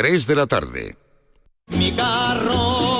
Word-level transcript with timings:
3 0.00 0.26
de 0.26 0.34
la 0.34 0.46
tarde. 0.46 0.96
Mi 1.66 1.92
carro 1.92 2.99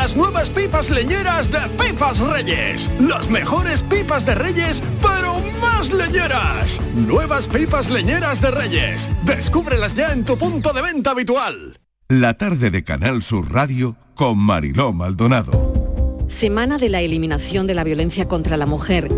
las 0.00 0.16
nuevas 0.16 0.48
pipas 0.48 0.88
leñeras 0.88 1.50
de 1.50 1.58
Pipas 1.76 2.20
Reyes. 2.20 2.90
Las 2.98 3.28
mejores 3.28 3.82
pipas 3.82 4.24
de 4.24 4.34
Reyes, 4.34 4.82
pero 5.02 5.34
más 5.60 5.92
leñeras. 5.92 6.80
Nuevas 6.94 7.46
pipas 7.46 7.90
leñeras 7.90 8.40
de 8.40 8.50
Reyes. 8.50 9.10
Descúbrelas 9.26 9.92
ya 9.94 10.14
en 10.14 10.24
tu 10.24 10.38
punto 10.38 10.72
de 10.72 10.80
venta 10.80 11.10
habitual. 11.10 11.78
La 12.08 12.32
tarde 12.38 12.70
de 12.70 12.82
Canal 12.82 13.22
Sur 13.22 13.52
Radio 13.52 13.94
con 14.14 14.38
Mariló 14.38 14.94
Maldonado. 14.94 16.24
Semana 16.28 16.78
de 16.78 16.88
la 16.88 17.02
eliminación 17.02 17.66
de 17.66 17.74
la 17.74 17.84
violencia 17.84 18.26
contra 18.26 18.56
la 18.56 18.64
mujer. 18.64 19.08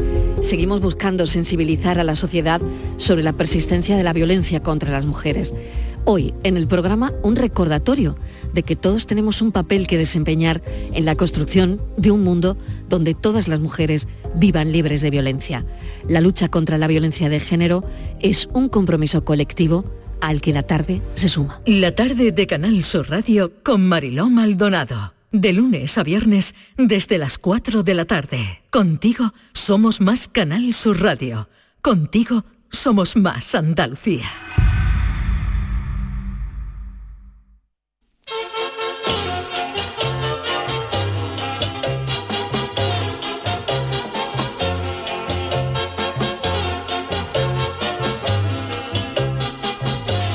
Seguimos 0.41 0.81
buscando 0.81 1.29
sensibilizar 1.29 2.01
a 2.01 2.05
la 2.05 2.17
sociedad 2.17 2.61
sobre 2.97 3.23
la 3.23 3.35
persistencia 3.35 3.97
de 3.97 4.03
la 4.03 4.13
violencia 4.13 4.65
contra 4.65 4.91
las 4.91 5.05
mujeres. 5.05 5.55
Hoy, 6.05 6.35
en 6.43 6.57
el 6.57 6.67
programa, 6.67 7.13
un 7.23 7.37
recordatorio 7.37 8.17
de 8.53 8.65
que 8.65 8.75
todos 8.75 9.07
tenemos 9.07 9.41
un 9.41 9.53
papel 9.53 9.87
que 9.87 9.99
desempeñar 9.99 10.61
en 10.67 11.05
la 11.05 11.15
construcción 11.15 11.81
de 11.97 12.11
un 12.11 12.25
mundo 12.25 12.57
donde 12.89 13.15
todas 13.15 13.47
las 13.47 13.61
mujeres 13.61 14.09
vivan 14.35 14.73
libres 14.73 15.01
de 15.01 15.11
violencia. 15.11 15.65
La 16.09 16.21
lucha 16.21 16.49
contra 16.49 16.77
la 16.77 16.89
violencia 16.89 17.29
de 17.29 17.39
género 17.39 17.85
es 18.21 18.49
un 18.53 18.69
compromiso 18.69 19.25
colectivo 19.25 19.85
al 20.21 20.41
que 20.41 20.53
la 20.53 20.65
tarde 20.65 21.01
se 21.15 21.29
suma. 21.29 21.61
La 21.67 21.95
tarde 21.95 22.33
de 22.33 22.47
Canal 22.49 22.83
Sur 22.85 23.09
Radio 23.09 23.53
con 23.63 23.87
Mariló 23.87 24.29
Maldonado. 24.29 25.15
De 25.31 25.53
lunes 25.53 25.97
a 25.99 26.03
viernes 26.03 26.55
desde 26.77 27.17
las 27.17 27.39
4 27.39 27.85
de 27.85 27.95
la 27.95 28.05
tarde. 28.05 28.63
Contigo 28.71 29.33
somos 29.53 30.01
más 30.01 30.29
Canal 30.29 30.75
Sur 30.75 31.01
Radio. 31.01 31.49
Contigo 31.81 32.45
somos 32.71 33.17
más 33.17 33.55
Andalucía. 33.55 34.27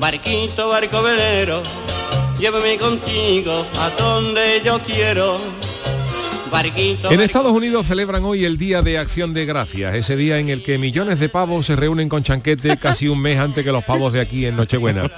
Barquito, 0.00 0.68
barco 0.68 1.02
velero, 1.02 1.60
llévame 2.38 2.78
contigo 2.78 3.66
a 3.80 3.90
donde 3.90 4.62
yo 4.64 4.78
quiero. 4.80 5.38
Barquito, 6.52 7.10
En 7.10 7.20
Estados 7.20 7.52
Unidos 7.52 7.88
celebran 7.88 8.24
hoy 8.24 8.44
el 8.44 8.56
Día 8.56 8.80
de 8.80 8.96
Acción 8.96 9.34
de 9.34 9.44
Gracias, 9.44 9.96
ese 9.96 10.16
día 10.16 10.38
en 10.38 10.48
el 10.50 10.62
que 10.62 10.78
millones 10.78 11.18
de 11.18 11.28
pavos 11.28 11.66
se 11.66 11.74
reúnen 11.76 12.08
con 12.08 12.22
chanquete 12.22 12.78
casi 12.78 13.08
un 13.08 13.20
mes 13.20 13.38
antes 13.38 13.64
que 13.64 13.72
los 13.72 13.84
pavos 13.84 14.12
de 14.12 14.20
aquí 14.20 14.46
en 14.46 14.56
Nochebuena. 14.56 15.10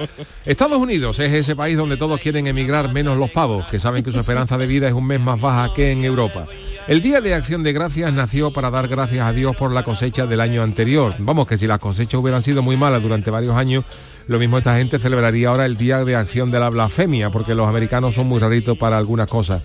Estados 0.47 0.79
Unidos 0.79 1.19
es 1.19 1.33
ese 1.33 1.55
país 1.55 1.77
donde 1.77 1.99
todos 1.99 2.19
quieren 2.19 2.47
emigrar 2.47 2.91
menos 2.91 3.19
los 3.19 3.31
pavos, 3.31 3.67
que 3.67 3.79
saben 3.79 4.03
que 4.03 4.11
su 4.11 4.19
esperanza 4.19 4.57
de 4.57 4.67
vida 4.67 4.89
es 4.89 4.95
un 4.95 5.07
mes 5.07 5.21
más 5.21 5.41
baja 5.41 5.73
que 5.75 5.93
en 5.93 6.05
Europa. 6.05 6.47
El 6.89 7.03
Día 7.03 7.21
de 7.21 7.35
Acción 7.35 7.63
de 7.63 7.75
Gracias 7.75 8.13
nació 8.13 8.51
para 8.51 8.71
dar 8.71 8.89
gracias 8.89 9.25
a 9.25 9.33
Dios 9.33 9.55
por 9.55 9.71
la 9.73 9.85
cosecha 9.85 10.27
del 10.27 10.41
año 10.41 10.63
anterior. 10.63 11.15
Vamos, 11.19 11.47
que 11.47 11.59
si 11.59 11.69
las 11.69 11.79
cosechas 11.79 12.19
hubieran 12.19 12.43
sido 12.43 12.63
muy 12.63 12.77
malas 12.77 13.03
durante 13.03 13.31
varios 13.31 13.55
años, 13.55 13.85
lo 14.27 14.39
mismo 14.39 14.59
esta 14.59 14.77
gente 14.77 14.99
celebraría 14.99 15.49
ahora 15.49 15.67
el 15.67 15.77
Día 15.77 16.05
de 16.05 16.17
Acción 16.17 16.51
de 16.51 16.61
la 16.61 16.71
Blasfemia, 16.71 17.31
porque 17.31 17.55
los 17.55 17.69
americanos 17.69 18.15
son 18.15 18.27
muy 18.29 18.39
raritos 18.39 18.79
para 18.79 18.97
algunas 18.99 19.29
cosas. 19.29 19.63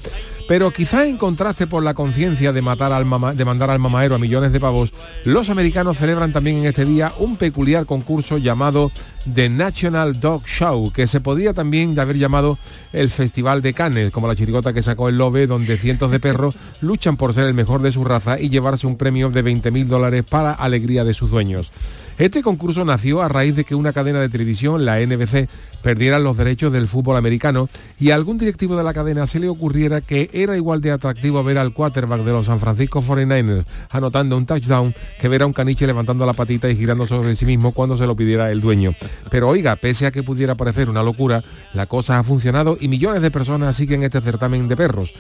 Pero 0.47 0.71
quizás 0.71 1.07
en 1.07 1.17
contraste 1.17 1.66
por 1.66 1.81
la 1.83 1.95
conciencia 1.95 2.53
de, 2.53 2.61
matar 2.61 2.91
al 2.91 3.03
mama- 3.05 3.33
de 3.33 3.45
mandar 3.45 3.71
al 3.71 3.79
mamadero 3.79 4.13
a 4.16 4.19
millones 4.19 4.51
de 4.51 4.59
pavos, 4.59 4.91
los 5.23 5.49
americanos 5.49 5.97
celebran 5.97 6.31
también 6.31 6.57
en 6.57 6.66
este 6.67 6.85
día 6.85 7.13
un 7.17 7.35
peculiar 7.38 7.85
concurso 7.88 8.37
llamado 8.37 8.91
The 9.34 9.49
National 9.49 10.19
Dog 10.19 10.46
Show, 10.46 10.91
que 10.91 11.08
se 11.08 11.19
podría 11.19 11.53
también 11.55 11.97
haber 11.99 12.17
llamado 12.17 12.59
el 12.93 13.09
Festival 13.09 13.63
de 13.63 13.73
Cannes, 13.73 14.11
como 14.11 14.28
la 14.28 14.35
chirigota 14.35 14.72
que 14.72 14.84
sacó 14.84 15.09
el 15.09 15.17
Lobe, 15.17 15.47
donde 15.47 15.78
cientos 15.79 16.11
de 16.11 16.19
perros 16.19 16.55
luchan 16.81 17.17
por 17.17 17.34
ser 17.34 17.46
el 17.47 17.55
mejor 17.55 17.81
de 17.81 17.91
su 17.91 18.03
raza 18.03 18.40
y 18.40 18.49
llevarse 18.49 18.85
un 18.85 18.97
premio 18.97 19.31
de 19.31 19.41
20 19.41 19.72
mil 19.72 19.87
dólares 19.87 20.23
para 20.29 20.51
alegría 20.53 21.03
de 21.03 21.16
sus 21.16 21.31
dueños. 21.31 21.72
Este 22.17 22.41
concurso 22.41 22.85
nació 22.85 23.22
a 23.22 23.28
raíz 23.28 23.58
de 23.58 23.66
que 23.66 23.76
una 23.76 23.91
cadena 23.91 24.22
de 24.22 24.29
televisión, 24.29 24.85
la 24.85 25.02
NBC, 25.02 25.50
perdiera 25.82 26.17
los 26.17 26.38
derechos 26.38 26.72
del 26.72 26.88
fútbol 26.88 27.17
americano 27.17 27.67
y 28.00 28.12
a 28.12 28.16
algún 28.16 28.38
directivo 28.38 28.78
de 28.78 28.85
la 28.85 28.94
cadena 28.94 29.28
se 29.28 29.40
le 29.40 29.50
ocurriera 29.50 30.00
que 30.00 30.29
era 30.32 30.56
igual 30.56 30.79
de 30.79 30.91
atractivo 30.91 31.44
ver 31.44 31.58
al 31.58 31.73
quarterback 31.73 32.22
de 32.22 32.32
los 32.32 32.46
San 32.46 32.62
Francisco 32.62 33.02
49ers 33.02 33.66
anotando 33.90 34.38
un 34.38 34.46
touchdown 34.46 34.96
que 35.20 35.28
ver 35.28 35.41
a 35.41 35.46
un 35.46 35.52
caniche 35.52 35.85
levantando 35.85 36.26
la 36.26 36.32
patita 36.32 36.70
y 36.70 36.78
girando 36.78 37.06
sobre 37.06 37.35
sí 37.35 37.46
mismo 37.46 37.73
cuando 37.73 37.97
se 37.97 38.08
lo 38.08 38.16
pidiera 38.16 38.50
el 38.50 38.61
dueño. 38.61 38.96
Pero 39.29 39.50
oiga, 39.50 39.76
pese 39.76 40.06
a 40.06 40.11
que 40.11 40.23
pudiera 40.23 40.56
parecer 40.56 40.90
una 40.90 41.03
locura, 41.03 41.44
la 41.73 41.85
cosa 41.85 42.18
ha 42.18 42.23
funcionado 42.23 42.78
y 42.79 42.88
millones 42.88 43.22
de 43.22 43.29
personas 43.29 43.76
siguen 43.76 44.03
este 44.03 44.22
certamen 44.22 44.70
de 44.70 44.78
perros. 44.78 45.14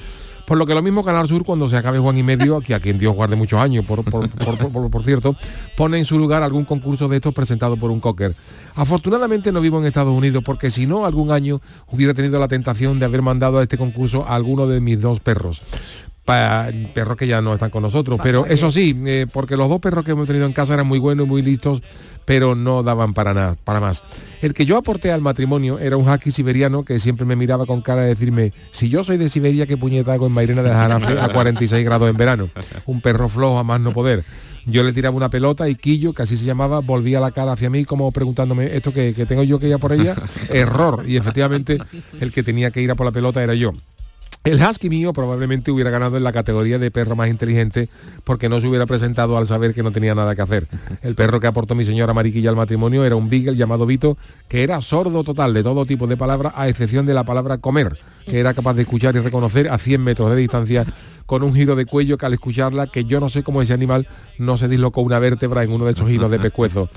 Por 0.45 0.57
lo 0.59 0.65
que 0.65 0.75
lo 0.75 0.81
mismo 0.83 1.03
Canal 1.03 1.27
Sur, 1.27 1.43
cuando 1.43 1.67
se 1.67 1.75
acabe 1.75 1.97
Juan 1.99 2.17
y 2.17 2.23
Medio, 2.23 2.61
que 2.61 2.75
a 2.75 2.79
quien 2.79 2.97
Dios 2.99 3.15
guarde 3.15 3.35
muchos 3.35 3.59
años, 3.59 3.83
por, 3.85 4.03
por, 4.03 4.29
por- 4.29 4.57
por- 4.71 4.91
por 4.91 5.03
cierto, 5.03 5.35
pone 5.75 5.97
en 5.97 6.05
su 6.05 6.19
lugar 6.19 6.43
algún 6.43 6.65
concurso 6.65 7.07
de 7.07 7.15
estos 7.17 7.33
presentado 7.33 7.77
por 7.77 7.89
un 7.89 7.99
cocker. 7.99 8.35
Afortunadamente 8.75 9.51
no 9.51 9.59
vivo 9.61 9.79
en 9.79 9.85
Estados 9.85 10.13
Unidos, 10.15 10.43
porque 10.45 10.69
si 10.69 10.85
no, 10.85 11.05
algún 11.05 11.31
año 11.31 11.61
hubiera 11.87 12.13
tenido 12.13 12.39
la 12.39 12.47
tentación 12.47 12.99
de 12.99 13.05
haber 13.05 13.21
mandado 13.23 13.57
a 13.57 13.63
este 13.63 13.77
concurso 13.77 14.25
a 14.27 14.35
alguno 14.35 14.67
de 14.67 14.81
mis 14.81 15.01
dos 15.01 15.19
perros. 15.19 15.61
Pa- 16.25 16.69
perros 16.95 17.15
que 17.17 17.27
ya 17.27 17.39
no 17.39 17.53
están 17.53 17.69
con 17.69 17.83
nosotros, 17.83 18.19
pero 18.23 18.45
eso 18.47 18.71
sí, 18.71 18.99
eh, 19.05 19.27
porque 19.31 19.55
los 19.55 19.69
dos 19.69 19.79
perros 19.79 20.03
que 20.03 20.11
hemos 20.11 20.25
tenido 20.25 20.47
en 20.47 20.53
casa 20.53 20.73
eran 20.73 20.87
muy 20.87 20.97
buenos 20.97 21.27
y 21.27 21.29
muy 21.29 21.41
listos, 21.43 21.83
pero 22.25 22.55
no 22.55 22.81
daban 22.81 23.13
para 23.13 23.35
nada, 23.35 23.55
para 23.63 23.79
más. 23.79 24.03
El 24.41 24.55
que 24.55 24.65
yo 24.65 24.75
aporté 24.77 25.11
al 25.11 25.21
matrimonio 25.21 25.77
era 25.77 25.97
un 25.97 26.09
haki 26.09 26.31
siberiano 26.31 26.83
que 26.83 26.97
siempre 26.97 27.27
me 27.27 27.35
miraba 27.35 27.67
con 27.67 27.81
cara 27.81 28.01
de 28.01 28.07
decirme, 28.09 28.53
si 28.71 28.89
yo 28.89 29.03
soy 29.03 29.17
de 29.17 29.29
Siberia, 29.29 29.67
¿qué 29.67 29.77
puñeta 29.77 30.13
hago 30.13 30.25
en 30.25 30.31
Mairena 30.33 30.63
de 30.63 30.71
Jarafe 30.71 31.19
a 31.19 31.29
46 31.29 31.85
grados 31.85 32.09
en 32.09 32.17
verano? 32.17 32.49
Un 32.87 33.01
perro 33.01 33.29
flojo 33.29 33.59
a 33.59 33.63
más 33.63 33.79
no 33.79 33.93
poder. 33.93 34.23
Yo 34.65 34.81
le 34.81 34.93
tiraba 34.93 35.15
una 35.15 35.29
pelota 35.29 35.69
y 35.69 35.75
Quillo, 35.75 36.13
que 36.13 36.23
así 36.23 36.37
se 36.37 36.45
llamaba, 36.45 36.79
volvía 36.79 37.19
la 37.19 37.29
cara 37.29 37.51
hacia 37.51 37.69
mí 37.69 37.85
como 37.85 38.11
preguntándome, 38.11 38.75
¿esto 38.75 38.91
que, 38.91 39.13
que 39.13 39.27
tengo 39.27 39.43
yo 39.43 39.59
que 39.59 39.67
ir 39.67 39.75
a 39.75 39.77
por 39.77 39.93
ella? 39.93 40.15
Error. 40.49 41.03
Y 41.07 41.17
efectivamente 41.17 41.77
el 42.19 42.31
que 42.31 42.41
tenía 42.41 42.71
que 42.71 42.81
ir 42.81 42.89
a 42.89 42.95
por 42.95 43.05
la 43.05 43.11
pelota 43.11 43.43
era 43.43 43.53
yo. 43.53 43.73
El 44.45 44.61
husky 44.61 44.91
mío 44.91 45.11
probablemente 45.11 45.71
hubiera 45.71 45.89
ganado 45.89 46.17
en 46.17 46.23
la 46.23 46.31
categoría 46.31 46.77
de 46.77 46.91
perro 46.91 47.15
más 47.15 47.29
inteligente 47.29 47.89
porque 48.23 48.47
no 48.47 48.61
se 48.61 48.67
hubiera 48.67 48.85
presentado 48.85 49.39
al 49.39 49.47
saber 49.47 49.73
que 49.73 49.81
no 49.81 49.91
tenía 49.91 50.13
nada 50.13 50.35
que 50.35 50.41
hacer. 50.43 50.67
El 51.01 51.15
perro 51.15 51.39
que 51.39 51.47
aportó 51.47 51.73
mi 51.73 51.83
señora 51.83 52.13
Mariquilla 52.13 52.51
al 52.51 52.55
matrimonio 52.55 53.03
era 53.03 53.15
un 53.15 53.27
beagle 53.27 53.55
llamado 53.55 53.87
Vito, 53.87 54.19
que 54.47 54.61
era 54.61 54.79
sordo 54.83 55.23
total 55.23 55.51
de 55.55 55.63
todo 55.63 55.87
tipo 55.87 56.05
de 56.05 56.15
palabras, 56.15 56.53
a 56.55 56.69
excepción 56.69 57.07
de 57.07 57.15
la 57.15 57.23
palabra 57.23 57.57
comer, 57.57 57.97
que 58.27 58.39
era 58.39 58.53
capaz 58.53 58.75
de 58.75 58.83
escuchar 58.83 59.15
y 59.15 59.19
reconocer 59.19 59.67
a 59.67 59.79
100 59.79 60.03
metros 60.03 60.29
de 60.29 60.35
distancia 60.35 60.85
con 61.25 61.41
un 61.41 61.55
giro 61.55 61.75
de 61.75 61.87
cuello 61.87 62.19
que 62.19 62.27
al 62.27 62.33
escucharla, 62.35 62.85
que 62.85 63.03
yo 63.03 63.19
no 63.19 63.29
sé 63.29 63.41
cómo 63.41 63.63
ese 63.63 63.73
animal 63.73 64.07
no 64.37 64.59
se 64.59 64.67
dislocó 64.67 65.01
una 65.01 65.17
vértebra 65.17 65.63
en 65.63 65.71
uno 65.71 65.85
de 65.85 65.93
esos 65.93 66.07
giros 66.07 66.29
de 66.29 66.37
pescuezo. 66.37 66.87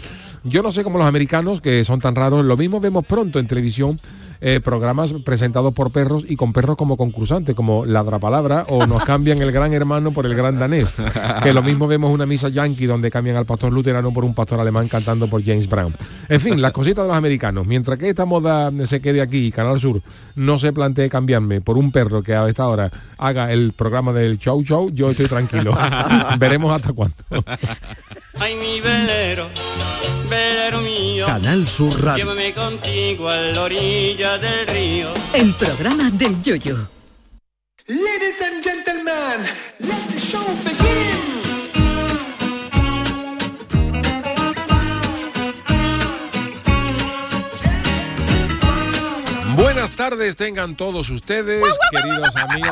Yo 0.45 0.63
no 0.63 0.71
sé 0.71 0.85
cómo 0.85 0.99
los 0.99 1.07
americanos, 1.07 1.63
que 1.63 1.83
son 1.87 1.99
tan 1.99 2.15
raros, 2.15 2.45
lo 2.45 2.59
mismo 2.59 2.79
vemos 2.79 3.07
pronto 3.07 3.39
en 3.39 3.47
televisión 3.47 3.99
eh, 4.41 4.61
programas 4.61 5.13
presentados 5.25 5.75
por 5.75 5.91
perros 5.91 6.25
y 6.29 6.37
con 6.37 6.53
perros 6.53 6.77
como 6.77 6.97
concursantes, 6.97 7.55
como 7.55 7.85
Ladra 7.85 8.19
Palabra 8.19 8.65
o 8.69 8.87
nos 8.87 9.05
cambian 9.05 9.41
el 9.43 9.53
gran 9.53 9.73
hermano 9.75 10.13
por 10.13 10.27
el 10.27 10.35
gran 10.35 10.59
danés. 10.59 10.95
Que 11.43 11.53
lo 11.53 11.63
mismo 11.63 11.87
vemos 11.87 12.13
una 12.13 12.27
misa 12.27 12.49
yankee 12.49 12.87
donde 12.87 13.11
cambian 13.11 13.37
al 13.37 13.47
pastor 13.47 13.73
luterano 13.73 14.13
por 14.13 14.25
un 14.25 14.35
pastor 14.35 14.61
alemán 14.61 14.89
cantando 14.89 15.29
por 15.29 15.45
James 15.45 15.69
Brown. 15.69 15.95
En 16.29 16.41
fin, 16.41 16.61
las 16.61 16.73
cositas 16.73 17.05
de 17.05 17.09
los 17.09 17.17
americanos. 17.17 17.67
Mientras 17.67 17.99
que 17.99 18.09
esta 18.09 18.25
moda 18.25 18.71
se 18.87 19.01
quede 19.01 19.21
aquí 19.21 19.51
Canal 19.51 19.81
Sur 19.81 20.03
no 20.35 20.59
se 20.59 20.73
plantee 20.73 21.09
cambiarme 21.09 21.61
por 21.61 21.77
un 21.77 21.91
perro 21.93 22.23
que 22.23 22.35
a 22.35 22.49
esta 22.49 22.67
hora 22.67 22.91
haga 23.17 23.53
el 23.53 23.73
programa 23.73 24.13
del 24.13 24.39
show 24.39 24.63
show, 24.63 24.91
yo 24.91 25.11
estoy 25.11 25.27
tranquilo. 25.27 25.77
Veremos 26.39 26.73
hasta 26.73 26.93
cuándo. 26.93 27.17
Ay, 28.41 28.55
mi 28.55 28.81
velero, 28.81 29.51
velero 30.29 30.81
mío. 30.81 31.27
Canal 31.27 31.67
Sur 31.67 32.03
Radio. 32.03 32.25
Llévame 32.25 32.55
contigo 32.55 33.29
a 33.29 33.37
la 33.37 33.63
orilla 33.63 34.39
del 34.39 34.67
río. 34.67 35.09
El 35.33 35.53
programa 35.55 36.11
del 36.11 36.41
yoyo. 36.43 36.89
Ladies 37.87 38.41
and 38.43 38.63
gentlemen, 38.63 39.47
let 39.81 40.13
the 40.13 40.21
show 40.21 40.45
begin. 40.65 41.19
Buenas 49.57 49.91
tardes 49.93 50.37
tengan 50.37 50.77
todos 50.77 51.11
ustedes, 51.11 51.65
queridos 51.91 52.37
amigos. 52.37 52.71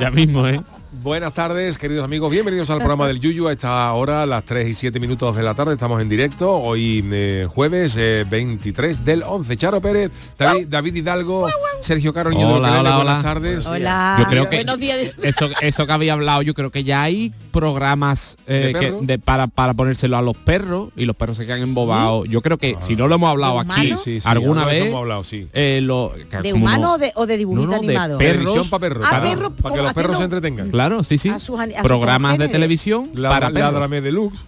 Ya 0.00 0.10
mismo, 0.10 0.46
¿eh? 0.46 0.60
Buenas 1.04 1.34
tardes, 1.34 1.76
queridos 1.76 2.02
amigos. 2.02 2.30
Bienvenidos 2.32 2.70
al 2.70 2.78
programa 2.78 3.06
del 3.06 3.20
Yuyu. 3.20 3.46
A 3.48 3.52
esta 3.52 3.92
hora, 3.92 4.22
a 4.22 4.26
las 4.26 4.42
3 4.46 4.66
y 4.70 4.72
7 4.72 4.98
minutos 4.98 5.36
de 5.36 5.42
la 5.42 5.52
tarde, 5.52 5.74
estamos 5.74 6.00
en 6.00 6.08
directo. 6.08 6.50
Hoy 6.50 7.04
eh, 7.12 7.46
jueves 7.54 7.94
eh, 7.98 8.24
23 8.26 9.04
del 9.04 9.22
11. 9.22 9.54
Charo 9.58 9.82
Pérez, 9.82 10.10
David, 10.38 10.66
David 10.68 10.94
Hidalgo, 10.94 11.46
Sergio 11.82 12.14
Caro 12.14 12.30
Hola, 12.30 12.38
Pelele, 12.38 12.56
hola, 12.56 12.96
Buenas 12.96 13.00
hola. 13.00 13.22
tardes. 13.22 13.66
Hola. 13.66 14.16
Yo 14.18 14.24
creo 14.30 14.48
que 14.48 14.56
Buenos 14.56 14.78
días. 14.80 14.98
eso, 15.22 15.50
eso 15.60 15.86
que 15.86 15.92
había 15.92 16.14
hablado, 16.14 16.40
yo 16.40 16.54
creo 16.54 16.70
que 16.70 16.84
ya 16.84 17.02
hay 17.02 17.34
programas 17.52 18.38
eh, 18.46 18.54
¿De 18.68 18.72
que- 18.72 18.78
perros? 18.86 19.06
de- 19.06 19.18
para, 19.18 19.46
para 19.46 19.74
ponérselo 19.74 20.16
a 20.16 20.22
los 20.22 20.34
perros 20.38 20.88
y 20.96 21.04
los 21.04 21.14
perros 21.16 21.36
se 21.36 21.44
quedan 21.44 21.60
embobados. 21.60 22.26
Yo 22.30 22.40
creo 22.40 22.56
que 22.56 22.78
si 22.80 22.96
no 22.96 23.08
lo 23.08 23.16
hemos 23.16 23.28
hablado 23.28 23.56
¿De 23.56 23.60
aquí 23.60 23.80
humanos? 23.88 24.00
Sí, 24.02 24.20
sí, 24.22 24.26
alguna 24.26 24.62
alguna 24.62 24.64
vez 24.64 24.80
vez, 24.80 24.88
hemos 24.88 25.00
hablado, 25.02 25.22
sí. 25.24 25.48
eh, 25.52 25.80
lo, 25.82 26.12
que 26.30 26.38
¿De 26.38 26.50
como 26.52 26.64
humano 26.64 26.80
no- 26.82 26.92
o 26.94 26.98
de, 26.98 27.12
o 27.14 27.26
de 27.26 27.36
dibujito 27.36 27.66
No, 27.66 27.72
no, 27.76 27.82
de 27.82 27.88
animado? 27.88 28.16
perros. 28.18 28.38
Televisión 28.38 28.70
para 28.70 28.80
perros. 28.80 29.04
Ah, 29.06 29.10
para, 29.10 29.22
perros, 29.28 29.52
para 29.60 29.74
que 29.74 29.82
los 29.82 29.90
haciendo- 29.90 29.94
perros 29.94 30.16
se 30.16 30.24
entretengan. 30.24 30.70
Claro, 30.70 30.93
sí, 31.02 31.18
sí. 31.18 31.28
A 31.30 31.38
sus 31.38 31.58
ani- 31.58 31.74
a 31.74 31.78
sus 31.78 31.86
Programas 31.88 32.38
de 32.38 32.48
televisión 32.48 33.10
La- 33.14 33.30
para. 33.30 33.50
Ládrame 33.50 34.00
Deluxe. 34.00 34.38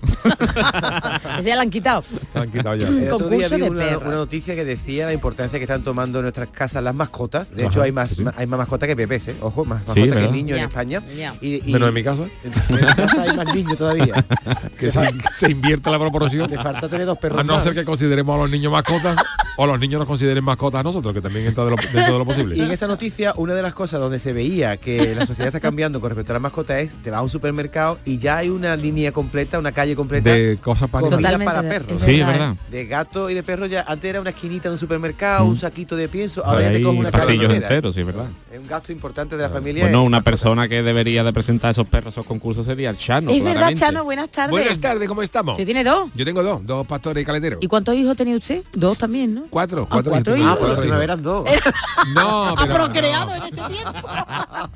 Ese 1.39 1.49
ya 1.49 1.57
lo 1.57 1.63
han 1.63 1.71
quitado. 1.71 2.05
Se 2.33 2.39
han 2.39 2.51
quitado 2.51 2.75
ya. 2.77 2.89
El 2.89 3.11
otro 3.11 3.29
día 3.29 3.49
Concurso 3.49 3.57
vi 3.57 3.61
de 3.63 3.97
una, 3.97 4.15
noticia 4.17 4.55
que 4.55 4.65
decía 4.65 5.07
la 5.07 5.13
importancia 5.13 5.59
que 5.59 5.65
están 5.65 5.83
tomando 5.83 6.19
en 6.19 6.25
nuestras 6.25 6.49
casas 6.49 6.83
las 6.83 6.95
mascotas. 6.95 7.51
De 7.55 7.65
hecho, 7.67 7.83
hay 7.83 7.93
más, 7.93 8.11
sí, 8.11 8.25
hay 8.37 8.47
más 8.47 8.59
mascotas 8.59 8.87
que 8.89 8.95
bebés, 8.95 9.29
¿eh? 9.29 9.37
Ojo, 9.41 9.65
más 9.65 9.83
Sí, 9.83 10.01
mascotas 10.01 10.21
que 10.21 10.29
niños 10.33 10.59
en 10.59 10.65
España. 10.65 11.03
Y, 11.41 11.69
y- 11.69 11.73
Menos 11.73 11.89
en 11.89 11.95
mi 11.95 12.03
casa, 12.05 12.23
en 12.45 12.75
mi 12.77 12.81
casa 12.83 13.23
hay 13.23 13.37
más 13.37 13.55
niños 13.55 13.77
todavía. 13.77 14.25
que 14.79 14.91
se, 14.91 15.01
se 15.33 15.51
invierte 15.51 15.91
la 15.91 15.99
proporción. 15.99 16.49
Te 16.49 16.57
falta 16.57 16.89
tener 16.89 17.07
dos 17.07 17.19
perros. 17.19 17.41
A 17.41 17.45
no 17.45 17.59
ser 17.61 17.75
que 17.75 17.85
consideremos 17.85 18.35
a 18.37 18.43
los 18.43 18.51
niños 18.51 18.73
mascotas 18.73 19.17
o 19.57 19.67
los 19.67 19.79
niños 19.81 19.99
nos 19.99 20.07
consideren 20.09 20.45
mascotas 20.45 20.81
a 20.81 20.83
nosotros, 20.83 21.15
que 21.15 21.21
también 21.21 21.47
entra 21.47 21.65
de 21.65 21.71
lo- 21.71 21.77
dentro 21.77 22.01
de 22.03 22.11
lo 22.11 22.17
Y 22.19 22.21
en 22.21 22.27
posible. 22.27 22.75
esa 22.75 22.87
noticia, 22.87 23.35
una 23.37 23.55
de 23.55 23.63
las 23.63 23.75
cosas 23.75 24.01
donde 24.01 24.19
se 24.19 24.33
veía 24.33 24.77
que 24.77 25.15
la 25.15 25.25
sociedad 25.27 25.49
está 25.49 25.61
cambiando 25.61 26.01
con 26.01 26.11
respecto 26.11 26.33
a 26.33 26.35
las 26.35 26.43
mascotas 26.43 26.83
es, 26.83 26.93
te 27.03 27.11
vas 27.11 27.19
a 27.21 27.23
un 27.23 27.31
supermercado 27.31 27.99
y 28.05 28.19
ya 28.19 28.39
hay 28.39 28.49
una 28.51 28.77
línea 28.77 29.13
completa, 29.13 29.59
una 29.59 29.73
calle 29.73 29.97
completa 29.97 30.31
De 30.31 30.59
cosas 30.63 30.89
para 30.91 31.07
para 31.45 31.63
perros. 31.63 32.03
Sí, 32.03 32.21
es 32.21 32.27
verdad. 32.27 32.55
De 32.71 32.87
gato 32.87 33.31
y 33.31 33.35
de 33.35 33.43
perro 33.43 33.67
ya 33.67 33.85
antes 33.87 34.09
era 34.11 34.21
una 34.21 34.31
esquinita 34.31 34.69
de 34.69 34.75
un 34.75 34.79
supermercado, 34.79 35.45
Mm. 35.45 35.49
un 35.49 35.57
saquito 35.57 35.97
de 35.97 36.09
pienso, 36.09 36.45
ahora 36.45 36.63
ya 36.63 36.73
te 36.73 36.85
una 36.87 37.11
pasillos 37.11 37.53
enteros, 37.53 37.95
sí, 37.95 38.01
es 38.01 38.07
verdad. 38.07 38.27
Es 38.53 38.59
un 38.61 38.67
gasto 38.67 38.93
importante 38.93 39.37
de 39.37 39.43
la 39.43 39.51
familia. 39.51 39.85
Bueno, 39.85 40.03
una 40.03 40.21
persona 40.23 40.69
que 40.69 40.83
debería 40.83 41.25
de 41.25 41.33
presentar 41.33 41.71
esos 41.71 41.87
perros, 41.87 42.15
esos 42.15 42.27
concursos 42.27 42.67
sería 42.67 42.91
el 42.91 42.97
Chano. 42.99 43.31
es 43.31 43.43
verdad. 43.43 43.73
Chano, 43.75 44.05
buenas 44.05 44.29
tardes. 44.31 44.51
Buenas 44.51 44.79
tardes, 44.81 45.09
¿cómo 45.09 45.23
estamos? 45.23 45.53
¿Usted 45.55 45.65
tiene 45.65 45.83
dos? 45.85 46.11
Yo 46.15 46.25
tengo 46.25 46.43
dos, 46.43 46.65
dos 46.65 46.87
pastores 46.87 47.23
y 47.23 47.27
caleteros. 47.27 47.59
¿Y 47.63 47.67
cuántos 47.67 47.95
hijos 47.95 48.17
tenía 48.17 48.37
usted? 48.37 48.63
Dos 48.73 48.99
también, 48.99 49.35
¿no? 49.35 49.46
Cuatro, 49.51 49.83
Ah, 49.83 49.89
cuatro, 49.91 50.11
cuatro 50.13 50.37
hijos. 50.37 50.49
Ah, 50.51 50.57
pues 50.59 50.69
la 50.69 50.75
Cuatro 50.77 50.83
última 50.91 51.05
eran 51.05 51.23
dos. 51.23 51.49
No, 52.15 52.47
¿Ha 52.49 52.55
pero 52.67 52.75
procreado 52.75 53.27
no. 53.27 53.35
en 53.37 53.43
este 53.43 53.51
tiempo? 53.73 53.93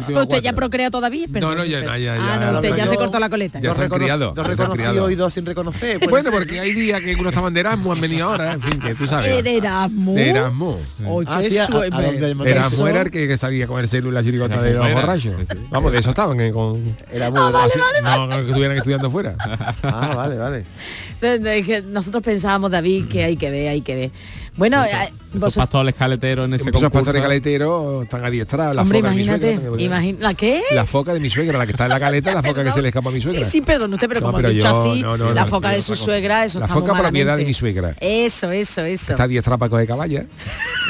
Pero 0.07 0.23
usted 0.23 0.37
ya 0.37 0.43
cuatro. 0.51 0.57
procrea 0.57 0.91
todavía. 0.91 1.27
No, 1.27 1.33
perdón, 1.33 1.57
no, 1.59 1.65
ya, 1.65 1.81
no, 1.83 1.97
ya, 1.97 2.15
Ah, 2.15 2.19
ya, 2.19 2.51
no, 2.53 2.57
usted 2.59 2.71
ya, 2.71 2.77
ya 2.77 2.85
yo- 2.87 2.91
se 2.91 2.97
cortó 2.97 3.19
la 3.21 3.29
coleta. 3.31 3.61
Ya 3.61 3.75
dos, 3.75 3.89
criados, 3.89 4.35
dos 4.35 4.45
ya 4.47 4.51
reconocidos 4.51 5.11
y 5.13 5.15
dos 5.15 5.35
sin 5.35 5.47
reconocer. 5.47 5.99
Bueno, 6.09 6.31
ser. 6.31 6.33
porque 6.33 6.61
hay 6.61 6.73
días 6.73 7.01
que 7.01 7.15
uno 7.15 7.29
estaban 7.29 7.55
de 7.55 7.61
Erasmus, 7.61 7.95
han 7.97 8.01
venido 8.01 8.29
ahora, 8.31 8.53
en 8.55 8.61
fin, 8.61 8.81
que 8.81 8.95
tú 8.95 9.07
sabes. 9.07 9.27
Eh, 9.29 9.43
de 9.43 9.57
Erasmus. 9.59 10.17
De 10.17 10.31
Erasmus. 10.31 10.77
Ah, 11.27 11.41
qué 11.41 11.61
a- 11.61 11.65
a 11.65 12.49
Erasmus 12.49 12.89
era 12.89 13.03
el 13.03 13.11
que, 13.11 13.37
salía 13.37 13.67
con 13.67 13.81
el 13.81 13.89
celular 13.89 14.25
chirigota 14.25 14.61
de 14.61 14.75
los 14.75 14.87
Erasmus 14.87 15.03
borrachos. 15.03 15.35
Vamos, 15.71 15.93
de 15.93 15.99
eso 15.99 16.09
estaban 16.11 16.41
eh, 16.41 16.51
con... 16.53 16.97
Era 17.13 17.31
muy 17.31 17.41
Así- 17.41 17.79
no, 18.03 18.27
no, 18.27 18.37
que 18.37 18.47
estuvieran 18.49 18.77
estudiando 18.77 19.11
fuera. 19.11 19.37
Ah, 19.83 20.15
vale, 20.17 20.37
vale. 20.37 20.65
Nosotros 21.87 22.23
pensábamos, 22.23 22.71
David, 22.71 23.07
que 23.09 23.25
hay 23.25 23.37
que 23.37 23.51
ver, 23.51 23.69
hay 23.69 23.81
que 23.83 23.95
ver. 23.95 24.11
Bueno, 24.61 24.85
Esos 25.35 25.55
pastores 25.55 25.95
caleteros 25.95 26.45
en 26.47 26.55
ese 26.55 26.63
Esos 26.63 26.73
concurso. 26.73 26.91
pastores 26.91 27.23
caleteros 27.23 28.03
están 28.05 28.25
adiestrados. 28.25 28.75
La 28.75 28.83
hombre, 28.83 28.99
foca 28.99 29.11
de 29.11 29.17
mi 29.17 29.23
imagínate, 29.23 29.55
suegra, 29.61 29.83
imagina, 29.83 30.19
¿la 30.21 30.35
qué? 30.35 30.63
La 30.73 30.87
foca 30.87 31.15
de 31.15 31.21
mi 31.21 31.31
suegra, 31.31 31.59
la 31.59 31.67
que 31.67 31.73
está 31.73 31.85
en 31.85 31.91
la 31.91 32.01
caleta, 32.01 32.35
la 32.35 32.43
foca 32.43 32.65
que 32.65 32.73
se 32.73 32.83
le 32.83 32.89
escapa 32.89 33.11
a 33.11 33.13
mi 33.13 33.21
suegra. 33.21 33.43
sí, 33.45 33.61
perdón, 33.61 33.93
usted, 33.95 34.09
pero 34.09 34.21
No, 34.21 34.27
como 34.27 34.37
pero 34.39 34.49
ha 34.49 34.51
dicho 34.53 34.65
yo- 34.67 34.81
así, 34.93 35.03
no, 35.03 35.17
no, 35.17 35.33
la 35.33 35.47
foca 35.47 35.71
sí, 35.71 35.77
de 35.77 35.83
su 35.83 35.95
suegra, 35.95 36.45
eso 36.45 36.59
La 36.59 36.65
está 36.67 36.75
foca 36.75 36.93
muy 36.95 37.03
propiedad 37.03 37.25
de 37.37 37.45
malamente. 37.45 37.49
mi 37.49 37.55
suegra. 37.55 37.95
Eso, 38.01 38.51
eso, 38.51 38.83
eso. 38.85 39.13
Está 39.13 39.25
adiestrada 39.25 39.59
para 39.59 39.71
coger 39.71 39.87
caballa. 39.87 40.25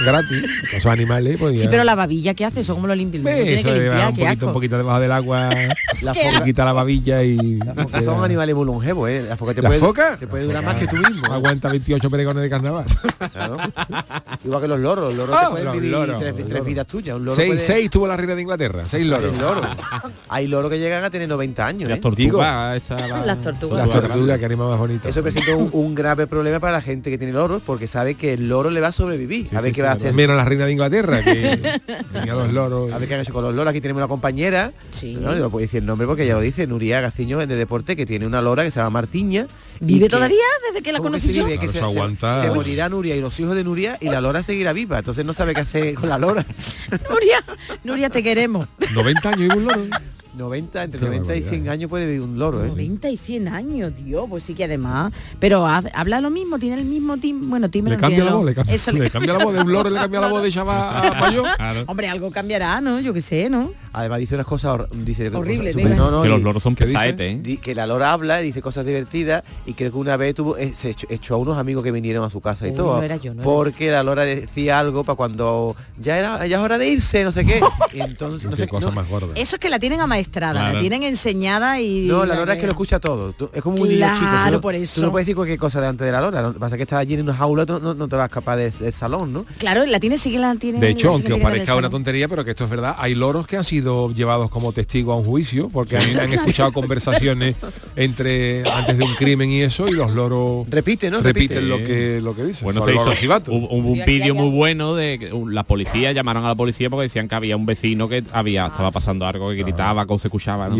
Gratis. 0.04 0.44
Esos 0.72 0.90
animales, 0.90 1.36
pues 1.38 1.60
Sí, 1.60 1.66
pero 1.68 1.84
la 1.84 1.94
babilla, 1.94 2.32
¿qué 2.34 2.44
hace? 2.46 2.60
¿Eso 2.60 2.74
cómo 2.74 2.86
lo 2.86 2.94
limpia? 2.94 3.20
Eso 3.20 3.68
que 3.68 3.74
de 3.74 3.80
limpiar, 3.80 4.08
un 4.08 4.14
poquito, 4.16 4.46
un 4.46 4.52
poquito 4.52 4.76
debajo 4.78 5.00
del 5.00 5.12
agua. 5.12 5.50
La 6.00 6.14
foca, 6.14 6.44
quita 6.44 6.64
la 6.64 6.72
babilla 6.72 7.22
y. 7.22 7.58
son 8.02 8.24
animales 8.24 8.54
muy 8.54 8.64
longevos, 8.64 9.10
¿eh? 9.10 9.22
La 9.28 9.36
foca 9.36 9.52
te 9.52 9.60
¿La 9.60 9.68
puede, 9.68 10.44
durar 10.44 10.64
más 10.64 10.76
que 10.76 10.86
tú 10.86 10.96
mismo. 10.96 11.26
¿eh? 11.26 11.34
Aguanta 11.34 11.68
28 11.68 12.08
peregones 12.08 12.42
de 12.42 12.48
carnaval. 12.48 12.86
Igual 14.44 14.62
que 14.62 14.68
los 14.68 14.80
loros. 14.80 15.14
Los 15.14 15.28
loros 15.28 15.40
te 15.40 15.46
pueden 15.50 15.64
los 15.66 15.74
vivir 15.74 15.90
loros, 15.90 16.18
tres, 16.48 16.64
vidas 16.64 16.86
tuyas. 16.86 17.16
Un 17.16 17.24
loro 17.24 17.36
seis, 17.36 17.48
puede- 17.48 17.60
seis 17.60 17.90
tuvo 17.90 18.06
la 18.06 18.16
reina 18.16 18.34
de 18.34 18.42
Inglaterra. 18.42 18.82
Seis 18.86 19.06
loros. 19.06 19.32
Hay 19.32 19.38
loros. 19.40 19.66
Hay 20.28 20.46
loros 20.46 20.70
que 20.70 20.78
llegan 20.78 21.02
a 21.04 21.10
tener 21.10 21.28
90 21.28 21.66
años, 21.66 21.88
Las 21.88 21.98
¿eh? 21.98 22.00
tortugas, 22.00 22.76
esa, 22.76 22.96
la- 23.08 23.26
Las 23.26 23.40
tortugas. 23.42 23.86
Las 23.88 23.90
tortugas, 24.02 24.38
que 24.38 24.44
animal 24.44 24.68
más 24.68 24.78
bonito. 24.78 25.08
Eso 25.08 25.22
presenta 25.22 25.54
un, 25.56 25.68
un 25.72 25.94
grave 25.94 26.26
problema 26.26 26.60
para 26.60 26.74
la 26.74 26.82
gente 26.82 27.10
que 27.10 27.18
tiene 27.18 27.32
loros 27.32 27.62
porque 27.64 27.86
sabe 27.86 28.14
que 28.14 28.34
el 28.34 28.48
loro 28.48 28.70
le 28.70 28.80
va 28.80 28.88
a 28.88 28.92
sobrevivir. 28.92 29.48
a 29.56 29.60
ver 29.60 29.72
qué 29.72 29.82
va 29.82 29.90
a 29.90 29.92
hacer. 29.94 30.14
Menos 30.14 30.36
la 30.36 30.44
reina 30.44 30.66
de 30.66 30.72
Inglaterra, 30.72 31.20
que 31.22 31.80
tenía 32.12 32.34
los 32.34 32.52
loros. 32.52 32.92
A 32.92 32.98
ver 32.98 33.08
qué 33.08 33.14
han 33.14 33.20
hecho 33.20 33.32
con 33.32 33.42
los 33.44 33.54
loros. 33.54 33.70
Aquí 33.70 33.80
tenemos 33.80 34.00
una 34.00 34.08
compañera, 34.08 34.72
Sí. 34.90 35.14
¿no? 35.20 35.32
yo 35.34 35.40
no 35.40 35.50
puedo 35.50 35.62
decir 35.62 35.80
el 35.80 35.86
nombre 35.86 36.06
porque 36.06 36.26
ya 36.26 36.34
lo 36.34 36.40
dice, 36.40 36.66
Nuria 36.66 37.00
Gaciño 37.00 37.38
de 37.38 37.46
Deporte, 37.46 37.96
que 37.96 38.06
tiene 38.06 38.26
una 38.26 38.40
lora 38.40 38.62
que 38.62 38.70
se 38.70 38.78
llama 38.80 38.90
Martiña 38.90 39.46
¿Vive 39.82 40.08
todavía 40.10 40.36
desde 40.68 40.82
que 40.82 40.92
la 40.92 40.98
¿Cómo 40.98 41.08
que 41.10 41.12
conocí 41.20 41.28
se 41.28 41.34
yo? 41.34 41.44
vive? 41.46 41.58
Que 41.58 41.66
Claro, 41.66 41.72
se, 41.72 41.78
eso 41.78 41.88
se- 41.90 41.96
aguanta. 41.98 42.40
se 42.40 42.50
Uy. 42.50 42.54
morirá 42.56 42.88
Nuria 42.90 43.16
y 43.16 43.20
los 43.22 43.38
hijos 43.40 43.54
de 43.54 43.64
Nuria 43.64 43.96
y 44.00 44.06
la 44.10 44.20
Lora 44.20 44.42
seguirá 44.42 44.72
viva. 44.74 44.98
Entonces 44.98 45.24
no 45.24 45.32
sabe 45.32 45.54
qué 45.54 45.62
hacer 45.62 45.94
con 45.94 46.08
la 46.10 46.18
Lora. 46.18 46.44
Nuria, 47.10 47.42
Nuria, 47.84 48.10
te 48.10 48.22
queremos. 48.22 48.68
90 48.92 49.28
años 49.30 49.54
y 49.54 49.58
un 49.58 49.64
loro. 49.64 49.82
90, 50.36 50.84
entre 50.84 51.00
Qué 51.00 51.06
90 51.06 51.24
y 51.24 51.26
barbaridad. 51.40 51.48
100 51.50 51.68
años 51.68 51.90
puede 51.90 52.06
vivir 52.06 52.20
un 52.22 52.38
loro, 52.38 52.64
¿eh? 52.64 52.68
90 52.68 53.10
y 53.10 53.16
100 53.16 53.48
años, 53.48 53.92
tío, 53.94 54.26
pues 54.28 54.44
sí 54.44 54.54
que 54.54 54.64
además. 54.64 55.12
Pero 55.38 55.66
ha- 55.66 55.82
habla 55.94 56.20
lo 56.20 56.30
mismo, 56.30 56.58
tiene 56.58 56.76
el 56.78 56.84
mismo 56.84 57.16
timbre. 57.18 57.48
Bueno, 57.48 57.70
timbre 57.70 57.92
Le 57.92 57.96
no 57.96 58.00
cambia 58.00 58.16
tiene, 58.18 58.24
la 58.26 58.30
¿no? 58.32 58.36
voz, 58.38 58.46
le 58.46 58.54
cambia, 58.54 58.74
Eso 58.74 58.92
le 58.92 59.10
cambia 59.10 59.32
la 59.34 59.44
voz 59.44 59.54
de 59.54 59.60
un 59.60 59.72
loro, 59.72 59.90
le 59.90 59.96
cambia 59.98 60.20
la 60.20 60.28
voz 60.28 60.42
de 60.42 60.50
chaval 60.52 61.04
a. 61.58 61.84
Hombre, 61.86 62.08
algo 62.08 62.30
cambiará, 62.30 62.80
¿no? 62.80 63.00
Yo 63.00 63.12
qué 63.12 63.20
sé, 63.20 63.50
¿no? 63.50 63.72
Además 63.92 64.20
dice 64.20 64.36
unas 64.36 64.46
cosas 64.46 64.72
hor- 64.72 64.88
dice 64.90 65.28
Horrible, 65.34 65.70
cosas 65.72 65.82
súper- 65.82 65.84
venga. 65.90 65.96
no, 65.96 66.10
no, 66.12 66.22
que 66.22 66.28
los 66.28 66.42
loros 66.42 66.62
son 66.62 66.76
pesaetes, 66.76 67.44
¿eh? 67.44 67.56
que 67.60 67.74
la 67.74 67.86
Lora 67.88 68.12
habla 68.12 68.40
y 68.40 68.44
dice 68.44 68.62
cosas 68.62 68.86
divertidas 68.86 69.42
y 69.66 69.74
creo 69.74 69.90
que 69.90 69.98
una 69.98 70.16
vez 70.16 70.34
tuvo 70.36 70.56
eh, 70.56 70.72
se 70.76 70.90
echó, 70.90 71.08
echó 71.10 71.34
a 71.34 71.38
unos 71.38 71.58
amigos 71.58 71.82
que 71.82 71.90
vinieron 71.90 72.24
a 72.24 72.30
su 72.30 72.40
casa 72.40 72.68
y 72.68 72.70
Uy, 72.70 72.76
todo 72.76 72.98
no 72.98 73.02
era 73.02 73.16
yo, 73.16 73.34
no 73.34 73.40
era 73.42 73.50
porque 73.50 73.90
la 73.90 74.04
Lora 74.04 74.24
decía 74.24 74.78
algo 74.78 75.02
para 75.02 75.16
cuando 75.16 75.74
ya 76.00 76.18
era 76.18 76.46
ya 76.46 76.58
es 76.58 76.62
hora 76.62 76.78
de 76.78 76.88
irse 76.88 77.24
no 77.24 77.32
sé 77.32 77.44
qué 77.44 77.60
entonces 77.94 78.44
no 78.44 78.50
Qué 78.56 78.62
sé 78.62 78.68
cosa 78.68 78.86
no, 78.90 78.92
más 78.92 79.08
gorda. 79.08 79.32
Eso 79.34 79.56
es 79.56 79.60
que 79.60 79.68
la 79.68 79.80
tienen 79.80 80.00
Claro. 80.30 80.74
la 80.74 80.80
tienen 80.80 81.02
enseñada 81.02 81.80
y. 81.80 82.06
no, 82.06 82.24
la 82.24 82.34
Lora 82.36 82.54
es 82.54 82.58
que 82.60 82.66
lo 82.66 82.72
escucha 82.72 83.00
todo. 83.00 83.32
Tú- 83.32 83.50
es 83.52 83.62
como 83.62 83.76
un 83.82 83.88
niño 83.88 83.98
Claro, 83.98 84.16
chico. 84.18 84.30
Tú 84.46 84.52
no, 84.52 84.60
por 84.60 84.74
tú 84.74 84.80
eso. 84.82 85.00
no 85.02 85.10
puedes 85.10 85.26
decir 85.26 85.36
cualquier 85.36 85.58
cosa 85.58 85.80
delante 85.80 86.04
de 86.04 86.12
la 86.12 86.20
Lora. 86.20 86.42
Lo 86.42 86.52
que 86.52 86.58
pasa 86.60 86.74
es 86.76 86.78
que 86.78 86.82
estás 86.84 86.98
allí 87.00 87.14
en 87.14 87.22
una 87.22 87.34
jaula, 87.34 87.66
tú 87.66 87.78
no, 87.80 87.94
no 87.94 88.08
te 88.08 88.16
vas 88.16 88.24
a 88.24 88.26
escapar 88.26 88.58
del, 88.58 88.72
del 88.72 88.92
salón, 88.92 89.32
¿no? 89.32 89.44
Claro, 89.58 89.84
la 89.86 89.98
tiene, 90.00 90.16
sí 90.16 90.30
que 90.30 90.38
la 90.38 90.54
tiene. 90.56 90.80
De 90.80 90.90
hecho, 90.90 91.10
aunque 91.12 91.32
os 91.32 91.40
parezca 91.40 91.74
una 91.76 91.90
tontería, 91.90 92.28
pero 92.28 92.44
que 92.44 92.50
esto 92.50 92.64
es 92.64 92.70
verdad, 92.70 92.94
hay 92.98 93.14
loros 93.14 93.46
que 93.46 93.56
han 93.56 93.64
sido 93.64 94.10
llevados 94.12 94.50
como 94.50 94.72
testigo 94.72 95.12
a 95.12 95.16
un 95.16 95.24
juicio 95.24 95.68
porque 95.68 95.96
han, 95.96 96.18
han 96.18 96.32
escuchado 96.32 96.72
conversaciones 96.72 97.56
entre 97.96 98.68
antes 98.70 98.96
de 98.98 99.04
un 99.04 99.14
crimen 99.14 99.50
y 99.50 99.62
eso 99.62 99.86
y 99.88 99.92
los 99.92 100.12
loros 100.14 100.68
Repite, 100.68 101.10
¿no? 101.10 101.20
repiten 101.20 101.58
Repite. 101.58 101.68
lo 101.68 101.78
que 101.86 102.20
lo 102.20 102.34
que 102.34 102.44
dicen. 102.44 102.64
Bueno, 102.64 102.82
se 102.82 102.92
hizo, 102.94 103.02
hubo, 103.48 103.66
hubo 103.70 103.90
un 103.90 104.04
vídeo 104.06 104.34
muy 104.34 104.50
bueno 104.50 104.94
de 104.94 105.18
que 105.18 105.32
uh, 105.32 105.48
la 105.48 105.64
policía, 105.64 106.12
llamaron 106.12 106.44
a 106.44 106.48
la 106.48 106.54
policía 106.54 106.88
porque 106.90 107.04
decían 107.04 107.28
que 107.28 107.34
había 107.34 107.56
un 107.56 107.66
vecino 107.66 108.08
que 108.08 108.22
había 108.32 108.66
estaba 108.66 108.90
pasando 108.90 109.26
algo 109.26 109.50
que 109.50 109.56
gritaba, 109.56 110.06
se 110.18 110.28
escuchaba. 110.28 110.68
¿no? 110.68 110.76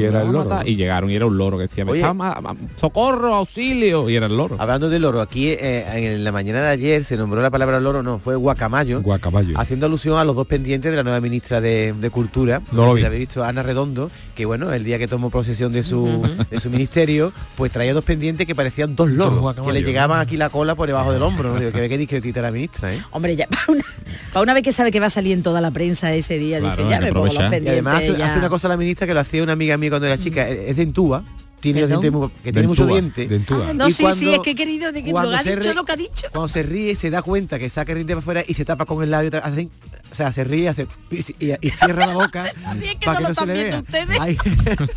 Y 0.64 0.76
llegaron 0.76 1.10
y 1.10 1.14
era 1.14 1.26
un 1.26 1.36
loro 1.38 1.56
que 1.56 1.62
decía, 1.64 1.84
Oye. 1.86 2.00
está 2.00 2.14
ma- 2.14 2.40
ma- 2.40 2.56
socorro, 2.76 3.34
auxilio, 3.34 4.08
y 4.10 4.16
era 4.16 4.26
el 4.26 4.36
loro. 4.36 4.56
Hablando 4.58 4.88
del 4.88 5.02
loro, 5.02 5.20
aquí 5.20 5.48
eh, 5.50 5.84
en 6.14 6.24
la 6.24 6.32
mañana 6.32 6.60
de 6.60 6.68
ayer 6.68 7.04
se 7.04 7.16
nombró 7.16 7.40
la 7.42 7.50
palabra 7.50 7.80
loro, 7.80 8.02
no, 8.02 8.18
fue 8.18 8.36
guacamayo. 8.36 9.02
Guacamayo. 9.02 9.58
Haciendo 9.58 9.86
alusión 9.86 10.18
a 10.18 10.24
los 10.24 10.36
dos 10.36 10.46
pendientes 10.46 10.90
de 10.90 10.96
la 10.96 11.02
nueva 11.02 11.20
ministra 11.20 11.60
de, 11.60 11.92
de 11.98 12.10
Cultura, 12.10 12.62
No 12.72 12.86
lo 12.86 12.94
vi. 12.94 13.00
la 13.02 13.08
habéis 13.08 13.20
visto, 13.20 13.44
Ana 13.44 13.62
Redondo, 13.62 14.10
que 14.34 14.44
bueno, 14.46 14.72
el 14.72 14.84
día 14.84 14.98
que 14.98 15.08
tomó 15.08 15.30
posesión 15.30 15.72
de 15.72 15.82
su, 15.82 16.22
de 16.50 16.60
su 16.60 16.70
ministerio, 16.70 17.32
pues 17.56 17.72
traía 17.72 17.94
dos 17.94 18.04
pendientes 18.04 18.46
que 18.46 18.54
parecían 18.54 18.96
dos 18.96 19.10
loros, 19.10 19.54
que 19.54 19.72
le 19.72 19.82
llegaban 19.82 20.20
aquí 20.20 20.36
la 20.36 20.48
cola 20.50 20.74
por 20.74 20.86
debajo 20.86 21.12
del 21.12 21.22
hombro. 21.22 21.54
¿no? 21.54 21.58
Digo, 21.60 21.72
que 21.72 21.80
ve 21.80 21.88
que 21.88 21.98
discretita 21.98 22.40
la 22.42 22.50
ministra, 22.50 22.94
¿eh? 22.94 23.02
Hombre, 23.10 23.36
ya, 23.36 23.46
para 23.50 23.64
una, 23.68 23.84
para 24.32 24.42
una 24.42 24.54
vez 24.54 24.62
que 24.62 24.72
sabe 24.72 24.90
que 24.90 25.00
va 25.00 25.06
a 25.06 25.10
salir 25.10 25.32
en 25.32 25.42
toda 25.42 25.60
la 25.60 25.70
prensa 25.70 26.12
ese 26.12 26.38
día, 26.38 26.58
Claro, 26.60 26.82
dice, 26.84 26.90
ya 26.90 27.00
me 27.00 27.12
pongo 27.12 27.26
los 27.26 27.34
aprovechar. 27.36 27.46
Y 27.46 27.50
pendientes. 27.64 27.72
además 27.86 27.96
hace, 28.02 28.18
ya. 28.18 28.26
hace 28.30 28.38
una 28.38 28.48
cosa 28.48 28.68
la 28.68 28.76
ministra 28.76 29.06
que 29.06 29.14
lo 29.14 29.19
hacía 29.20 29.42
una 29.42 29.52
amiga 29.52 29.76
mía 29.76 29.90
cuando 29.90 30.06
era 30.06 30.18
chica, 30.18 30.48
es 30.48 30.76
de 30.76 30.82
Entúa, 30.82 31.24
tiene 31.60 31.80
los 31.82 31.88
¿Perdón? 31.88 32.02
dientes 32.02 32.20
muy- 32.20 32.30
que 32.42 32.52
tiene 32.52 32.68
mucho 32.68 32.86
diente. 32.86 33.28
Ah, 33.50 33.72
no, 33.74 33.88
Y 33.88 33.92
sí, 33.92 34.02
cuando- 34.02 34.18
sí, 34.20 34.32
es 34.32 34.38
que 34.40 34.50
he 34.52 34.54
querido 34.54 34.92
de 34.92 35.02
que 35.02 35.08
lo 35.10 35.12
cuando 35.12 35.36
ha 35.36 35.42
se 35.42 35.56
dicho 35.56 35.68
re- 35.68 35.74
lo 35.74 35.84
que 35.84 35.92
ha 35.92 35.96
dicho. 35.96 36.26
Cuando 36.32 36.48
se 36.48 36.62
ríe 36.62 36.94
se 36.94 37.10
da 37.10 37.20
cuenta 37.22 37.58
que 37.58 37.68
saca 37.68 37.92
el 37.92 37.98
diente 37.98 38.14
para 38.14 38.20
afuera 38.20 38.44
y 38.48 38.54
se 38.54 38.64
tapa 38.64 38.86
con 38.86 39.02
el 39.02 39.10
labio, 39.10 39.28
otra- 39.28 39.40
hace- 39.40 39.68
o 40.10 40.14
sea, 40.14 40.32
se 40.32 40.44
ríe 40.44 40.68
hace, 40.68 40.86
y, 41.10 41.18
y- 41.46 41.70
cierra 41.70 42.06
la 42.06 42.14
boca 42.14 42.44
para 43.04 43.18
que 43.18 43.24
no 43.24 43.34
se 43.34 43.46
le 43.46 43.52
vea. 43.52 43.82
Hay, 44.20 44.36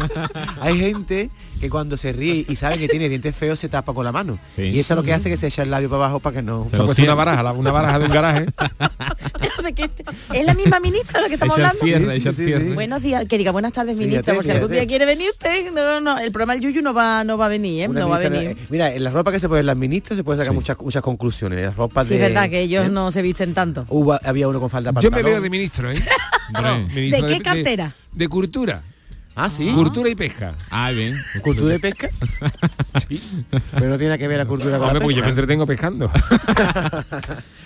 hay 0.61 0.79
gente 0.79 1.29
que 1.59 1.69
cuando 1.69 1.95
se 1.97 2.11
ríe 2.13 2.45
y 2.47 2.55
sabe 2.55 2.77
que 2.77 2.87
tiene 2.87 3.07
dientes 3.09 3.35
feos 3.35 3.59
se 3.59 3.69
tapa 3.69 3.93
con 3.93 4.03
la 4.05 4.11
mano. 4.11 4.37
Sí. 4.55 4.63
Y 4.63 4.79
eso 4.79 4.93
es 4.93 4.97
lo 4.97 5.03
que 5.03 5.13
hace 5.13 5.29
que 5.29 5.37
se 5.37 5.47
echa 5.47 5.63
el 5.63 5.71
labio 5.71 5.89
para 5.89 6.03
abajo 6.05 6.19
para 6.19 6.35
que 6.37 6.41
no... 6.41 6.67
Se 6.69 6.77
puesto 6.77 7.03
una 7.03 7.15
baraja, 7.15 7.43
la- 7.43 7.53
una 7.53 7.71
baraja 7.71 7.99
de 7.99 8.05
un 8.05 8.11
garaje. 8.11 8.45
De 9.63 9.69
este- 9.69 10.03
es 10.33 10.45
la 10.45 10.53
misma 10.55 10.79
ministra 10.81 11.19
de 11.19 11.23
la 11.23 11.27
que 11.29 11.35
estamos 11.35 11.57
Ella 11.57 11.67
hablando. 11.69 11.85
cierra, 11.85 12.11
Sí, 12.13 12.17
ella 12.19 12.31
sí, 12.31 12.37
sí, 12.37 12.45
cierra. 12.47 12.65
sí. 12.65 12.73
Buenos 12.73 13.01
días, 13.01 13.25
que 13.29 13.37
diga 13.37 13.51
buenas 13.51 13.71
tardes, 13.71 13.95
ministra, 13.95 14.33
Fíjate, 14.33 14.35
por 14.35 14.43
si 14.45 14.51
algún 14.51 14.71
día 14.71 14.85
quiere 14.85 15.05
venir 15.05 15.29
usted. 15.31 15.71
No, 15.71 16.01
no, 16.01 16.17
el 16.19 16.31
programa 16.33 16.53
del 16.53 16.63
Yuyu 16.63 16.81
no 16.81 16.93
va, 16.93 17.23
no 17.23 17.37
va 17.37 17.45
a 17.45 17.49
venir, 17.49 17.83
¿eh? 17.83 17.87
No 17.87 18.09
va 18.09 18.17
a 18.17 18.19
venir. 18.19 18.49
eh, 18.49 18.57
Mira, 18.69 18.93
en 18.93 19.03
la 19.05 19.11
ropa 19.11 19.31
que 19.31 19.39
se 19.39 19.47
ponen 19.47 19.65
las 19.65 19.77
ministras 19.77 20.17
se 20.17 20.23
pueden 20.25 20.39
sacar 20.41 20.51
Sí. 20.51 20.55
muchas 20.55 20.77
muchas 20.81 21.01
conclusiones. 21.01 21.59
En 21.59 21.65
las 21.67 21.75
ropas 21.77 22.07
Sí, 22.07 22.15
de... 22.17 22.25
es 22.27 22.33
verdad 22.33 22.49
que 22.49 22.59
ellos 22.59 22.87
¿eh? 22.87 22.89
no 22.89 23.09
se 23.11 23.21
visten 23.21 23.53
tanto. 23.53 23.85
Hubo- 23.89 24.19
había 24.25 24.49
uno 24.49 24.59
con 24.59 24.69
falda 24.69 24.91
Yo 25.03 25.11
me 25.11 25.21
veo 25.23 25.41
de 25.41 25.49
ministro, 25.49 25.91
¿eh? 25.91 25.95
Hombre. 26.55 26.93
Ministro 26.95 27.27
¿De 27.27 27.37
qué 27.37 27.43
cartera? 27.43 27.91
De, 28.11 28.27
cultura. 28.27 28.81
Ah, 29.35 29.49
sí. 29.49 29.67
Cultura 29.73 30.07
y 30.09 30.15
pesca. 30.15 30.53
Ah, 30.69 30.91
bien. 30.91 31.17
¿Cultura 31.41 31.75
y 31.75 31.79
pesca? 31.79 32.09
Sí. 33.09 33.19
Pero 33.73 33.87
no 33.89 33.97
tiene 33.97 34.17
que 34.19 34.27
ver 34.27 34.37
la 34.37 34.45
cultura 34.45 34.73
con 34.77 34.81
la 34.81 34.87
Hombre, 34.87 35.01
pues 35.03 35.15
yo 35.15 35.23
me 35.23 35.27
pesca. 35.27 35.29
entretengo 35.41 35.65
pescando. 35.65 36.11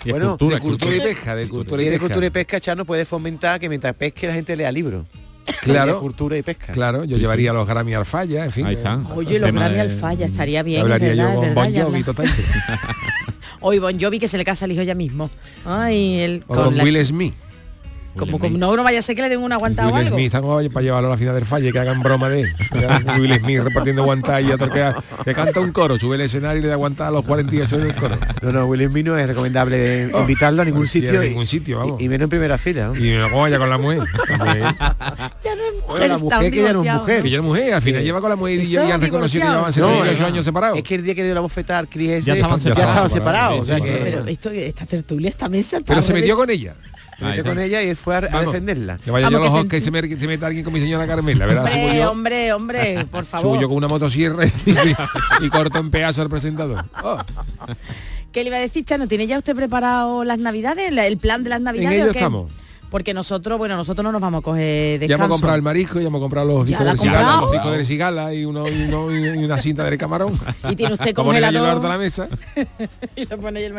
Y 0.04 0.08
es 0.08 0.12
Bueno, 0.12 0.30
cultura, 0.38 0.56
de 0.56 0.62
cultura 0.62 0.96
y 0.96 1.00
pesca, 1.00 1.34
de 1.36 1.44
Si 1.44 1.50
cultura 1.50 1.82
y 1.82 1.84
es 1.86 1.90
de 1.90 1.96
pesca. 1.98 2.06
cultura 2.06 2.26
y 2.26 2.30
pesca, 2.30 2.60
Chano 2.60 2.84
puede 2.84 3.04
fomentar 3.04 3.60
que 3.60 3.68
mientras 3.68 3.94
pesque 3.94 4.26
la 4.26 4.34
gente 4.34 4.56
lea 4.56 4.72
libros. 4.72 5.06
Claro. 5.62 5.94
De 5.94 5.98
cultura 6.00 6.36
y 6.38 6.42
pesca. 6.42 6.72
Claro, 6.72 7.04
yo 7.04 7.16
llevaría 7.18 7.52
los 7.52 7.66
Grammy 7.68 7.94
al 7.94 8.06
falla, 8.06 8.44
en 8.46 8.52
fin. 8.52 8.66
Ahí 8.66 8.74
está. 8.76 8.96
Oye, 9.14 9.38
los 9.38 9.52
Grammy 9.52 9.74
de- 9.74 9.80
al 9.80 9.90
falla, 9.90 10.26
estaría 10.26 10.62
bien, 10.62 10.80
Hablaría 10.82 11.08
verdad, 11.08 11.24
yo 11.34 11.34
con 11.40 11.54
verdad, 11.54 11.54
Bon 11.82 11.82
Jovi 11.92 12.02
totalmente. 12.04 12.42
Hoy 13.60 13.78
Bon 13.78 13.98
Jovi 13.98 14.18
que 14.18 14.28
se 14.28 14.38
le 14.38 14.44
casa 14.44 14.64
al 14.64 14.72
hijo 14.72 14.82
ya 14.82 14.94
mismo. 14.94 15.30
Ay, 15.64 16.20
él 16.20 16.44
O 16.46 16.54
con 16.54 16.76
la 16.76 16.84
Will 16.84 17.04
Smith. 17.04 17.34
Como, 18.18 18.38
como 18.38 18.58
no, 18.58 18.76
no 18.76 18.82
vaya 18.84 18.98
a 18.98 19.02
ser 19.02 19.16
que 19.16 19.22
le 19.22 19.28
den 19.28 19.40
una 19.40 19.54
aguantada 19.56 19.88
o 19.88 19.92
Will 19.92 20.04
algo. 20.06 20.16
Smith 20.16 20.26
está 20.26 20.40
como 20.40 20.56
para 20.70 20.82
llevarlo 20.82 21.08
a 21.08 21.12
la 21.12 21.16
final 21.18 21.34
del 21.34 21.46
falla 21.46 21.68
y 21.68 21.72
que 21.72 21.78
hagan 21.78 22.00
broma 22.02 22.28
de 22.28 22.42
él. 22.42 22.54
Will 23.18 23.34
Smith 23.40 23.60
repartiendo 23.60 24.04
guantada 24.04 24.40
y 24.40 24.50
otro 24.52 24.70
que, 24.70 24.92
que 25.24 25.34
canta 25.34 25.60
un 25.60 25.72
coro, 25.72 25.98
sube 25.98 26.16
el 26.16 26.22
escenario 26.22 26.58
y 26.60 26.62
le 26.62 26.68
da 26.68 26.76
guantada 26.76 27.08
a 27.08 27.12
los 27.12 27.24
48 27.24 27.78
del 27.78 27.94
coro. 27.94 28.18
No, 28.42 28.52
no, 28.52 28.66
Will 28.66 28.88
Smith 28.88 29.06
no 29.06 29.16
es 29.18 29.26
recomendable 29.26 30.10
Oh, 30.12 30.20
invitarlo 30.20 30.62
a 30.62 30.64
ningún 30.64 30.86
sitio. 30.88 31.20
a 31.20 31.24
y- 31.24 31.28
ningún 31.30 31.46
sitio, 31.46 31.78
vamos. 31.78 32.00
Y, 32.00 32.04
y 32.04 32.08
menos 32.08 32.24
en 32.24 32.30
primera 32.30 32.58
fila. 32.58 32.88
¿no? 32.88 32.96
Y 32.96 33.10
no 33.16 33.30
vaya 33.36 33.58
con 33.58 33.70
la 33.70 33.78
mujer. 33.78 34.00
Ya 35.44 35.54
no 35.54 35.62
es 35.64 35.74
mujer, 35.74 35.86
Bueno, 35.88 36.06
la 36.08 36.14
está 36.14 36.24
mujer 36.36 36.50
que 36.52 36.62
ya 36.62 36.72
no 36.72 36.82
es 36.84 36.92
mujer. 36.94 37.22
que 37.22 37.30
ya 37.30 37.36
es 37.38 37.42
mujer, 37.42 37.74
al 37.74 37.82
final 37.82 38.00
Sí. 38.00 38.06
lleva 38.06 38.20
con 38.20 38.30
la 38.30 38.36
mujer 38.36 38.58
y 38.58 38.62
Eso, 38.62 38.70
ya 38.72 38.82
habían 38.82 39.00
reconocido 39.00 39.40
que 39.42 39.48
llevaban 39.48 39.72
divorciado. 39.72 39.88
78 40.04 40.22
es- 40.24 40.32
años 40.32 40.44
separados. 40.44 40.78
Es 40.78 40.84
que 40.84 40.94
el 40.96 41.02
día 41.04 41.14
que 41.14 41.20
le 41.22 41.26
dio 41.28 41.34
la 41.34 41.40
bofetada 41.40 41.78
al 41.78 41.88
Chris 41.88 42.24
Ya 42.24 42.34
estaban 42.34 42.58
ya 42.58 43.08
separados, 43.08 43.68
Pero 43.68 44.24
esto, 44.26 44.50
esta 44.50 44.86
tertulia, 44.86 45.28
esta 45.30 45.48
mesa 45.48 45.78
está 45.78 45.86
Pero 45.92 46.02
se 46.02 46.12
metió 46.12 46.36
con 46.36 46.50
ella. 46.50 46.74
Se 47.18 47.24
metió 47.24 47.42
Ahí 47.42 47.48
con 47.48 47.58
ella 47.58 47.82
y 47.82 47.88
él 47.88 47.96
fue 47.96 48.14
a, 48.16 48.20
defenderla. 48.20 48.98
Que 48.98 49.10
vaya 49.10 49.26
Vamos, 49.26 49.32
yo 49.32 49.38
a 49.38 49.40
los 49.40 49.66
que 49.66 49.76
ojos 49.78 49.84
se 49.84 49.90
me, 49.90 50.26
meta 50.28 50.46
alguien 50.46 50.64
con 50.64 50.72
mi 50.72 50.80
señora 50.80 51.06
Carmela, 51.06 51.46
¿verdad? 51.46 51.64
Hombre, 51.64 51.96
yo, 51.98 52.10
hombre, 52.10 52.52
hombre, 52.52 53.06
por 53.10 53.24
subo 53.26 53.30
favor. 53.40 53.60
yo 53.60 53.68
con 53.68 53.76
una 53.76 53.88
motosierra 53.88 54.46
y, 54.46 54.52
y 55.44 55.48
corto 55.48 55.78
en 55.80 55.90
pedazos 55.90 56.20
al 56.20 56.28
presentador. 56.30 56.84
Oh, 57.02 57.18
¿Qué 58.30 58.42
le 58.42 58.48
iba 58.48 58.56
a 58.58 58.60
decir, 58.60 58.84
Chano? 58.84 59.08
¿Tiene 59.08 59.26
ya 59.26 59.38
usted 59.38 59.56
preparado 59.56 60.22
las 60.22 60.38
navidades? 60.38 60.92
¿La- 60.92 61.06
¿El 61.06 61.18
plan 61.18 61.42
de 61.42 61.50
las 61.50 61.58
en 61.58 61.64
navidades? 61.64 61.96
ello 61.98 62.10
o 62.10 62.12
qué? 62.12 62.18
estamos. 62.18 62.52
Porque 62.90 63.12
nosotros, 63.12 63.58
bueno, 63.58 63.76
nosotros 63.76 64.02
no 64.02 64.12
nos 64.12 64.20
vamos 64.20 64.38
a 64.38 64.42
coger 64.42 64.94
Ya 64.94 64.98
descanso. 65.00 65.24
hemos 65.24 65.36
comprado 65.36 65.56
el 65.56 65.62
marisco, 65.62 66.00
ya 66.00 66.06
hemos 66.06 66.20
comprado 66.20 66.48
los 66.48 66.66
¿Ya 66.66 66.78
discos 66.78 66.92
de 66.92 66.98
cigala, 66.98 67.40
los 67.42 67.52
discos 67.52 67.76
de 67.76 67.84
cigala 67.84 68.34
y, 68.34 68.44
uno, 68.46 68.64
y, 68.66 68.82
uno- 68.82 69.12
y 69.14 69.44
una 69.44 69.58
cinta 69.58 69.84
de 69.84 69.98
camarón. 69.98 70.32
Y 70.70 70.74
tiene 70.76 70.94
usted 70.94 71.12
congelador. 71.14 71.84
la 71.84 71.98
mesa. 71.98 72.28
Y 73.16 73.26
lo 73.26 73.38
pone 73.38 73.64
el 73.64 73.74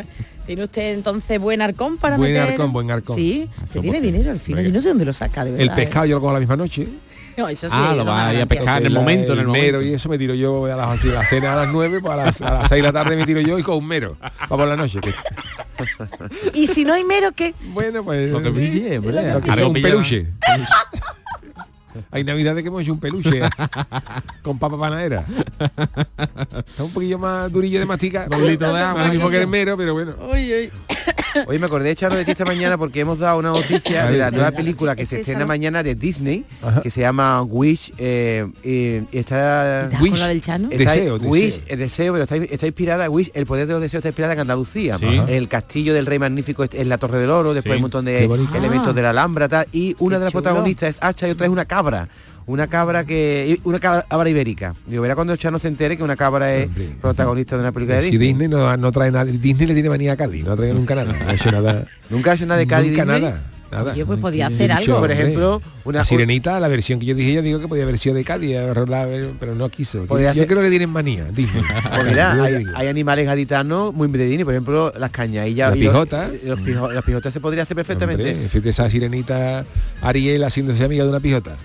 ¿Tiene 0.46 0.64
usted 0.64 0.94
entonces 0.94 1.40
buen 1.40 1.62
arcón 1.62 1.98
para 1.98 2.18
Buen 2.18 2.32
meter? 2.34 2.52
arcón, 2.52 2.72
buen 2.74 2.92
arcón. 2.92 3.16
Sí, 3.16 3.50
Eso 3.64 3.74
se 3.74 3.80
tiene 3.80 4.00
dinero 4.02 4.32
al 4.32 4.40
final. 4.40 4.64
Yo 4.64 4.72
no 4.72 4.82
sé 4.82 4.90
dónde 4.90 5.06
lo 5.06 5.14
saca, 5.14 5.44
de 5.46 5.52
verdad. 5.52 5.68
El 5.68 5.74
pescado 5.74 6.06
yo 6.06 6.16
lo 6.16 6.22
cojo 6.22 6.34
la 6.34 6.40
misma 6.40 6.58
noche. 6.58 6.88
¿Eh? 7.40 7.42
No, 7.42 7.50
eso 7.50 7.70
sí. 7.70 7.76
Ah, 7.78 7.88
eso 7.90 7.96
lo 7.98 8.06
va 8.06 8.28
a 8.28 8.34
ir 8.34 8.42
a 8.42 8.46
pescar 8.46 8.82
en 8.82 8.88
el 8.88 8.94
momento, 8.94 9.34
en 9.34 9.40
el 9.40 9.48
mero 9.48 9.78
momento. 9.78 9.82
y 9.92 9.94
eso 9.96 10.10
me 10.10 10.18
tiro 10.18 10.34
yo 10.34 10.66
a 10.66 10.76
las, 10.76 11.04
la 11.06 11.26
cena 11.26 11.54
a 11.54 11.56
las 11.56 11.70
9, 11.70 12.00
pues 12.02 12.14
a 12.14 12.18
las, 12.18 12.42
a 12.42 12.52
las 12.56 12.70
6 12.70 12.82
de 12.82 12.88
la 12.88 12.94
tarde 12.94 13.16
me 13.16 13.26
tiro 13.26 13.40
yo 13.42 13.58
y 13.58 13.64
con 13.64 13.78
un 13.78 13.88
mero. 13.88 14.18
Va 14.22 14.48
por 14.48 14.68
la 14.68 14.76
noche. 14.76 15.00
que- 15.00 15.14
Y 16.54 16.68
si 16.68 16.84
no 16.86 16.94
hay 16.94 17.04
mero, 17.04 17.32
¿qué? 17.34 17.54
bueno, 17.74 18.04
pues. 18.04 18.30
Lo 18.30 18.42
que 18.44 18.50
brille, 18.50 18.98
hombre. 18.98 19.34
Lo 19.34 19.42
que 19.42 19.54
sea 19.54 19.68
un 19.68 19.74
peluche. 19.74 20.28
Hay 22.12 22.24
navidades 22.24 22.62
que 22.64 22.68
hemos 22.70 22.82
hecho 22.82 22.94
un 22.94 23.00
peluche 23.00 23.42
con 24.42 24.58
papa 24.60 24.80
panadera. 24.80 25.26
Está 26.68 26.84
un 26.84 26.92
poquillo 26.92 27.18
más 27.20 27.52
durillo 27.52 27.80
de 27.80 27.86
mastica. 27.86 28.28
De 28.28 28.36
agua, 28.66 29.08
mismo 29.10 29.30
que 29.30 29.42
el 29.42 29.48
mero, 29.48 29.78
pero 29.78 29.94
bueno. 29.94 30.16
Uy, 30.32 30.54
uy. 30.54 30.70
Hoy 31.48 31.60
me 31.60 31.68
acordé 31.68 31.90
de 31.90 31.96
Charo 31.96 32.16
de 32.16 32.26
ti 32.26 32.32
esta 32.32 32.44
mañana 32.46 32.76
porque 32.78 33.02
hemos 33.02 33.20
dado 33.20 33.38
una 33.38 33.50
noticia 33.50 34.08
de 34.08 34.18
la 34.18 34.32
nueva 34.32 34.52
película 34.52 34.96
que 34.96 35.06
se 35.06 35.20
estrena 35.20 35.46
mañana 35.46 35.84
de 35.84 35.94
Disney, 35.94 36.44
Ajá. 36.62 36.82
que 36.82 36.90
se 36.90 37.02
llama 37.02 37.44
Wish. 37.44 37.94
eh, 38.00 38.48
eh, 38.64 39.04
está, 39.12 39.86
¿Estás 39.86 40.02
Wish. 40.02 40.12
con 40.12 40.20
la 40.20 40.28
del 40.28 40.42
Chano? 40.42 40.70
está- 40.72 40.92
Deseo, 40.92 41.18
Wish, 41.18 41.44
deseo. 41.60 41.64
el 41.68 41.80
deseo, 41.80 42.14
pero 42.14 42.24
está, 42.24 42.36
está 42.38 42.66
inspirada, 42.66 43.10
Wish, 43.10 43.32
el 43.36 43.46
poder 43.46 43.68
de 43.68 43.74
los 43.74 43.82
deseos 43.82 44.00
está 44.00 44.10
inspirada 44.10 44.34
en 44.34 44.40
Andalucía. 44.40 44.98
Sí. 44.98 45.22
El 45.28 45.48
castillo 45.48 45.94
del 45.94 46.08
rey 46.08 46.18
magnífico 46.18 46.64
es, 46.64 46.88
la 46.88 46.98
Torre 46.98 47.20
del 47.20 47.30
Oro, 47.30 47.54
después 47.54 47.70
Sí. 47.70 47.74
hay 47.74 47.78
un 47.78 47.82
montón 47.84 48.06
de 48.06 48.24
elementos 48.26 48.88
Ah. 48.90 48.94
de 48.94 49.02
la 49.04 49.10
Alhambra, 49.12 49.48
tal, 49.48 49.68
y 49.72 49.96
una 50.00 50.16
Qué 50.16 50.20
de 50.20 50.26
las 50.26 50.32
chulo. 50.34 50.42
protagonistas 50.44 50.90
es 50.90 50.98
Hacha 51.02 51.28
y 51.28 51.32
otra 51.32 51.46
es 51.46 51.52
una 51.52 51.66
cabra. 51.80 52.10
Una 52.46 52.68
cabra 52.68 53.04
que. 53.06 53.60
Una 53.64 53.80
cabra, 53.80 54.30
ibérica. 54.30 54.74
Digo, 54.88 55.04
verá 55.04 55.14
cuando 55.16 55.36
Chano 55.36 55.60
se 55.60 55.68
entere 55.68 55.98
que 55.98 56.04
una 56.04 56.16
cabra 56.16 56.56
es 56.56 56.66
Hombre. 56.68 56.90
protagonista 57.00 57.56
de 57.56 57.62
una 57.62 57.72
película 57.72 57.98
de 57.98 58.04
Si 58.04 58.10
Disney. 58.18 58.28
Disney 58.30 58.48
no, 58.48 58.76
no 58.76 58.92
trae 58.92 59.12
nada, 59.12 59.26
Disney 59.26 59.68
le 59.68 59.74
tiene 59.76 59.90
manía 59.90 60.14
a 60.14 60.18
Cádiz, 60.18 60.44
no 60.44 60.56
trae 60.56 60.74
nunca 60.74 60.96
nada, 60.96 61.14
no 61.14 61.30
ha 61.30 61.34
hecho 61.34 61.52
nada. 61.52 61.86
Nunca 62.10 62.32
ha 62.32 62.34
hecho 62.34 62.48
nada 62.48 62.60
de 62.60 62.66
Cádiz. 62.66 62.92
nunca 62.92 63.04
Disney? 63.04 63.22
nada. 63.22 63.42
Nada. 63.72 63.94
Oye, 63.94 64.06
pues 64.06 64.20
podía 64.20 64.50
Yo 64.50 64.56
hacer 64.56 64.70
dicho, 64.72 64.92
algo. 64.94 65.00
Por 65.00 65.12
ejemplo, 65.12 65.62
una 65.86 66.00
la 66.00 66.06
sirenita, 66.06 66.60
la 66.60 66.68
versión 66.68 67.00
que 67.00 67.06
yo 67.06 67.14
dije, 67.16 67.34
yo 67.34 67.42
digo 67.42 67.60
que 67.60 67.68
podía 67.68 67.84
haber 67.84 67.98
sido 68.00 68.16
de 68.16 68.24
Cádiz, 68.24 68.56
la- 68.56 69.08
pero 69.40 69.54
no 69.56 69.70
quiso. 69.70 70.06
Podría 70.06 70.34
yo 70.34 70.40
ser- 70.40 70.48
creo 70.48 70.62
que 70.64 70.70
tienen 70.70 70.90
manía, 70.90 71.26
Disney. 71.26 71.62
Pues 71.96 72.06
mira, 72.08 72.36
Yo 72.36 72.44
hay, 72.76 72.88
animales 72.88 73.26
gaditanos 73.28 73.94
muy 73.94 74.08
de 74.08 74.26
Disney, 74.26 74.44
por 74.44 74.54
ejemplo, 74.54 74.92
las 74.98 75.12
cañadillas. 75.12 75.70
La 75.72 75.78
y 75.78 75.84
los- 75.84 75.94
pijota. 75.94 76.30
Los, 76.44 76.60
pijo- 76.62 76.92
las 76.92 77.04
pijotas 77.04 77.34
se 77.34 77.40
podría 77.40 77.64
hacer 77.64 77.76
perfectamente. 77.76 78.32
Hombre, 78.32 78.50
fíjate 78.50 78.70
esa 78.70 78.90
sirenita 78.90 79.66
Ariel 80.02 80.44
haciéndose 80.44 80.84
amiga 80.84 81.04
de 81.04 81.10
una 81.12 81.20
pijota. 81.20 81.56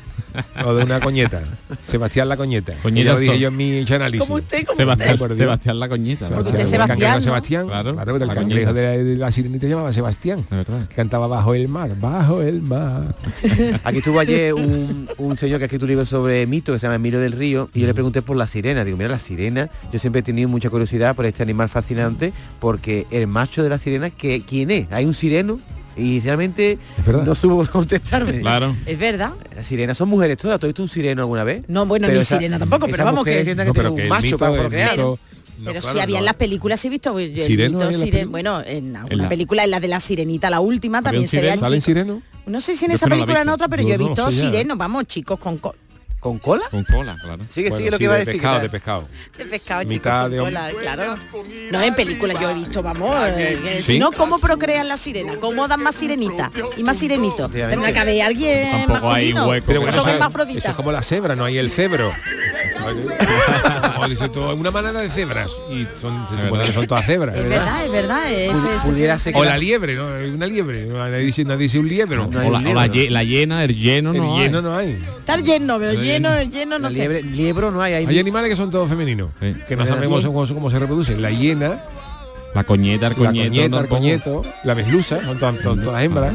O 0.64 0.74
de 0.74 0.84
una 0.84 1.00
coñeta. 1.00 1.42
Sebastián 1.86 2.28
la 2.28 2.36
coñeta. 2.36 2.74
Coñeta 2.82 3.06
ya 3.06 3.14
lo 3.14 3.20
dije 3.20 3.38
yo 3.38 3.48
en 3.48 3.56
mi 3.56 3.84
análisis. 3.90 4.20
Como 4.26 4.34
usted, 4.36 4.64
como 4.64 4.76
Sebastián, 4.76 5.16
Dios. 5.16 5.36
Sebastián 5.38 5.80
la 5.80 5.88
coñeta. 5.88 6.28
Sebastián, 6.28 6.62
Usted 6.62 7.14
¿no? 7.14 7.20
Sebastián. 7.20 7.66
Claro, 7.66 7.92
Claro, 7.94 8.12
pero 8.12 8.16
el 8.24 8.28
la 8.28 8.34
cangrejo 8.34 8.70
coñeta. 8.72 8.72
de 8.90 8.98
la, 8.98 9.04
de 9.04 9.16
la 9.16 9.32
sirenita 9.32 9.62
se 9.66 9.70
llamaba 9.70 9.92
Sebastián. 9.92 10.44
Que 10.88 10.94
cantaba 10.94 11.26
bajo 11.26 11.54
el 11.54 11.68
mar, 11.68 11.94
bajo 12.00 12.42
el 12.42 12.62
mar. 12.62 13.14
Aquí 13.84 13.98
estuvo 13.98 14.18
ayer 14.20 14.54
un, 14.54 15.08
un 15.18 15.36
señor 15.36 15.58
que 15.58 15.64
ha 15.64 15.66
escrito 15.66 15.84
un 15.84 15.90
libro 15.90 16.06
sobre 16.06 16.46
mito 16.46 16.72
que 16.72 16.78
se 16.78 16.86
llama 16.86 16.96
Emilio 16.96 17.20
del 17.20 17.32
Río 17.32 17.70
y 17.74 17.80
yo 17.80 17.86
le 17.86 17.94
pregunté 17.94 18.22
por 18.22 18.36
la 18.36 18.46
sirena. 18.46 18.84
Digo, 18.84 18.96
mira, 18.96 19.08
la 19.10 19.18
sirena, 19.18 19.70
yo 19.92 19.98
siempre 19.98 20.20
he 20.20 20.22
tenido 20.22 20.48
mucha 20.48 20.70
curiosidad 20.70 21.14
por 21.14 21.26
este 21.26 21.42
animal 21.42 21.68
fascinante 21.68 22.32
porque 22.60 23.06
el 23.10 23.26
macho 23.26 23.62
de 23.62 23.68
la 23.68 23.78
sirena, 23.78 24.10
que, 24.10 24.42
¿quién 24.46 24.70
es? 24.70 24.90
Hay 24.92 25.04
un 25.04 25.14
sireno 25.14 25.60
y 25.96 26.20
realmente 26.20 26.78
no 27.24 27.34
supo 27.34 27.66
contestarme. 27.72 28.40
Claro. 28.40 28.74
Es 28.86 28.98
verdad. 28.98 29.32
Las 29.54 29.66
sirenas 29.66 29.96
son 29.98 30.08
mujeres 30.08 30.36
todas. 30.36 30.58
¿Tú 30.60 30.66
has 30.66 30.70
visto 30.70 30.82
un 30.82 30.88
sireno 30.88 31.22
alguna 31.22 31.44
vez? 31.44 31.64
No, 31.68 31.86
bueno, 31.86 32.08
ni 32.08 32.22
sirena 32.24 32.58
tampoco, 32.58 32.86
pero 32.90 33.04
vamos 33.04 33.24
que- 33.24 33.44
tienen 33.44 33.66
No, 33.66 33.72
que 33.72 33.78
pero 33.78 33.94
que 33.94 34.02
un 34.02 34.08
macho 34.08 34.22
mito, 34.22 34.38
para 34.38 34.52
el 34.54 34.60
procrear. 34.60 34.90
mito- 34.92 35.18
no, 35.56 35.64
pero 35.66 35.80
claro, 35.80 35.94
si 35.96 36.00
había 36.02 36.18
en 36.18 36.24
las 36.24 36.34
películas 36.34 36.84
he 36.84 36.88
visto 36.88 37.16
el 37.16 37.32
¿Sireno 37.40 37.78
mito 37.78 37.90
siren- 37.92 38.28
bueno 38.30 38.60
en 38.66 38.96
alguna 38.96 39.14
En 39.14 39.22
la- 39.22 39.28
película 39.28 39.62
en 39.64 39.70
la 39.70 39.78
de 39.78 39.86
la 39.86 40.00
sirenita 40.00 40.50
la 40.50 40.58
última 40.58 40.98
¿Había 40.98 41.10
también 41.12 41.28
se 41.28 41.38
sireno? 41.38 41.60
¿Salen 41.60 41.80
chicos 41.80 41.84
sireno? 41.84 42.22
no 42.46 42.60
sé 42.60 42.74
si 42.74 42.84
en 42.86 42.90
Yo 42.90 42.96
esa 42.96 43.06
que 43.06 43.10
película 43.12 43.40
en 43.42 43.48
otra 43.50 43.68
pero 43.68 43.82
Yo 43.82 43.88
yo 43.90 43.94
he 43.94 43.98
visto 43.98 44.30
sirenos 44.32 44.76
vamos 44.76 45.04
chicos 45.06 45.38
con 45.38 45.58
co- 45.58 45.76
¿Con 46.24 46.38
cola? 46.38 46.64
Con 46.70 46.84
cola, 46.84 47.18
claro. 47.22 47.44
Sigue, 47.50 47.68
Bueno, 47.68 47.76
sigue 47.76 47.90
lo 47.90 47.96
sí, 47.96 47.98
que 47.98 48.04
iba 48.04 48.14
a 48.14 48.18
de 48.18 48.24
decir. 48.24 48.40
pescado, 48.40 48.58
de 48.60 48.64
la- 48.66 48.70
pescado. 48.72 49.08
de 49.36 49.44
pescado 49.44 49.82
chicos 49.82 49.92
Mitad 49.94 50.30
de 50.30 50.38
cola, 50.38 50.70
claro 50.80 51.16
no 51.70 51.82
en 51.82 51.94
películas 51.94 52.40
yo 52.40 52.48
he 52.50 52.54
visto 52.54 52.82
vamos 52.82 53.14
eh, 53.28 53.58
que 53.62 53.76
Sí. 53.82 53.92
si 53.92 53.98
no 53.98 54.10
cómo 54.10 54.38
procrean 54.38 54.88
las 54.88 55.00
sirenas 55.00 55.36
cómo 55.36 55.68
dan 55.68 55.82
más 55.82 55.94
sirenita 55.96 56.50
y 56.78 56.82
más 56.82 56.96
sirenito 56.96 57.48
tendrá 57.50 57.92
que 57.92 57.98
haber 57.98 58.22
alguien 58.22 58.70
Tampoco 58.86 59.12
hay 59.12 59.32
hueco. 59.34 59.66
Pero 59.66 59.80
bueno, 59.82 59.92
son 59.94 60.08
eso, 60.08 60.18
eso 60.58 60.68
es 60.70 60.74
como 60.74 60.92
la 60.92 61.02
cebra, 61.02 61.36
no 61.36 61.44
hay 61.44 61.58
el 61.58 61.70
cebro. 61.70 62.10
o 63.98 64.08
dice 64.08 64.28
todo, 64.28 64.54
una 64.54 64.70
manada 64.70 65.00
de 65.00 65.08
cebras 65.10 65.50
y 65.70 65.86
son, 66.00 66.26
son 66.74 66.86
todas 66.86 67.06
cebras. 67.06 67.34
es 67.36 67.42
verdad 67.48 67.84
es 67.86 67.92
verdad 67.92 68.32
es, 68.32 68.52
Pudi- 68.52 68.76
es- 68.76 68.82
pudiera 68.82 69.18
ser 69.18 69.36
O 69.36 69.44
la- 69.44 69.50
la 69.52 69.58
liebre, 69.58 69.94
¿no? 69.94 70.06
Una 70.34 70.46
liebre. 70.46 70.86
no, 70.86 70.98
Nadie 70.98 71.18
dice, 71.24 71.44
nadie 71.44 71.58
dice 71.64 71.78
un 71.78 71.88
hay 72.40 72.48
O 72.48 72.50
la, 72.50 72.60
la 72.60 72.86
la 73.10 73.24
llena, 73.24 73.64
el 73.64 73.74
lleno, 73.76 74.12
el 74.12 74.18
no. 74.18 74.38
lleno 74.38 74.58
hay. 74.58 74.62
no 74.64 74.76
hay. 74.76 74.92
estar 75.18 75.42
lleno 75.42 75.78
pero 75.78 75.92
lleno 75.92 76.02
el 76.13 76.13
lleno 76.18 76.78
no 76.78 76.88
la 76.88 76.90
sé 76.90 77.22
liebro 77.22 77.70
no 77.70 77.80
hay. 77.82 77.94
hay 77.94 78.06
Hay 78.06 78.18
animales 78.18 78.50
que 78.50 78.56
son 78.56 78.70
todos 78.70 78.88
femeninos, 78.88 79.28
Sí. 79.40 79.54
que 79.68 79.76
no 79.76 79.86
sabemos 79.86 80.24
cómo, 80.24 80.46
cómo 80.46 80.70
se 80.70 80.78
reproducen. 80.78 81.20
La 81.22 81.30
hiena, 81.30 81.80
La 82.54 82.64
coñeta, 82.64 83.06
el 83.08 83.12
la 83.12 83.18
coñeta, 83.18 83.80
el 83.80 83.88
coñeto, 83.88 84.42
la 84.64 84.74
meslusa, 84.74 85.24
son 85.24 85.38
todas, 85.38 85.60
todas- 85.60 85.84
todas 85.84 86.02
hembras. 86.04 86.34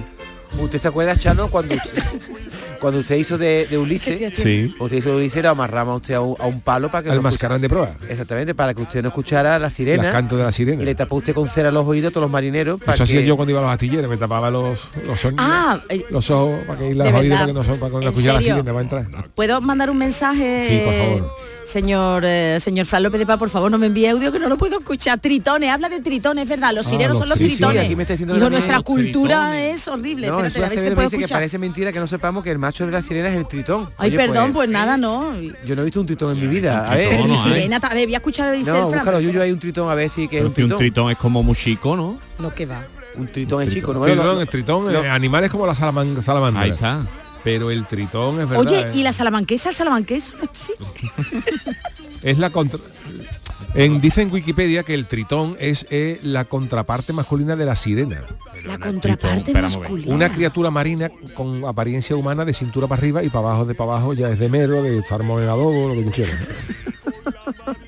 ¿Usted 0.60 0.80
se 0.80 0.88
acuerda, 0.88 1.16
Chano, 1.16 1.48
cuando 1.50 1.76
usted, 1.76 2.04
cuando 2.80 3.00
usted 3.02 3.16
hizo 3.18 3.38
de, 3.38 3.68
de 3.70 3.78
Ulises? 3.78 4.34
Sí. 4.36 4.74
Usted 4.80 4.98
hizo 4.98 5.10
de 5.10 5.16
Ulises, 5.18 5.44
lo 5.44 5.50
amarramos 5.50 5.94
a 5.94 5.96
usted 5.98 6.14
a 6.16 6.22
un, 6.22 6.36
a 6.40 6.46
un 6.46 6.62
palo 6.62 6.90
para 6.90 7.04
que 7.04 7.10
Al 7.10 7.18
no 7.18 7.22
mascarán 7.22 7.62
de 7.62 7.70
proa. 7.70 7.88
escucha- 7.90 8.12
Exactamente, 8.12 8.56
para 8.56 8.74
que 8.74 8.82
usted 8.82 9.02
no 9.02 9.10
escuchara 9.10 9.60
la 9.60 9.70
sirena. 9.70 10.04
Las 10.04 10.12
canto 10.14 10.38
de 10.38 10.44
la 10.44 10.52
sirena. 10.52 10.82
Y 10.82 10.86
le 10.86 10.96
tapó 10.96 11.18
usted 11.18 11.34
con 11.34 11.48
cera 11.50 11.72
los 11.72 11.86
oídos 11.86 12.10
a 12.10 12.12
todos 12.14 12.24
los 12.24 12.32
marineros 12.32 12.80
para 12.80 12.94
Eso 12.96 13.06
que... 13.06 13.12
hacía 13.14 13.22
yo 13.22 13.36
cuando 13.36 13.52
iba 13.52 13.60
a 13.60 13.64
los 13.64 13.72
astilleros, 13.74 14.10
me 14.10 14.18
tapaba 14.18 14.50
los, 14.50 14.80
los 15.06 15.20
sonidos, 15.20 15.46
ah 15.48 15.80
eh, 15.90 16.06
los 16.10 16.30
ojos 16.32 16.60
para 16.66 16.80
que 16.80 16.96
los 16.96 17.08
de 17.08 17.14
oídos 17.14 17.36
para 17.40 17.48
que 17.48 17.54
no, 17.54 17.64
son- 17.64 17.80
para 17.80 17.90
que 17.90 17.96
no 17.98 18.02
¿En 18.02 18.08
escuchara 18.10 18.34
la 18.36 18.42
sirena 18.42 18.72
va 18.72 18.80
a 18.80 18.84
entrar. 18.84 19.06
¿Puedo 19.36 19.62
mandar 19.62 19.90
un 19.90 19.98
mensaje? 19.98 20.68
Sí, 20.70 20.82
por 20.86 20.94
favor. 20.94 21.49
Señor 21.64 22.24
eh, 22.26 22.58
señor 22.60 22.86
Fran 22.88 23.04
López 23.04 23.20
de 23.20 23.26
Paz, 23.28 23.38
por 23.38 23.50
favor, 23.50 23.70
no 23.70 23.78
me 23.78 23.86
envíe 23.88 24.08
audio 24.08 24.32
que 24.32 24.40
no 24.40 24.50
lo 24.50 24.58
puedo 24.58 24.80
escuchar. 24.80 25.20
Tritones, 25.20 25.70
habla 25.70 25.88
de 25.88 26.00
tritones, 26.00 26.44
es 26.44 26.50
verdad. 26.50 26.74
Los 26.74 26.88
Ah, 26.88 26.90
sirenos 26.90 27.10
los- 27.12 27.20
son 27.20 27.30
los 27.30 27.38
sí, 27.38 27.44
sí, 27.50 27.56
tritones. 27.58 27.86
aquí 27.86 27.96
me 27.96 28.04
está 28.04 28.14
diciendo 28.14 28.34
Digo, 28.34 28.50
nuestra 28.50 28.82
cultura 28.82 29.50
tritones. 29.50 29.80
es 29.82 29.88
horrible. 29.88 30.28
No, 30.28 30.44
Espérate, 30.44 30.74
eso 30.76 30.84
a 30.86 30.90
te 30.90 30.96
puedo 30.96 31.10
dice 31.10 31.22
que 31.24 31.28
parece 31.32 31.58
mentira 31.60 31.92
que 31.94 32.00
no 32.00 32.08
sepamos 32.08 32.44
que 32.44 32.50
el 32.52 32.58
macho 32.58 32.86
de 32.88 32.92
la 32.92 33.02
sirena 33.04 33.30
es 33.30 33.36
el 33.36 33.48
tritón. 33.48 33.88
Ay, 33.98 34.10
Oye, 34.10 34.18
perdón, 34.18 34.52
pues, 34.54 34.68
nada, 34.70 34.98
no. 34.98 35.32
Yo 35.66 35.76
no 35.76 35.82
he 35.82 35.86
visto 35.86 36.00
un 36.02 36.08
tritón 36.08 36.36
en 36.38 36.42
mi 36.42 36.48
vida. 36.48 36.90
A 36.92 36.96
ver, 36.96 37.10
Pero 37.12 37.28
no 37.28 37.44
sirena, 37.44 37.78
a 37.78 37.94
ver, 37.94 38.06
voy 38.08 38.16
a 38.16 38.18
escuchar 38.18 38.48
no, 38.48 38.54
el 38.54 38.64
Fran. 38.66 38.90
búscalo, 38.92 39.20
Yuyo, 39.20 39.42
hay 39.44 39.52
un 39.52 39.60
tritón 39.60 39.90
a 39.92 39.96
ver 39.96 40.10
si 40.10 40.28
que 40.28 40.40
es 40.40 40.46
un 40.46 40.52
que 40.54 40.64
un 40.64 40.70
tritón. 40.70 40.78
tritón 40.80 41.12
es 41.12 41.18
como 41.18 41.44
muy 41.44 41.56
chico, 41.56 41.96
¿no? 41.96 42.18
No, 42.40 42.54
que 42.54 42.66
va. 42.66 42.84
Un 43.16 43.28
tritón 43.28 43.62
es 43.64 43.74
chico, 43.74 43.94
¿no? 43.94 44.02
Tritón, 44.02 44.26
Lo- 44.26 44.34
lo- 44.36 44.42
el 44.42 44.48
tritón, 44.48 44.96
eh, 44.96 45.08
animales 45.10 45.52
como 45.52 45.68
la 45.68 45.76
salaman- 45.76 46.22
salamandra. 46.22 46.64
Ahí 46.64 46.72
está. 46.72 47.06
Pero 47.44 47.72
el 47.72 47.86
tritón 47.86 48.42
es 48.42 48.50
verdad. 48.50 48.66
Oye, 48.66 48.82
eh. 48.82 48.92
¿y 48.94 49.04
la 49.04 49.12
salamanquesa? 49.12 49.70
¿El 49.72 49.86
no 49.90 49.98
existe? 49.98 50.34
es 52.24 52.38
la 52.38 52.50
contra... 52.50 52.80
en, 53.74 54.02
dice 54.02 54.22
en 54.22 54.32
Wikipedia 54.32 54.84
que 54.84 54.94
el 54.94 55.08
tritón 55.08 55.56
es 55.60 55.86
eh, 55.90 56.20
la 56.24 56.46
contraparte 56.46 57.14
masculina 57.14 57.56
de 57.56 57.66
la 57.66 57.76
sirena. 57.76 58.24
La 58.66 58.78
contraparte 58.78 59.54
masculina. 59.54 60.14
Una 60.14 60.32
criatura 60.32 60.70
marina 60.70 61.10
con 61.34 61.66
apariencia 61.66 62.16
humana 62.16 62.46
de 62.46 62.54
cintura 62.54 62.88
para 62.88 63.00
arriba 63.00 63.24
y 63.24 63.30
para 63.30 63.48
abajo 63.48 63.66
de 63.66 63.76
para 63.76 63.92
abajo 63.92 64.14
ya 64.14 64.30
es 64.30 64.40
de 64.40 64.50
mero, 64.50 64.84
de 64.84 65.04
salmón 65.06 65.44
en 65.44 65.50
adobo, 65.50 65.90
lo 65.90 65.96
que 65.96 66.04
tú 66.04 66.12
quieras. 66.12 66.36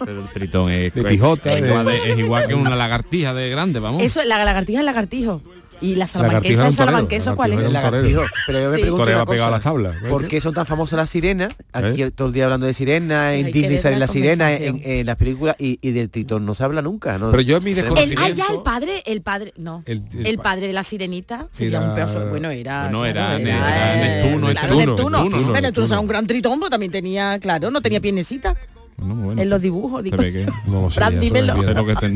Pero 0.05 0.23
el 0.23 0.29
tritón 0.29 0.69
es, 0.71 0.93
De 0.93 1.03
pijota, 1.03 1.55
de- 1.55 2.11
es 2.11 2.19
igual 2.19 2.47
que 2.47 2.55
una 2.55 2.75
lagartija 2.75 3.33
de 3.33 3.49
grande, 3.49 3.79
vamos. 3.79 4.01
Eso, 4.01 4.23
la 4.23 4.43
lagartija 4.43 4.79
es 4.79 4.85
lagartijo. 4.85 5.41
¿Y 5.81 5.95
la 5.95 6.05
salamanquesa, 6.07 6.61
es 6.63 6.67
el 6.69 6.73
salamanqueso 6.75 7.35
cuál 7.35 7.53
es? 7.53 7.71
lagartijo. 7.71 8.21
Pero 8.45 8.61
yo 8.61 8.69
me 8.69 8.75
Sí. 8.75 8.81
pregunto 8.83 9.03
una 9.11 9.25
cosa. 9.25 9.47
a 9.47 9.51
las 9.51 9.61
tablas. 9.61 10.01
¿ves? 10.01 10.11
¿Por 10.11 10.27
qué 10.27 10.39
son 10.39 10.53
tan 10.53 10.65
famosas 10.65 10.97
las 10.97 11.09
sirenas? 11.09 11.53
Aquí 11.73 12.03
¿Eh? 12.03 12.11
todo 12.11 12.27
el 12.27 12.33
día 12.33 12.43
hablando 12.45 12.67
de 12.67 12.73
sirenas, 12.73 13.33
en 13.33 13.51
Disney 13.51 13.77
salen 13.79 13.99
la 13.99 14.05
las 14.05 14.11
sirenas, 14.11 14.61
en, 14.61 14.81
en 14.83 15.05
las 15.05 15.15
películas, 15.15 15.55
y, 15.57 15.79
y 15.81 15.91
del 15.91 16.09
tritón 16.09 16.45
no 16.45 16.53
se 16.53 16.63
habla 16.63 16.81
nunca, 16.81 17.17
¿no? 17.17 17.31
Pero 17.31 17.41
yo 17.41 17.57
en 17.57 17.63
mi 17.63 17.71
El, 17.71 17.75
desconocimiento... 17.77 18.21
ah, 18.23 18.29
ya 18.29 18.45
el 18.53 18.61
padre, 18.61 19.03
el 19.05 19.21
padre, 19.21 19.53
no. 19.57 19.83
El- 19.85 20.03
El, 20.13 20.27
el- 20.27 20.37
padre 20.37 20.67
de 20.67 20.73
la 20.73 20.83
sirenita 20.83 21.47
sería 21.51 21.79
Era- 21.79 21.87
un 21.89 21.95
pedazo. 21.95 22.25
Bueno, 22.27 22.49
era. 22.51 22.83
Bueno, 22.83 23.05
era 23.05 23.25
claro, 23.37 23.39
Ne- 23.43 23.49
era 23.49 23.95
Neptuno, 23.95 24.47
Neptuno, 24.47 24.51
Neptuno. 24.51 24.77
Neptuno, 24.77 25.19
Pero 25.19 25.31
Neptuno 25.31 25.61
Neptuno. 25.61 25.85
era 25.87 25.99
un 25.99 26.07
gran 26.07 26.27
tritón, 26.27 26.59
pero 26.59 26.69
también 26.69 26.91
tenía, 26.91 27.39
claro, 27.39 27.71
no 27.71 27.81
tenía 27.81 27.99
piernecita 27.99 28.55
Bueno, 28.97 29.15
bueno, 29.15 29.41
en 29.41 29.49
los 29.49 29.61
dibujos. 29.61 30.03
Digo. 30.03 30.17
que- 30.17 30.45
No 30.67 30.81
lo 30.83 30.89
Fran, 30.89 31.19
dímelo. 31.19 31.55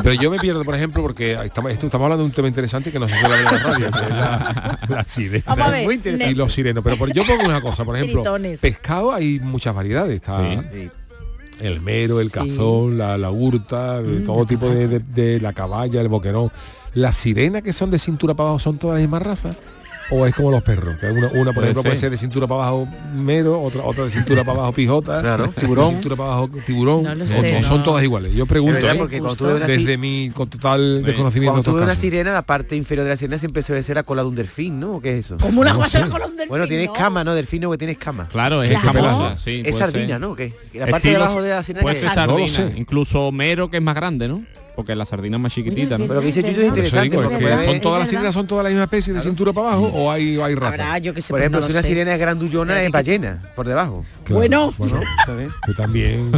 Pero 0.04 0.14
yo 0.14 0.30
me 0.30 0.38
pierdo, 0.40 0.64
por 0.64 0.76
ejemplo, 0.76 1.02
porque 1.02 1.34
estamos, 1.44 1.72
hablando 1.94 2.18
de 2.18 2.24
un 2.26 2.32
tema 2.32 2.48
interesante 2.48 2.92
que 2.92 3.00
no 3.00 3.10
se 3.10 3.20
suele 3.20 3.36
hablar 3.36 3.54
en 3.54 3.64
la 3.64 3.64
radio, 3.72 3.92
que 3.92 4.04
es 4.04 4.10
la, 4.10 4.80
la 4.90 5.04
sirena. 5.04 5.44
Vamos 5.48 5.68
a 5.68 5.72
ver. 5.72 5.86
Muy 5.86 5.96
interesante. 5.96 6.32
y 6.32 6.36
los 6.36 6.54
sirenos. 6.54 6.84
Pero 6.84 6.98
por, 6.98 7.12
yo 7.12 7.24
pongo 7.26 7.46
una 7.46 7.62
cosa, 7.62 7.84
por 7.86 7.96
ejemplo, 7.96 8.22
Tritones. 8.22 8.60
pescado 8.60 9.14
hay 9.14 9.40
muchas 9.40 9.74
variedades. 9.74 10.16
Está 10.18 10.38
Sí. 10.72 10.90
el 11.62 11.82
mero, 11.82 12.20
el 12.20 12.32
cazón, 12.32 12.98
la, 12.98 13.18
la 13.18 13.32
hurta, 13.32 14.02
de 14.02 14.20
todo 14.22 14.46
tipo 14.46 14.70
de, 14.70 14.88
de- 14.88 15.00
de 15.00 15.40
la 15.40 15.54
caballa, 15.54 16.02
el 16.02 16.08
boquerón. 16.10 16.52
Las 16.94 17.16
sirenas 17.16 17.62
que 17.62 17.74
son 17.74 17.90
de 17.92 17.98
cintura 18.00 18.34
para 18.36 18.50
abajo 18.50 18.60
son 18.60 18.78
todas 18.78 18.96
la 18.96 19.02
misma 19.02 19.20
raza. 19.20 19.56
O 20.12 20.24
es 20.28 20.36
como 20.36 20.52
los 20.52 20.62
perros, 20.62 20.98
que 21.00 21.08
una, 21.08 21.28
una 21.30 21.52
por 21.52 21.64
ejemplo 21.64 21.82
puede 21.82 21.96
ser. 21.96 22.12
de 22.12 22.18
cintura 22.18 22.46
para 22.46 22.62
abajo 22.68 22.88
mero, 23.16 23.60
otra 23.60 23.82
otra 23.84 24.04
de 24.04 24.12
cintura 24.12 24.44
para 24.44 24.60
abajo 24.60 24.74
pijota, 24.74 25.20
Claro, 25.20 25.48
de 25.48 25.54
tiburón. 25.54 25.90
cintura 25.94 26.16
para 26.16 26.30
abajo 26.34 26.50
tiburón, 26.64 27.04
No 27.04 27.16
lo 27.16 27.26
o- 27.26 27.28
sé, 27.28 27.58
o 27.58 27.64
son 27.64 27.84
todas 27.84 28.04
iguales. 28.04 28.32
Yo 28.36 28.46
pregunto, 28.46 28.78
Es 28.78 28.84
verdad, 28.84 28.96
¿eh? 28.98 29.00
porque 29.00 29.18
cuando 29.20 29.36
tú 29.36 29.46
ves 29.46 29.56
una, 29.56 29.66
desde 29.68 29.98
mi 29.98 30.30
con 30.30 30.48
total 30.48 31.04
desconocimiento 31.04 31.54
cuando 31.54 31.64
de 31.64 31.72
tú 31.72 31.76
ves 31.78 31.84
una 31.86 31.96
sirena, 31.96 32.34
la 32.34 32.44
parte 32.44 32.76
inferior 32.76 33.04
de 33.04 33.10
la 33.10 33.18
sirena 33.18 33.40
siempre 33.40 33.64
suele 33.64 33.82
ser 33.82 33.96
la 33.96 34.04
cola 34.04 34.22
de 34.22 34.28
un 34.30 34.36
delfín, 34.36 34.80
¿no? 34.80 34.96
¿O 34.98 35.02
¿Qué 35.02 35.18
es 35.18 35.26
eso? 35.26 35.38
Como 35.42 35.62
una 35.62 35.74
No 35.74 35.88
sé. 35.90 36.02
con 36.02 36.22
un 36.22 36.36
delfín, 36.36 36.50
Bueno, 36.50 36.68
tiene 36.68 36.86
¿no? 36.86 36.94
escama, 36.94 37.24
¿no? 37.24 37.34
Delfino 37.34 37.72
que 37.72 37.78
tiene 37.80 37.94
escama. 37.94 38.28
Claro, 38.32 38.62
es 38.62 38.80
Claro. 38.80 39.36
sí. 39.38 39.64
es 39.66 39.76
sardina, 39.76 40.08
ser. 40.08 40.22
¿no? 40.22 40.36
¿Qué? 40.36 40.54
La 40.76 40.86
parte 40.86 41.10
de 41.10 41.16
abajo 41.16 41.42
de 41.42 41.50
la 41.50 41.64
sirena 41.64 41.82
Puede 41.82 41.96
que 41.96 42.02
ser 42.02 42.12
sardina, 42.12 42.72
incluso 42.78 43.32
mero 43.32 43.72
que 43.72 43.78
es 43.78 43.84
más 43.84 43.96
grande, 43.96 44.28
¿no? 44.28 44.44
Porque 44.76 44.94
la 44.96 45.06
sardina 45.06 45.38
es 45.38 45.42
más 45.42 45.54
chiquitita, 45.54 45.98
¿no? 45.98 46.06
Pero 46.08 46.20
que 46.20 46.26
dice 46.28 46.42
Yuyu 46.44 46.60
es 46.62 46.68
interesante, 46.68 47.10
digo, 47.10 47.22
es 47.22 47.28
porque 47.30 47.38
que 47.38 47.44
puede 47.44 47.54
haber- 47.56 47.70
son 47.70 47.82
todas 47.82 48.00
las 48.00 48.10
sirenas 48.10 48.34
son 48.34 48.48
todas 48.48 48.64
la 48.64 48.70
misma 48.70 48.84
especie 48.84 49.14
de 49.14 49.22
cintura 49.22 49.54
para 49.54 49.70
abajo 49.70 49.86
o 49.94 50.12
hay, 50.12 50.40
hay 50.42 50.54
Habrá, 50.54 50.98
yo 50.98 51.14
que 51.14 51.22
sé, 51.22 51.32
Por 51.32 51.40
ejemplo, 51.40 51.62
no 51.62 51.66
si 51.66 51.72
una 51.72 51.82
sé. 51.82 51.88
sirena 51.90 52.14
es 52.14 52.20
grandullona, 52.20 52.82
es 52.84 52.92
ballena, 52.92 53.42
por 53.56 53.68
debajo. 53.68 54.04
Claro. 54.26 54.40
Bueno. 54.40 54.74
que 55.66 55.74
también 55.78 56.32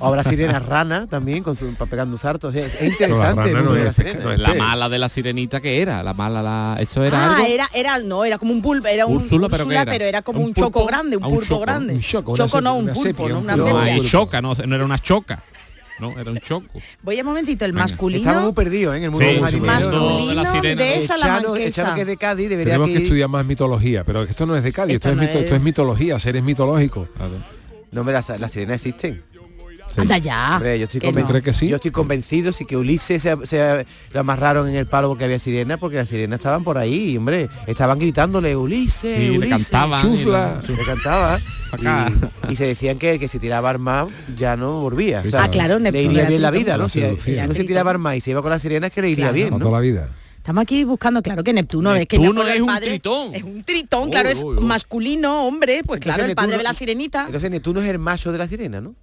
O 0.00 0.06
habrá 0.06 0.22
sirena 0.24 0.58
rana 0.60 1.06
también, 1.08 1.42
con 1.42 1.56
su, 1.56 1.74
pegando 1.90 2.16
saltos. 2.18 2.54
Es, 2.54 2.80
la 2.80 2.86
interesante 2.86 3.48
de 3.52 3.62
la 3.84 3.90
es- 3.90 3.96
sirena. 3.96 4.20
no 4.24 4.32
es 4.32 4.38
La 4.38 4.48
pez. 4.50 4.58
mala 4.58 4.88
de 4.88 4.98
la 4.98 5.08
sirenita 5.08 5.60
que 5.60 5.82
era, 5.82 6.02
la 6.04 6.14
mala 6.14 6.40
la 6.42 6.76
eso 6.80 7.02
era 7.04 7.18
ah, 7.20 7.34
algo. 7.36 7.46
era, 7.48 7.68
era, 7.74 7.98
no, 7.98 8.24
era 8.24 8.38
como 8.38 8.52
un 8.52 8.62
pulpo, 8.62 8.86
era 8.88 9.06
un 9.06 9.16
Úrsula, 9.16 9.48
¿pero 9.48 9.70
era? 9.70 9.84
pero 9.84 10.04
era 10.04 10.22
como 10.22 10.40
¿Un 10.40 10.46
un, 10.46 10.54
choco 10.54 10.84
grande, 10.86 11.16
un 11.16 11.24
Ah, 11.24 11.26
un 11.28 11.34
pulpo 11.34 11.46
choco, 11.48 11.60
grande. 11.62 11.94
un 11.94 12.00
choco, 12.00 12.32
una 12.32 12.46
choco 12.46 12.60
no, 12.60 12.70
sepia, 12.70 12.78
un 12.78 12.84
una 12.84 12.92
pulpo, 12.94 13.08
sepia, 13.08 13.28
no, 13.28 13.38
un 13.38 13.44
una 13.44 13.56
no, 13.56 13.64
sepia. 13.94 14.10
choca, 14.10 14.40
no, 14.42 14.54
no 14.66 14.74
era 14.76 14.84
una 14.84 14.98
choca. 14.98 15.42
No, 16.00 16.18
era 16.18 16.30
un 16.30 16.38
choco. 16.38 16.80
Voy 17.02 17.18
a 17.18 17.22
un 17.22 17.26
momentito, 17.26 17.64
el 17.64 17.72
masculino. 17.72 18.20
Estaba 18.20 18.44
muy 18.44 18.52
perdido 18.52 18.94
¿eh? 18.94 18.98
en 18.98 19.04
el 19.04 19.10
mundo 19.10 19.26
masculino. 19.40 20.28
de, 20.28 20.34
la 20.34 20.52
sirena. 20.52 20.82
de 20.82 20.96
esa 20.96 21.16
la 21.16 21.38
Echano, 21.58 21.94
que 21.94 22.00
es 22.02 22.06
de 22.06 22.16
Cádiz, 22.16 22.48
debería 22.48 22.74
Tenemos 22.74 22.96
que... 22.96 23.02
estudiar 23.04 23.28
más 23.28 23.44
mitología, 23.44 24.04
pero 24.04 24.22
esto 24.22 24.46
no 24.46 24.56
es 24.56 24.62
de 24.62 24.72
Cádiz, 24.72 24.94
esto, 24.96 25.10
es, 25.10 25.18
es... 25.18 25.34
esto 25.34 25.54
es 25.56 25.62
mitología, 25.62 26.18
seres 26.18 26.42
mitológicos. 26.42 27.08
No, 27.90 28.04
me 28.04 28.12
la, 28.12 28.22
la 28.38 28.48
sirena 28.48 28.74
existe. 28.74 29.22
Anda 30.00 30.18
ya. 30.18 30.56
Hombre, 30.56 30.78
yo, 30.78 30.84
estoy 30.84 31.00
que 31.00 31.66
yo 31.66 31.76
estoy 31.76 31.90
convencido, 31.90 32.52
sí 32.52 32.64
que 32.64 32.76
Ulises 32.76 33.22
se, 33.22 33.36
se, 33.46 33.86
lo 34.12 34.20
amarraron 34.20 34.68
en 34.68 34.76
el 34.76 34.86
palo 34.86 35.08
porque 35.08 35.24
había 35.24 35.38
sirena, 35.38 35.76
porque 35.76 35.96
las 35.96 36.08
sirenas 36.08 36.38
estaban 36.38 36.64
por 36.64 36.78
ahí, 36.78 37.16
hombre. 37.16 37.48
Estaban 37.66 37.98
gritándole, 37.98 38.56
Ulises, 38.56 39.18
sí, 39.18 39.30
Ulises. 39.30 39.40
Le 39.40 39.48
cantaban. 39.48 40.02
Chusla. 40.02 40.60
Cantaba. 40.86 41.38
y, 42.48 42.56
se 42.56 42.66
decían 42.66 42.98
que 42.98 43.18
que 43.18 43.28
se 43.28 43.38
tiraba 43.38 43.68
armado 43.68 44.10
ya 44.36 44.56
no 44.56 44.80
volvía. 44.80 45.22
Ah, 45.34 45.48
claro, 45.50 45.78
le 45.78 46.02
iría 46.02 46.26
bien 46.26 46.42
la 46.42 46.50
vida, 46.50 46.76
¿no? 46.78 46.88
Si, 46.88 47.00
si, 47.18 47.36
uno 47.36 47.54
se 47.54 47.64
tiraba 47.64 47.90
armado 47.90 48.16
y 48.16 48.20
se 48.20 48.30
iba 48.30 48.42
con 48.42 48.50
las 48.50 48.62
sirenas, 48.62 48.90
que 48.90 49.02
le 49.02 49.10
iría 49.10 49.32
bien. 49.32 49.58
toda 49.58 49.72
la 49.72 49.80
vida. 49.80 50.08
Estamos 50.48 50.62
aquí 50.62 50.84
buscando, 50.84 51.20
claro, 51.20 51.44
que 51.44 51.52
Neptuno, 51.52 51.92
Neptuno 51.92 52.00
es 52.00 52.08
que 52.08 52.18
Neptuno 52.18 52.48
es 52.48 52.60
un 52.62 52.66
padre, 52.68 52.88
tritón. 52.88 53.34
Es 53.34 53.42
un 53.42 53.62
tritón, 53.64 54.10
claro, 54.10 54.30
es 54.30 54.42
masculino, 54.42 55.46
hombre, 55.46 55.82
pues 55.84 56.00
claro, 56.00 56.24
el 56.24 56.34
padre 56.34 56.56
de 56.56 56.62
la 56.62 56.72
sirenita. 56.72 57.26
Entonces 57.26 57.50
Neptuno 57.50 57.82
es 57.82 57.88
el 57.88 57.98
macho 57.98 58.32
de 58.32 58.38
la 58.38 58.48
sirena, 58.48 58.80
¿no? 58.80 58.94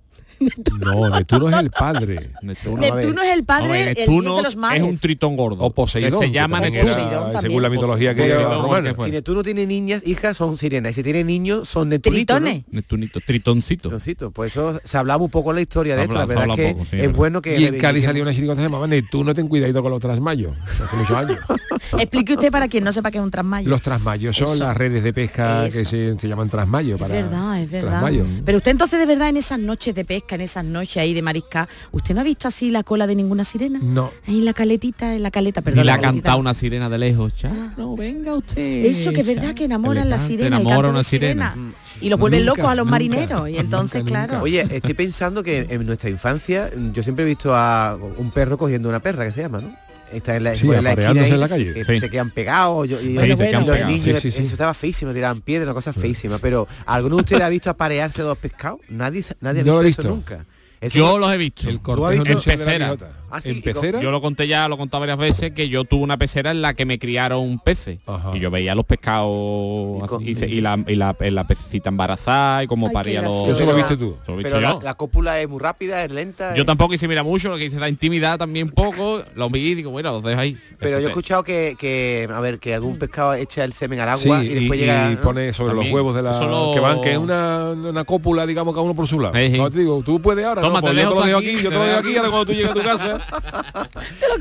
No, 0.80 1.10
Neptuno 1.10 1.50
es 1.50 1.56
el 1.56 1.72
padre. 1.72 2.32
Neptuno, 2.42 2.78
Neptuno 2.78 3.22
es 3.22 3.34
el 3.34 3.44
padre, 3.44 3.66
Hombre, 3.66 3.90
el 3.90 3.96
Neptuno 3.96 4.36
de 4.38 4.42
los 4.44 4.54
es 4.54 4.58
mares. 4.58 4.84
un 4.84 4.98
tritón 5.00 5.36
gordo. 5.36 5.64
O 5.64 5.74
Poseidón. 5.74 6.20
Que 6.20 6.28
se 6.28 6.32
llama 6.32 6.62
que 6.62 6.72
Neptuno. 6.72 7.30
era, 7.30 7.42
según 7.42 7.62
la 7.62 7.70
mitología 7.70 8.14
romana. 8.14 8.94
Bueno. 8.94 9.06
Si 9.06 9.12
Neptuno 9.12 9.44
tiene 9.44 9.66
niñas, 9.66 10.06
hijas, 10.06 10.38
son 10.38 10.58
sirenas. 10.58 10.92
Y 10.92 10.94
si 10.96 11.04
tiene 11.04 11.24
niños, 11.24 11.70
son 11.70 11.90
Neptunitos, 11.90 12.42
¿no? 12.42 12.64
Neptunito, 12.72 13.20
tritoncito. 13.22 13.90
Tritoncito. 13.90 14.32
Pues 14.32 14.54
eso 14.54 14.80
se 14.84 14.98
hablaba 14.98 15.24
un 15.24 15.30
poco 15.32 15.54
la 15.54 15.62
historia 15.62 15.96
de 15.96 16.04
esto. 16.04 16.16
La 16.18 16.26
verdad 16.26 16.50
es 16.50 16.56
que 16.56 16.72
poco, 16.74 16.86
sí, 16.86 16.96
es 16.96 17.02
verdad. 17.02 17.16
bueno 17.16 17.42
que... 17.42 17.60
Y 17.60 17.66
en 17.66 17.78
Cádiz 17.78 18.06
salió 18.06 18.24
una 18.24 18.34
chirigota 18.34 18.58
que 18.58 18.62
se 18.64 18.68
llamaba 18.68 18.88
Neptuno, 18.88 19.34
ten 19.34 19.48
cuidadito 19.48 19.82
con 19.82 19.92
los 19.92 20.02
trasmayos. 20.02 20.56
Hace 20.64 20.96
muchos 20.96 21.18
años. 21.18 21.40
Explique 22.00 22.34
usted 22.34 22.52
para 22.52 22.68
quien 22.68 22.84
no 22.84 22.92
sepa 22.92 23.12
qué 23.12 23.18
es 23.18 23.24
un 23.24 23.32
trasmayo. 23.32 23.70
Los 23.70 23.82
trasmayos 23.82 24.36
son 24.36 24.54
Eso. 24.54 24.64
las 24.64 24.76
redes 24.76 25.04
de 25.04 25.14
pesca 25.14 25.66
que 25.66 25.86
se, 25.86 26.18
se 26.18 26.28
llaman 26.28 26.50
trasmayos. 26.50 26.96
Es 26.96 27.02
Para 27.02 27.14
verdad, 27.14 27.62
es 27.62 27.72
verdad. 27.72 28.12
Pero 28.46 28.58
usted 28.58 28.72
entonces 28.72 29.00
de 29.00 29.06
verdad 29.06 29.30
en 29.30 29.38
esas 29.38 29.60
noches 29.60 29.94
de 29.96 30.06
pesca, 30.06 30.25
en 30.34 30.42
esas 30.42 30.66
noches 30.66 30.98
ahí 30.98 31.14
de 31.14 31.22
marisca, 31.22 31.70
¿usted 31.92 32.16
no 32.16 32.22
ha 32.22 32.24
visto 32.24 32.48
así 32.48 32.72
la 32.72 32.82
cola 32.82 33.06
de 33.06 33.14
ninguna 33.16 33.44
sirena? 33.44 33.78
No. 33.84 34.12
Ahí 34.28 34.40
en 34.40 34.46
la 34.46 34.54
caletita, 34.54 35.14
en 35.16 35.22
la 35.22 35.30
caleta, 35.30 35.60
Y 35.60 35.64
perdón. 35.64 35.86
le 35.86 35.92
ha 35.92 35.96
la 35.98 36.02
caletita. 36.02 36.24
cantado 36.24 36.40
una 36.40 36.54
sirena 36.56 36.90
de 36.90 36.98
lejos. 36.98 37.36
Cha, 37.36 37.52
no, 37.78 37.96
venga 37.96 38.34
usted. 38.34 38.86
Eso 38.86 39.12
que 39.12 39.22
es 39.22 39.28
verdad 39.28 39.54
que 39.54 39.66
enamoran 39.66 40.10
la 40.10 40.18
sirena, 40.18 40.58
enamora 40.58 40.90
una 40.90 41.04
sirena. 41.04 41.54
sirena. 41.54 41.74
Y 42.02 42.10
los 42.10 42.20
vuelven 42.20 42.46
locos 42.46 42.66
a 42.66 42.76
los 42.76 42.86
nunca, 42.86 42.92
marineros. 42.92 43.48
Y 43.48 43.52
nunca, 43.52 43.62
entonces, 43.62 44.04
nunca. 44.04 44.26
claro. 44.28 44.44
Oye, 44.44 44.66
estoy 44.72 44.94
pensando 44.96 45.44
que 45.44 45.68
en 45.70 45.86
nuestra 45.86 46.10
infancia 46.10 46.70
yo 46.92 47.04
siempre 47.04 47.24
he 47.24 47.28
visto 47.28 47.54
a 47.56 47.96
un 48.18 48.32
perro 48.32 48.58
cogiendo 48.58 48.90
una 48.90 49.00
perra, 49.00 49.26
que 49.26 49.32
se 49.32 49.42
llama, 49.42 49.62
¿no? 49.62 49.85
Está 50.16 50.36
en 50.38 50.44
la, 50.46 50.56
Sí, 50.56 50.66
por 50.66 50.76
la 50.76 50.80
esquina 50.80 50.92
apareándose 50.92 51.26
ahí, 51.28 51.32
en 51.34 51.40
la 51.40 51.50
calle. 51.50 51.74
que 51.74 51.86
Sí. 51.86 52.00
Se 52.00 52.10
quedan 52.10 52.32
pegados 52.32 52.88
yo- 52.90 53.02
y, 53.02 53.14
Bueno, 53.16 53.34
y 53.34 53.36
bueno, 53.36 53.60
los 53.60 53.68
bueno. 53.70 53.88
niños, 53.88 54.20
Sí, 54.20 54.28
eso 54.30 54.42
estaba 54.42 54.74
feísimo, 54.74 55.14
tiraban 55.14 55.42
piedra, 55.42 55.66
una 55.66 55.74
cosa 55.74 55.94
feísima. 55.94 56.38
Pero 56.40 56.68
¿alguno 56.86 57.18
de 57.18 57.22
ustedes 57.22 57.42
ha 57.44 57.50
visto 57.50 57.70
aparearse 57.70 58.22
dos 58.22 58.38
pescados? 58.38 58.80
Nadie, 58.90 59.24
nadie 59.42 59.62
ha 59.62 59.64
No 59.64 59.72
visto, 59.74 59.82
lo 59.82 59.88
he 59.88 59.90
eso 59.90 60.02
visto. 60.02 60.16
nunca. 60.16 60.46
Yo 60.82 61.08
no- 61.14 61.18
los 61.20 61.34
he 61.34 61.38
visto. 61.38 61.70
El 61.70 61.80
¿Tú 61.80 61.92
has 62.06 62.16
cortejo 62.18 62.24
la 62.46 62.58
Pecera. 62.58 62.96
Ah, 63.32 63.42
sí, 63.42 63.50
¿En 63.50 63.62
pecera? 63.62 64.00
Yo 64.00 64.12
lo 64.12 64.22
conté 64.22 64.48
ya, 64.48 64.70
lo 64.70 64.76
he 64.76 64.78
contado 64.78 65.02
varias 65.02 65.18
veces, 65.18 65.52
que 65.52 65.68
yo 65.68 65.84
tuve 65.84 66.04
una 66.04 66.16
pecera 66.18 66.52
en 66.52 66.62
la 66.62 66.74
que 66.74 66.86
me 66.86 67.00
criaron 67.00 67.60
peces. 67.60 68.00
Ajá. 68.06 68.32
Y 68.34 68.40
yo 68.40 68.50
veía 68.50 68.76
los 68.76 68.86
pescados 68.86 69.98
Y 70.04 70.08
con- 70.08 70.22
así, 70.24 70.32
y, 70.32 70.36
se- 70.36 70.48
y 70.48 70.62
la, 70.62 70.80
y 70.88 70.96
la, 70.96 71.16
la 71.20 71.44
pececita 71.46 71.90
embarazada 71.90 72.64
y 72.64 72.68
cómo 72.68 72.88
Ay, 72.88 72.94
paría 72.94 73.22
los... 73.22 73.36
Eso 73.48 73.66
lo 73.66 73.76
viste 73.76 73.98
tú. 73.98 74.16
Pero 74.26 74.62
la, 74.62 74.72
yo. 74.74 74.80
la 74.82 74.94
cópula 74.94 75.40
es 75.42 75.50
muy 75.50 75.60
rápida, 75.60 76.04
es 76.04 76.12
lenta. 76.12 76.56
Yo 76.56 76.62
es- 76.62 76.66
tampoco 76.68 76.94
hice 76.94 77.08
mira 77.08 77.24
mucho, 77.24 77.50
lo 77.50 77.58
que 77.58 77.66
hice 77.66 77.78
da 77.78 77.90
intimidad 77.90 78.38
también 78.38 78.70
poco, 78.70 79.24
lo 79.36 79.50
vi 79.50 79.72
y 79.72 79.76
digo, 79.76 79.92
bueno, 79.92 80.12
los 80.14 80.24
dejo 80.24 80.40
ahí. 80.40 80.58
Pero 80.80 80.92
Eso 80.92 81.00
yo 81.02 81.08
he 81.08 81.10
escuchado 81.10 81.44
que, 81.44 81.76
que, 81.78 82.30
a 82.32 82.40
ver, 82.40 82.60
que 82.60 82.74
algún 82.74 82.98
pescado 82.98 83.34
echa 83.34 83.64
el 83.66 83.74
semen 83.74 84.00
al 84.00 84.18
Sí, 84.18 84.30
agua 84.30 84.44
y 84.46 84.50
después 84.50 84.78
y, 84.80 84.84
llega... 84.84 85.12
y 85.12 85.16
¿no? 85.16 85.22
pone 85.22 85.52
sobre 85.52 85.72
También. 85.72 85.90
los 85.92 85.96
huevos 85.96 86.16
de 86.16 86.22
la 86.22 86.40
que 86.74 86.80
van, 86.80 87.02
que 87.02 87.12
es 87.14 87.18
una, 87.18 87.72
una 87.72 88.04
cópula, 88.06 88.46
digamos, 88.46 88.74
cada 88.74 88.84
uno 88.84 88.96
por 88.96 89.08
su 89.08 89.20
lado. 89.20 89.36
Sí, 89.36 89.48
sí. 89.52 89.58
Como 89.58 89.72
te 89.72 89.80
digo, 89.80 90.02
tú 90.06 90.22
puedes 90.22 90.46
ahora, 90.46 90.62
Toma, 90.68 90.82
¿no? 90.82 90.88
te 90.88 90.94
Pues 90.94 90.96
yo 90.96 91.10
dejo 91.10 91.14
te 91.14 91.20
lo 91.20 91.26
dejo 91.26 91.38
aquí, 91.40 91.50
aquí, 91.50 91.64
yo 91.64 91.70
te 91.70 91.76
lo 91.76 91.82
dejo 91.84 91.86
dejo 91.96 92.00
aquí, 92.00 92.18
ahora 92.18 92.30
cuando 92.30 92.46
tú 92.46 92.54
llegas 92.54 92.72
a 92.72 92.74
tu 92.74 92.82
casa, 92.84 93.90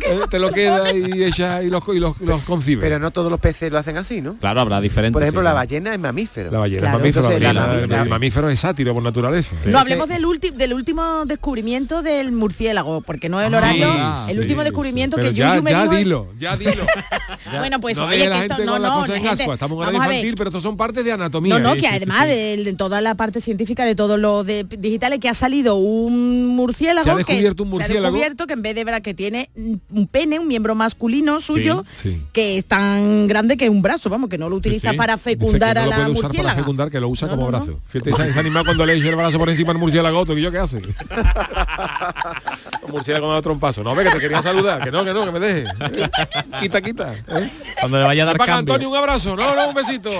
eh, 0.07 0.21
te 0.31 0.39
lo 0.39 0.51
queda 0.51 0.93
y 0.93 1.23
ella 1.25 1.63
y 1.63 1.71
los, 1.71 1.83
y 1.89 1.99
los, 1.99 2.21
los 2.21 2.43
concibe. 2.43 2.83
Pero 2.83 2.99
no 2.99 3.11
todos 3.11 3.31
los 3.31 3.41
peces 3.41 3.71
lo 3.71 3.79
hacen 3.79 3.97
así, 3.97 4.21
¿no? 4.21 4.37
Claro, 4.39 4.61
habrá 4.61 4.81
diferentes. 4.81 5.13
Por 5.13 5.23
ejemplo, 5.23 5.41
sí, 5.41 5.45
la 5.45 5.53
ballena 5.53 5.93
es 5.95 6.01
mamífero. 6.01 6.51
la 6.51 6.59
ballena 6.59 6.81
Claro. 6.81 6.97
es 6.97 7.01
mamífero, 7.03 7.25
Entonces, 7.27 7.43
la 7.43 7.53
la 7.53 7.67
ballena- 7.67 8.03
el 8.03 8.09
mamífero 8.09 8.49
es 8.51 8.61
sátiro 8.61 8.95
por 8.95 9.03
naturaleza. 9.03 9.55
No, 9.67 9.79
hablemos 9.79 10.09
del, 10.09 10.25
ulti- 10.25 10.53
del 10.53 10.73
último 10.75 11.25
descubrimiento 11.25 12.03
del 12.03 12.33
murciélago, 12.33 13.01
porque 13.01 13.29
no 13.29 13.41
es 13.41 13.49
el 13.49 13.55
Ah, 13.55 13.59
horario. 13.59 13.87
sí, 13.93 14.31
el 14.31 14.37
sí, 14.37 14.41
último 14.41 14.61
sí, 14.63 14.65
descubrimiento 14.65 15.17
que 15.17 15.33
Yuyu 15.35 15.63
me 15.63 15.71
ya 15.71 15.83
dijo. 15.83 15.95
dilo, 15.97 16.27
ya 16.39 16.57
dilo. 16.57 16.85
Bueno, 17.59 17.81
pues 17.81 17.97
no 17.97 18.07
oye, 18.07 18.29
que 18.29 18.39
esto 18.47 18.65
no, 18.65 18.79
no. 18.79 19.05
Estamos 19.05 19.89
en 19.89 19.95
infantil, 19.95 20.35
pero 20.37 20.49
estos 20.51 20.63
son 20.63 20.77
partes 20.77 21.05
de 21.05 21.13
anatomía. 21.13 21.55
No, 21.59 21.61
no, 21.61 21.75
¿eh? 21.75 21.77
que 21.77 21.83
Sí, 21.83 21.89
sí, 21.89 21.97
además 21.97 22.23
sí. 22.25 22.29
de, 22.65 22.75
toda 22.77 23.01
la 23.01 23.15
parte 23.15 23.41
científica 23.41 23.85
de 23.85 23.95
todos 23.95 24.19
los 24.19 24.45
de 24.47 24.65
digitales 24.65 25.19
que 25.21 25.29
ha 25.29 25.35
salido 25.35 25.77
un 25.77 26.14
murciélago 26.15 27.05
Se 27.05 27.11
ha 27.11 27.15
que- 27.17 27.21
un 27.21 27.55
se 27.55 27.63
ha 27.63 27.65
murciélago. 27.65 28.05
descubierto 28.15 28.47
que 28.47 28.53
en 28.55 28.63
vez 28.63 28.75
de 28.75 28.85
ver 28.85 29.03
que 29.03 29.15
tiene 29.15 29.51
un 29.57 30.07
pene, 30.07 30.39
un 30.39 30.47
miembro 30.49 30.75
masculino 30.75 31.41
suyo, 31.41 31.85
sí. 32.01 32.23
que 32.33 32.59
es 32.59 32.65
tan 32.65 33.27
grande 33.27 33.57
que 33.57 33.65
es 33.65 33.71
un 33.71 33.83
brazo, 33.83 34.09
vamos, 34.11 34.31
que 34.31 34.39
no 34.39 34.49
lo 34.49 34.57
utiliza 34.57 34.91
Sí. 34.93 34.97
para 34.97 35.15
Dice 35.17 35.37
que 35.37 35.45
fecundar 35.45 35.77
no 35.77 35.83
a 35.83 35.85
lo 35.85 35.91
la 35.91 35.97
puede 35.97 36.11
usar 36.11 36.33
para 36.33 36.55
fecundar, 36.55 36.91
que 36.91 37.01
lo 37.01 37.09
usa 37.09 37.29
No, 37.29 37.35
como 37.37 37.51
no, 37.51 37.59
no. 37.59 37.65
brazo. 37.65 37.81
Fíjate, 37.87 38.11
ese 38.11 38.27
ese 38.29 38.39
animal 38.41 38.65
cuando 38.65 38.85
le 38.87 38.95
echa 38.95 39.09
el 39.09 39.17
brazo 39.17 39.39
por 39.39 39.49
encima 39.49 39.73
al 39.73 39.79
murciélago 39.79 40.19
otro, 40.19 40.37
¿y 40.39 40.43
yo 40.43 40.51
qué 40.51 40.59
hace? 40.59 40.79
Un 42.83 42.91
murciélago 42.91 43.27
con 43.27 43.35
otro 43.37 43.51
trompazo. 43.51 43.83
No, 43.83 43.95
ve 43.95 44.05
que 44.05 44.11
te 44.11 44.21
quería 44.21 44.43
saludar, 44.43 44.83
que 44.83 44.91
no, 44.91 45.05
que 45.05 45.13
no, 45.13 45.25
que 45.25 45.33
me 45.33 45.41
deje. 45.41 45.65
Quita, 46.61 46.81
quita. 46.81 47.15
¿eh? 47.15 47.51
Cuando 47.81 47.99
le 47.99 48.05
vaya 48.05 48.23
a 48.23 48.27
dar 48.27 48.37
cambio. 48.39 48.55
Antonio 48.57 48.91
un 48.91 48.97
abrazo. 48.97 49.37
No, 49.37 49.55
no, 49.55 49.69
un 49.69 49.75
besito. 49.75 50.11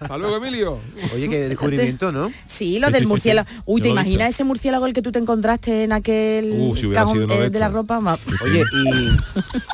Hasta 0.00 0.18
luego, 0.18 0.36
Emilio. 0.36 0.78
Oye, 1.14 1.28
qué 1.28 1.48
descubrimiento, 1.48 2.10
¿no? 2.10 2.30
Sí, 2.46 2.78
lo 2.78 2.88
Sí, 2.88 2.92
del 2.94 3.06
murciélago. 3.06 3.48
sí. 3.48 3.56
Uy, 3.66 3.80
¿te 3.80 3.88
imaginas 3.88 4.30
ese 4.30 4.44
murciélago 4.44 4.86
el 4.86 4.92
que 4.92 5.02
tú 5.02 5.12
te 5.14 5.18
encontraste 5.20 5.84
en 5.84 5.92
aquel 5.92 6.52
Uh, 6.52 6.76
si 6.76 6.86
hubiera 6.86 7.02
cajón, 7.02 7.14
sido 7.14 7.24
uno 7.26 7.34
eh, 7.34 7.40
de 7.44 7.50
de 7.50 7.58
la 7.58 7.68
ropa? 7.68 8.00
Ma- 8.00 8.18
Oye, 8.44 8.62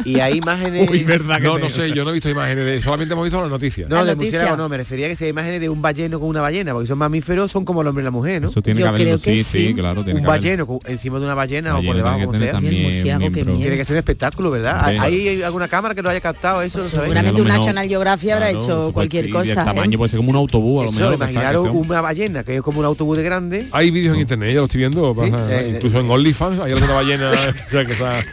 y, 0.05 0.11
y 0.11 0.21
hay 0.21 0.39
imágenes... 0.39 0.89
Uy, 0.89 1.03
verdad 1.05 1.39
que 1.39 1.43
No, 1.45 1.59
no 1.59 1.69
sé, 1.69 1.91
yo 1.93 2.05
no 2.05 2.11
he 2.11 2.13
visto 2.15 2.29
imágenes 2.29 2.65
de 2.65 2.81
solamente 2.83 3.13
hemos 3.15 3.25
visto 3.25 3.41
las 3.41 3.51
noticias. 3.51 3.89
No, 3.89 3.97
La 3.97 4.05
de 4.05 4.15
noticia. 4.15 4.39
murciélago 4.39 4.57
no, 4.63 4.69
me 4.69 4.77
refería 4.77 5.07
a 5.07 5.09
que 5.09 5.17
si 5.17 5.25
hay 5.25 5.31
imágenes 5.31 5.61
de 5.61 5.69
un 5.69 5.83
balleno 5.83 6.21
con 6.21 6.29
una 6.29 6.41
ballena, 6.41 6.73
porque 6.73 6.87
son 6.87 6.99
mamíferos, 6.99 7.51
son 7.51 7.65
como 7.65 7.83
el 7.83 7.89
hombre 7.89 8.03
y 8.03 8.05
la 8.05 8.11
mujer, 8.11 8.43
¿no? 8.43 8.49
Eso 8.49 8.63
tiene 8.63 8.81
Yo 8.81 8.85
que 8.85 8.89
haberlo, 8.89 9.05
creo 9.07 9.21
que 9.21 9.37
sí, 9.37 9.43
sí. 9.45 9.67
sí, 9.69 9.75
claro. 9.75 10.05
Tiene 10.05 10.21
Un 10.21 10.25
que 10.25 10.29
balleno 10.31 10.67
con- 10.67 10.79
encima 10.87 11.19
de 11.19 11.25
una 11.25 11.35
ballena, 11.35 11.77
o 11.79 11.83
por 11.83 11.97
debajo, 11.97 12.21
como 12.27 12.35
sea. 12.39 12.53
También. 12.53 13.03
Tiene 13.03 13.77
que 13.77 13.85
ser 13.85 13.95
un 13.95 13.99
espectáculo, 13.99 14.51
¿verdad? 14.51 14.85
¿Hay 14.85 14.99
hay 14.99 15.43
alguna 15.43 15.67
cámara 15.69 15.95
que 15.95 16.03
lo 16.03 16.11
haya 16.11 16.21
captado 16.21 16.63
eso? 16.63 16.79
¿lo 16.79 16.85
sabéis? 16.85 17.03
Seguramente 17.15 17.41
un 17.43 17.49
National 17.49 17.89
Geographic 17.89 18.31
habrá 18.31 18.51
hecho 18.51 18.83
pues 18.85 18.93
cualquier 18.95 19.31
cosa. 19.31 19.53
El 19.53 19.59
¿eh? 19.59 19.65
tamaño 19.65 19.99
puede 19.99 20.11
ser 20.11 20.19
como 20.19 20.31
un 20.31 20.37
autobús, 20.37 20.83
a 20.83 20.87
lo 20.87 20.93
mejor. 20.93 21.15
imaginaros 21.15 21.69
una 21.73 22.01
ballena 22.01 22.45
que 22.45 22.57
es 22.57 22.63
como 22.63 22.81
un 22.81 22.85
autobús 22.85 23.17
de 23.17 23.23
grande. 23.23 23.67
Hay 23.73 23.91
vídeos 23.91 24.15
en 24.15 24.21
internet, 24.21 24.51
ya 24.55 24.59
lo 24.61 24.65
estoy 24.67 24.79
viendo. 24.81 25.15
Eh, 25.39 25.73
incluso 25.75 26.01
en 26.01 26.11
OnlyFans 26.11 26.61
hay 26.61 26.73
alguna 26.73 26.95
ballena 26.95 27.31
o 27.69 27.71
sea, 27.71 27.85
que 27.85 27.95
se 27.95 28.05
ha, 28.07 28.25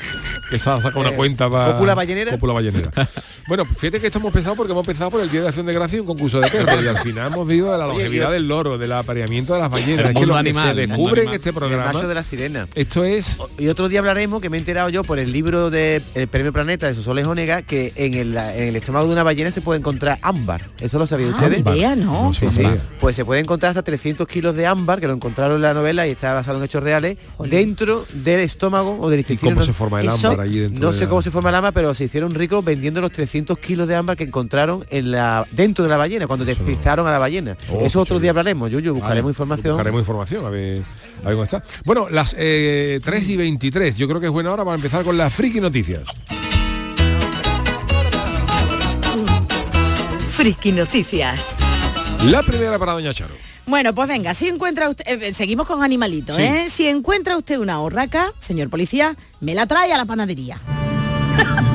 que 0.50 0.60
se 0.60 0.70
ha 0.70 0.82
sacado 0.82 1.00
una 1.02 1.10
Eh, 1.10 1.16
cuenta 1.16 1.50
para... 1.50 1.74
¿cópula 1.74 1.96
ballenera? 1.96 2.32
Cópula 2.32 2.54
ballenera. 2.54 2.92
Bueno, 3.48 3.66
fíjate 3.66 4.00
que 4.00 4.08
esto 4.08 4.20
hemos 4.20 4.30
empezado 4.30 4.56
porque 4.56 4.72
hemos 4.74 4.84
empezado 4.86 5.10
por 5.12 5.22
el 5.22 5.30
Día 5.30 5.42
de 5.42 5.48
Acción 5.48 5.66
de 5.66 5.74
Gracia 5.74 5.98
y 5.98 6.00
un 6.02 6.08
concurso 6.08 6.40
de 6.40 6.50
perros. 6.50 6.84
y 6.84 6.88
al 6.88 6.98
final 6.98 7.32
hemos 7.34 7.48
visto 7.48 7.72
de 7.72 7.78
la 7.78 7.88
longevidad 7.88 8.32
del 8.32 8.48
loro, 8.48 8.78
del 8.78 8.92
apareamiento 8.92 9.54
de 9.54 9.60
las 9.60 9.70
ballenas. 9.72 10.10
Es 10.10 10.14
que 10.16 10.26
lo 10.26 10.34
que 10.34 10.40
animal, 10.40 10.76
se 10.76 10.88
descubre 10.88 11.24
en 11.24 11.30
este 11.30 11.50
El 11.50 11.56
programa... 11.56 11.94
macho 11.94 12.08
de 12.08 12.14
la 12.16 12.24
sirena. 12.24 12.68
Esto 12.76 13.04
es... 13.04 13.40
Y 13.58 13.68
otro 13.70 13.88
día 13.90 14.00
hablaremos, 14.00 14.42
que 14.42 14.50
me 14.50 14.58
he 14.58 14.60
enterado 14.60 14.90
yo 14.90 15.04
por 15.04 15.18
el 15.20 15.32
libro 15.32 15.70
de 15.70 16.02
El 16.16 16.28
Premio 16.28 16.52
Planeta 16.52 16.88
de 16.88 16.96
Sosoles 16.96 17.26
Onega, 17.26 17.62
que 17.62 17.94
en 17.96 18.14
el, 18.16 18.36
en 18.38 18.64
el 18.70 18.76
estómago 18.76 19.08
de 19.08 19.14
una 19.14 19.24
ballena 19.24 19.50
se 19.52 19.62
puede 19.62 19.80
encontrar 19.80 20.20
ámbar. 20.22 20.62
¿Eso 20.80 21.00
lo 21.00 21.08
sabían 21.08 21.32
Ah, 21.34 21.36
ustedes? 21.44 21.60
idea, 21.76 21.96
¿no? 21.96 22.24
No 22.28 22.34
Sí, 22.34 22.48
sí. 22.52 22.64
Pues 23.00 23.16
se 23.16 23.24
puede 23.26 23.40
encontrar 23.42 23.70
hasta 23.70 23.82
300 23.84 24.28
kilos 24.28 24.56
de 24.56 24.66
ámbar, 24.66 25.00
que 25.00 25.08
lo 25.08 25.14
encontraron 25.14 25.56
en 25.58 25.62
la 25.62 25.74
novela 25.74 26.06
y 26.06 26.12
está 26.12 26.34
basado 26.34 26.58
en 26.58 26.66
hechos 26.66 26.84
reales, 26.84 27.18
dentro 27.46 28.06
del 28.14 28.42
estómago 28.42 28.98
o 29.00 29.10
del 29.10 29.20
¿Y 29.20 29.22
intestino. 29.22 29.52
cómo 29.52 29.62
no- 29.62 29.66
se 29.66 29.74
forma 29.74 30.02
el 30.02 30.10
ámbar 30.10 30.42
allí 30.42 30.60
dentro? 30.60 30.82
No 30.82 30.92
de 30.92 30.98
sé 30.98 31.06
la- 31.06 31.10
cómo 31.10 31.22
se 31.22 31.32
forma 31.32 31.50
el 31.50 31.56
ámbar, 31.56 31.74
pero 31.74 31.94
se 31.96 32.04
hicieron 32.04 32.34
ricos 32.36 32.64
vendiendo 32.66 33.00
los 33.02 33.12
300 33.12 33.37
kilos 33.60 33.88
de 33.88 33.96
ámbar 33.96 34.18
que 34.18 34.24
encontraron 34.24 34.86
en 34.90 35.12
la 35.12 35.46
dentro 35.52 35.84
de 35.84 35.90
la 35.90 35.98
ballena, 35.98 36.28
cuando 36.28 36.46
Eso 36.46 36.62
no. 36.62 36.68
despizaron 36.68 37.08
a 37.08 37.12
la 37.12 37.20
ballena. 37.20 37.58
Oh, 37.72 37.82
Eso 37.86 38.02
otro 38.02 38.18
qué 38.18 38.24
día 38.24 38.32
hablaremos, 38.32 38.72
Yuyu, 38.72 38.94
buscaremos 38.94 39.24
Vale, 39.24 39.32
información. 39.32 39.74
Buscaremos 39.74 40.00
información, 40.02 40.46
a 40.46 40.50
ver, 40.50 40.82
a 41.24 41.28
ver 41.28 41.34
cómo 41.34 41.44
está. 41.44 41.64
Bueno, 41.86 42.10
las 42.10 42.36
eh, 42.38 43.00
3 43.04 43.30
y 43.30 43.38
23, 43.38 43.96
yo 43.98 44.08
creo 44.08 44.20
que 44.20 44.28
es 44.28 44.32
buena 44.32 44.52
hora 44.52 44.64
para 44.66 44.76
empezar 44.76 45.04
con 45.04 45.18
las 45.18 45.34
friki 45.34 45.60
noticias. 45.60 46.04
Friki 50.30 50.72
Noticias. 50.72 51.58
La 52.26 52.44
primera 52.44 52.78
para 52.78 52.92
Doña 52.94 53.14
Charo. 53.14 53.34
Bueno, 53.66 53.94
pues 53.94 54.08
venga, 54.08 54.34
si 54.34 54.48
encuentra 54.48 54.88
usted, 54.88 55.06
eh, 55.24 55.34
seguimos 55.34 55.68
con 55.68 55.84
animalitos, 55.84 56.36
Sí. 56.36 56.42
¿eh? 56.44 56.66
Si 56.70 56.88
encuentra 56.88 57.36
usted 57.36 57.58
una 57.58 57.80
horraca, 57.82 58.32
señor 58.40 58.70
policía, 58.70 59.16
me 59.42 59.56
la 59.56 59.66
trae 59.66 59.92
a 59.92 59.98
la 59.98 60.06
panadería. 60.06 60.58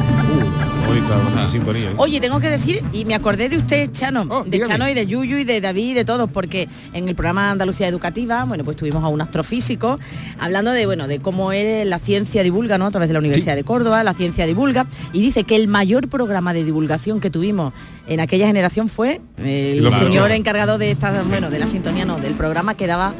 Bonita 0.92 1.48
sintonía. 1.48 1.90
¿eh? 1.90 1.94
Oye, 1.96 2.20
tengo 2.20 2.38
que 2.38 2.50
decir, 2.50 2.84
y 2.92 3.04
me 3.06 3.14
acordé 3.14 3.48
de 3.48 3.56
usted, 3.56 3.90
Chano, 3.92 4.26
Oh, 4.28 4.44
de 4.44 4.50
dígame. 4.50 4.72
Chano 4.72 4.88
y 4.88 4.94
de 4.94 5.06
Yuyu 5.06 5.38
y 5.38 5.44
de 5.44 5.60
David 5.60 5.90
y 5.90 5.94
de 5.94 6.04
todos, 6.04 6.28
porque 6.30 6.68
en 6.92 7.08
el 7.08 7.14
programa 7.14 7.50
Andalucía 7.50 7.88
Educativa, 7.88 8.44
bueno, 8.44 8.62
pues 8.64 8.76
tuvimos 8.76 9.02
a 9.02 9.08
un 9.08 9.20
astrofísico 9.20 9.98
hablando 10.38 10.70
de, 10.72 10.84
bueno, 10.86 11.08
de 11.08 11.20
cómo 11.20 11.52
es 11.52 11.86
la 11.86 11.98
ciencia 11.98 12.42
divulga, 12.42 12.76
¿no? 12.78 12.86
A 12.86 12.90
través 12.90 13.08
de 13.08 13.14
la 13.14 13.20
Universidad 13.20 13.56
de 13.56 13.64
Córdoba, 13.64 14.04
la 14.04 14.12
ciencia 14.14 14.44
divulga, 14.46 14.86
y 15.12 15.20
dice 15.22 15.44
que 15.44 15.56
el 15.56 15.66
mayor 15.66 16.08
programa 16.08 16.52
de 16.52 16.64
divulgación 16.64 17.20
que 17.20 17.30
tuvimos 17.30 17.72
en 18.06 18.20
aquella 18.20 18.46
generación 18.46 18.88
fue 18.88 19.20
el 19.38 19.80
Claro. 19.80 19.98
señor 20.04 20.30
encargado 20.32 20.76
de 20.76 20.90
esta, 20.90 21.22
bueno, 21.22 21.48
de 21.50 21.58
la 21.58 21.66
sintonía, 21.66 22.04
no, 22.04 22.18
del 22.18 22.34
programa 22.34 22.74
que 22.76 22.86
daba 22.86 23.14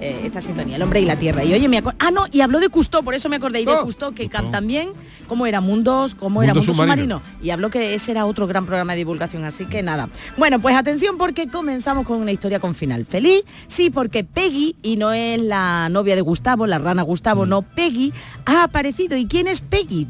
eh, 0.00 0.22
esta 0.24 0.40
sintonía, 0.40 0.76
El 0.76 0.82
hombre 0.82 1.00
y 1.00 1.04
la 1.04 1.18
tierra. 1.18 1.44
Y 1.44 1.52
oye, 1.54 1.68
me 1.68 1.82
Ah, 1.98 2.10
no, 2.10 2.24
y 2.32 2.40
habló 2.40 2.60
de 2.60 2.68
Cousteau, 2.68 3.02
por 3.04 3.14
eso 3.14 3.28
me 3.28 3.36
acordé 3.36 3.60
y 3.60 3.64
de 3.64 3.72
Oh. 3.72 3.82
Cousteau, 3.82 4.12
que 4.14 4.28
cantan 4.28 4.66
bien, 4.66 4.90
¿cómo 5.26 5.46
era? 5.46 5.60
Mundos, 5.60 6.14
¿cómo 6.14 6.42
era? 6.42 6.54
Mundo 6.54 6.66
Mundo 6.66 6.82
submarino. 6.82 7.16
submarino. 7.16 7.44
Y 7.44 7.50
habló 7.50 7.70
que 7.70 7.94
ese 7.94 8.12
era 8.12 8.26
otro 8.26 8.46
gran 8.46 8.66
programa 8.66 8.92
de 8.92 8.98
divulgación, 8.98 9.44
así 9.44 9.66
que 9.66 9.82
nada. 9.82 10.08
Bueno, 10.36 10.60
pues 10.60 10.76
atención 10.76 11.18
porque 11.18 11.48
comenzamos 11.48 12.06
con 12.06 12.20
una 12.20 12.32
historia 12.32 12.60
con 12.60 12.74
final 12.74 13.04
feliz. 13.04 13.42
Sí, 13.66 13.90
porque 13.90 14.24
Peggy, 14.24 14.76
y 14.82 14.96
no 14.96 15.12
es 15.12 15.40
la 15.40 15.88
novia 15.90 16.14
de 16.14 16.20
Gustavo, 16.22 16.66
la 16.66 16.78
rana 16.78 17.02
Gustavo, 17.02 17.46
no, 17.46 17.62
Peggy, 17.62 18.12
ha 18.46 18.64
aparecido. 18.64 19.16
¿Y 19.16 19.26
quién 19.26 19.48
es 19.48 19.60
Peggy? 19.60 20.06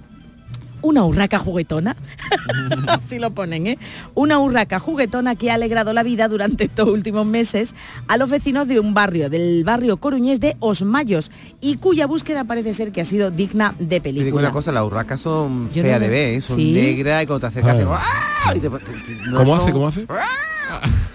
Una 0.85 1.03
urraca 1.07 1.38
juguetona, 1.38 1.97
así 2.88 3.18
lo 3.18 3.31
ponen, 3.31 3.66
¿eh? 3.66 3.79
Una 4.14 4.38
urraca 4.38 4.79
juguetona 4.79 5.35
que 5.35 5.51
ha 5.51 5.55
alegrado 5.55 5.94
la 5.94 6.03
vida 6.03 6.29
durante 6.29 6.64
estos 6.64 6.87
últimos 6.88 7.25
meses 7.25 7.75
a 8.07 8.18
los 8.18 8.29
vecinos 8.29 8.68
de 8.68 8.81
un 8.81 8.92
barrio, 8.92 9.31
del 9.31 9.64
barrio 9.64 9.97
coruñés 9.97 10.40
de 10.40 10.57
Osmayos, 10.61 11.31
y 11.62 11.79
cuya 11.79 12.07
búsqueda 12.07 12.44
parece 12.44 12.75
ser 12.75 12.92
que 12.92 13.01
ha 13.01 13.07
sido 13.07 13.31
digna 13.31 13.75
de 13.79 13.99
Te 13.99 14.11
digo 14.12 14.20
película. 14.25 14.42
una 14.42 14.53
cosa, 14.53 14.73
las 14.73 14.85
urracas 14.85 15.23
son 15.23 15.70
Yo 15.70 15.83
feas 15.83 15.99
no- 15.99 16.05
de 16.05 16.11
ver, 16.11 16.35
¿eh? 16.35 16.40
son 16.42 16.57
¿Sí? 16.59 16.73
negras 16.73 17.23
y 17.23 17.27
cuando 17.29 17.40
te 17.40 17.47
acercas 17.47 17.70
Ah. 17.70 17.75
hacen, 17.77 17.88
¡ah! 17.90 18.53
y 18.55 18.61
te- 18.61 18.68
te- 18.68 18.79
te- 18.79 19.14
no 19.27 19.37
¿Cómo 19.38 19.53
son- 19.57 19.61
hace? 19.62 19.73
¿Cómo 19.73 19.88
hace? 19.88 20.07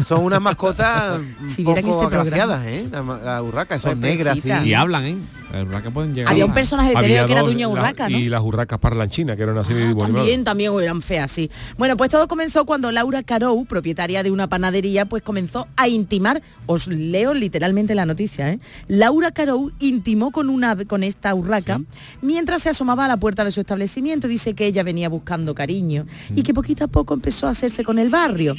Son 0.04 0.24
unas 0.24 0.42
mascotas 0.42 1.20
un 1.20 1.50
Si 1.50 1.64
poco 1.64 1.78
este 1.78 1.92
programa. 1.92 2.22
agraciadas, 2.22 2.66
¿eh? 2.68 2.88
Las 2.92 3.06
las 3.24 3.42
urracas 3.42 3.82
son 3.82 3.96
Pobrecita. 4.00 4.34
negras, 4.34 4.64
sí. 4.64 4.70
Y 4.70 4.74
hablan, 4.74 5.06
¿eh? 5.06 5.18
La 5.52 5.64
verdad 5.64 5.82
que 5.82 5.90
pueden 5.90 6.14
llegar 6.14 6.32
Había 6.32 6.44
a- 6.44 6.48
un 6.48 6.54
personaje 6.54 6.90
de 6.90 6.96
que 6.96 7.16
era 7.16 7.26
la- 7.42 7.68
Urraca, 7.68 8.08
¿no? 8.08 8.16
Y 8.18 8.30
las 8.30 8.42
urracas 8.42 8.78
parlanchinas, 8.78 9.36
que 9.36 9.42
eran 9.44 9.58
así 9.58 9.74
de 9.74 9.84
animado. 9.86 10.14
También, 10.14 10.44
también 10.44 10.72
eran 10.80 11.02
feas, 11.02 11.32
sí. 11.32 11.50
Bueno, 11.76 11.98
pues 11.98 12.12
todo 12.12 12.28
comenzó 12.28 12.66
cuando 12.66 12.92
Laura 12.92 13.24
Carou, 13.24 13.66
propietaria 13.66 14.22
de 14.22 14.30
una 14.30 14.48
panadería, 14.48 15.06
pues 15.06 15.24
comenzó 15.24 15.68
a 15.76 15.88
intimar, 15.88 16.44
os 16.68 16.86
leo 16.88 17.34
literalmente 17.34 17.96
la 17.96 18.06
noticia, 18.06 18.50
¿eh? 18.54 18.60
Laura 18.88 19.32
Carou 19.32 19.72
intimó 19.80 20.30
con 20.32 20.50
una 20.50 20.76
con 20.86 21.02
esta 21.04 21.34
urraca 21.34 21.82
mientras 22.22 22.62
se 22.62 22.70
asomaba 22.70 23.06
a 23.06 23.08
la 23.08 23.18
puerta 23.18 23.44
de 23.44 23.50
su 23.50 23.60
establecimiento. 23.60 24.28
Dice 24.28 24.54
que 24.54 24.68
ella 24.68 24.84
venía 24.84 25.10
buscando 25.10 25.56
cariño 25.56 26.06
y 26.36 26.44
que 26.44 26.54
poquito 26.54 26.84
a 26.84 26.88
poco 26.88 27.16
empezó 27.16 27.48
a 27.48 27.50
hacerse 27.50 27.84
con 27.84 27.98
el 27.98 28.10
barrio. 28.10 28.54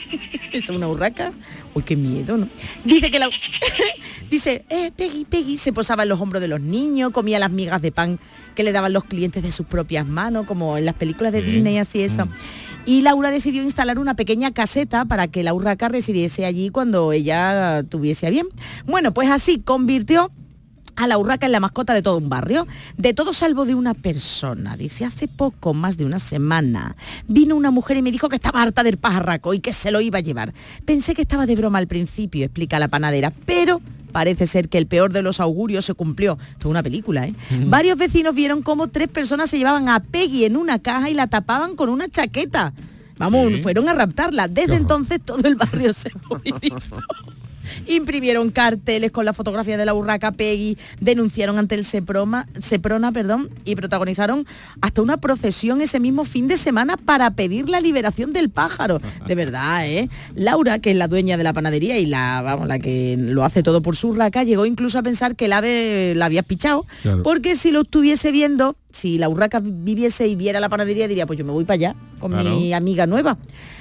¿Es 0.52 0.70
una 0.80 0.88
urraca? 0.88 1.32
Uy, 1.74 1.82
qué 1.82 1.96
miedo, 1.96 2.36
¿no? 2.36 2.48
Dice 2.84 3.10
que 3.10 3.18
la... 3.18 3.28
Dice, 4.30 4.64
eh, 4.68 4.92
Peggy, 4.96 5.24
Peggy 5.24 5.56
se 5.56 5.72
posaba 5.72 6.04
en 6.04 6.08
los 6.08 6.20
hombros 6.20 6.40
de 6.40 6.48
los 6.48 6.60
niños, 6.60 7.10
comía 7.10 7.38
las 7.38 7.50
migas 7.50 7.82
de 7.82 7.92
pan 7.92 8.18
que 8.54 8.62
le 8.62 8.72
daban 8.72 8.92
los 8.92 9.04
clientes 9.04 9.42
de 9.42 9.50
sus 9.50 9.66
propias 9.66 10.06
manos, 10.06 10.46
como 10.46 10.76
en 10.76 10.84
las 10.84 10.94
películas 10.94 11.32
de. 11.32 11.42
Disney, 11.42 11.78
así 11.78 12.02
eso. 12.02 12.28
Y 12.86 13.02
Laura 13.02 13.30
decidió 13.30 13.62
instalar 13.62 13.98
una 13.98 14.14
pequeña 14.14 14.52
caseta 14.52 15.04
para 15.04 15.28
que 15.28 15.42
la 15.42 15.54
urraca 15.54 15.88
residiese 15.88 16.44
allí 16.44 16.70
cuando 16.70 17.12
ella 17.12 17.82
tuviese 17.88 18.26
a 18.26 18.30
bien. 18.30 18.46
Bueno, 18.86 19.12
pues 19.12 19.30
así 19.30 19.58
convirtió 19.58 20.30
a 20.96 21.06
la 21.06 21.18
urraca 21.18 21.46
en 21.46 21.52
la 21.52 21.60
mascota 21.60 21.94
de 21.94 22.02
todo 22.02 22.18
un 22.18 22.28
barrio, 22.28 22.66
de 22.96 23.14
todo 23.14 23.32
salvo 23.32 23.64
de 23.64 23.74
una 23.74 23.94
persona. 23.94 24.76
Dice, 24.76 25.04
hace 25.04 25.28
poco, 25.28 25.74
más 25.74 25.96
de 25.96 26.04
una 26.04 26.18
semana, 26.18 26.96
vino 27.26 27.56
una 27.56 27.70
mujer 27.70 27.96
y 27.96 28.02
me 28.02 28.10
dijo 28.10 28.28
que 28.28 28.36
estaba 28.36 28.62
harta 28.62 28.82
del 28.82 28.98
pajarraco 28.98 29.54
y 29.54 29.60
que 29.60 29.72
se 29.72 29.90
lo 29.90 30.00
iba 30.00 30.18
a 30.18 30.22
llevar. 30.22 30.52
Pensé 30.84 31.14
que 31.14 31.22
estaba 31.22 31.46
de 31.46 31.56
broma 31.56 31.78
al 31.78 31.86
principio, 31.86 32.44
explica 32.44 32.78
la 32.78 32.88
panadera, 32.88 33.32
pero 33.46 33.80
parece 34.12 34.46
ser 34.46 34.68
que 34.68 34.78
el 34.78 34.86
peor 34.86 35.12
de 35.12 35.22
los 35.22 35.40
augurios 35.40 35.84
se 35.84 35.94
cumplió. 35.94 36.38
Esto 36.52 36.68
es 36.68 36.70
una 36.70 36.82
película, 36.82 37.26
¿eh? 37.26 37.34
Varios 37.66 37.96
vecinos 37.96 38.34
vieron 38.34 38.62
cómo 38.62 38.88
tres 38.88 39.08
personas 39.08 39.50
se 39.50 39.58
llevaban 39.58 39.88
a 39.88 40.00
Peggy 40.00 40.44
en 40.44 40.56
una 40.56 40.78
caja 40.80 41.10
y 41.10 41.14
la 41.14 41.28
tapaban 41.28 41.76
con 41.76 41.88
una 41.88 42.08
chaqueta. 42.08 42.72
Vamos, 43.20 43.60
fueron 43.62 43.86
a 43.88 43.92
raptarla. 43.92 44.48
Desde 44.48 44.76
entonces 44.76 45.20
todo 45.22 45.46
el 45.46 45.54
barrio 45.54 45.92
se 45.92 46.10
movilizó. 46.28 46.98
Imprimieron 47.86 48.50
carteles 48.50 49.10
con 49.10 49.24
la 49.24 49.32
fotografía 49.32 49.76
de 49.76 49.84
la 49.84 49.94
urraca 49.94 50.32
Peggy, 50.32 50.76
denunciaron 51.00 51.58
ante 51.58 51.74
el 51.74 51.84
Seproma, 51.84 52.46
Seprona 52.58 53.12
perdón, 53.12 53.50
y 53.64 53.74
protagonizaron 53.76 54.46
hasta 54.80 55.02
una 55.02 55.16
procesión 55.18 55.80
ese 55.80 56.00
mismo 56.00 56.24
fin 56.24 56.48
de 56.48 56.56
semana 56.56 56.96
para 56.96 57.30
pedir 57.32 57.68
la 57.68 57.80
liberación 57.80 58.32
del 58.32 58.50
pájaro. 58.50 59.00
De 59.26 59.34
verdad, 59.34 59.86
¿eh? 59.88 60.08
Laura, 60.34 60.78
que 60.78 60.90
es 60.92 60.96
la 60.96 61.08
dueña 61.08 61.36
de 61.36 61.44
la 61.44 61.52
panadería 61.52 61.98
y 61.98 62.06
la, 62.06 62.42
vamos, 62.42 62.68
la 62.68 62.78
que 62.78 63.16
lo 63.18 63.44
hace 63.44 63.62
todo 63.62 63.82
por 63.82 63.96
su 63.96 64.08
urraca, 64.08 64.44
llegó 64.44 64.66
incluso 64.66 64.98
a 64.98 65.02
pensar 65.02 65.36
que 65.36 65.46
el 65.46 65.52
ave 65.52 66.14
la 66.16 66.26
había 66.26 66.42
pichado, 66.42 66.86
Claro. 67.02 67.22
porque 67.22 67.56
si 67.56 67.70
lo 67.72 67.82
estuviese 67.82 68.30
viendo, 68.32 68.76
si 68.92 69.18
la 69.18 69.28
urraca 69.28 69.60
viviese 69.62 70.26
y 70.26 70.34
viera 70.36 70.60
la 70.60 70.68
panadería, 70.68 71.06
diría, 71.08 71.26
pues 71.26 71.38
yo 71.38 71.44
me 71.44 71.52
voy 71.52 71.64
para 71.64 71.74
allá 71.74 71.96
con 72.18 72.32
Claro. 72.32 72.56
mi 72.56 72.72
amiga 72.72 73.06
nueva. 73.06 73.38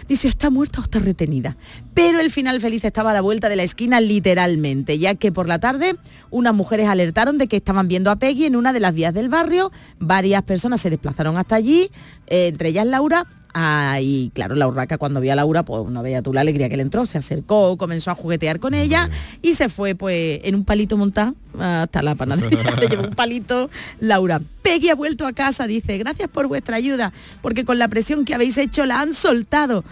Dice, 0.08 0.28
"¿O 0.28 0.30
está 0.30 0.50
muerta 0.50 0.80
o 0.80 0.84
está 0.84 1.00
retenida. 1.00 1.58
Pero 1.94 2.20
el 2.20 2.32
final 2.32 2.60
feliz 2.62 2.84
estaba 2.86 3.12
a 3.12 3.14
la 3.14 3.22
vuelta 3.22 3.50
de 3.50 3.56
la 3.56 3.64
esquina 3.64 4.00
literalmente, 4.02 4.98
ya 4.98 5.16
que 5.16 5.32
por 5.32 5.48
la 5.48 5.60
tarde 5.60 5.96
unas 6.32 6.54
mujeres 6.54 6.88
alertaron 6.88 7.38
de 7.38 7.48
que 7.48 7.58
estaban 7.58 7.88
viendo 7.88 8.10
a 8.12 8.16
Peggy 8.18 8.46
en 8.46 8.56
una 8.56 8.74
de 8.74 8.80
las 8.80 8.94
vías 8.94 9.14
del 9.14 9.30
barrio. 9.30 9.72
Varias 10.00 10.44
personas 10.44 10.82
se 10.82 10.90
desplazaron 10.90 11.38
hasta 11.38 11.56
allí, 11.56 11.90
eh, 12.28 12.48
entre 12.48 12.70
ellas 12.70 12.86
Laura. 12.88 13.26
Ah, 13.54 13.98
y 14.02 14.32
claro, 14.36 14.56
la 14.56 14.68
urraca 14.68 14.98
cuando 14.98 15.22
vio 15.22 15.34
a 15.34 15.36
Laura, 15.36 15.64
pues 15.64 15.90
no 15.90 16.04
veía 16.04 16.22
tú 16.22 16.34
la 16.34 16.42
alegría 16.42 16.70
que 16.70 16.78
le 16.78 16.84
entró, 16.84 17.06
se 17.06 17.18
acercó, 17.18 17.78
comenzó 17.78 18.12
a 18.12 18.16
juguetear 18.16 18.60
con 18.60 18.76
ella 18.76 19.10
y 19.42 19.54
se 19.54 19.70
fue 19.70 19.96
pues 19.96 20.42
en 20.44 20.54
un 20.54 20.66
palito 20.66 20.98
montado 20.98 21.34
hasta 21.58 22.04
la 22.04 22.14
panadería. 22.16 22.64
Le 22.80 22.88
llevó 22.88 23.04
un 23.04 23.16
palito 23.16 23.70
Laura. 24.00 24.40
Peggy 24.62 24.90
ha 24.90 24.96
vuelto 24.96 25.26
a 25.26 25.34
casa, 25.34 25.66
dice, 25.66 25.98
gracias 25.98 26.30
por 26.30 26.48
vuestra 26.48 26.76
ayuda, 26.76 27.12
porque 27.42 27.66
con 27.66 27.80
la 27.80 27.88
presión 27.88 28.24
que 28.24 28.36
habéis 28.36 28.58
hecho 28.58 28.86
la 28.86 29.02
han 29.02 29.14
soltado. 29.14 29.84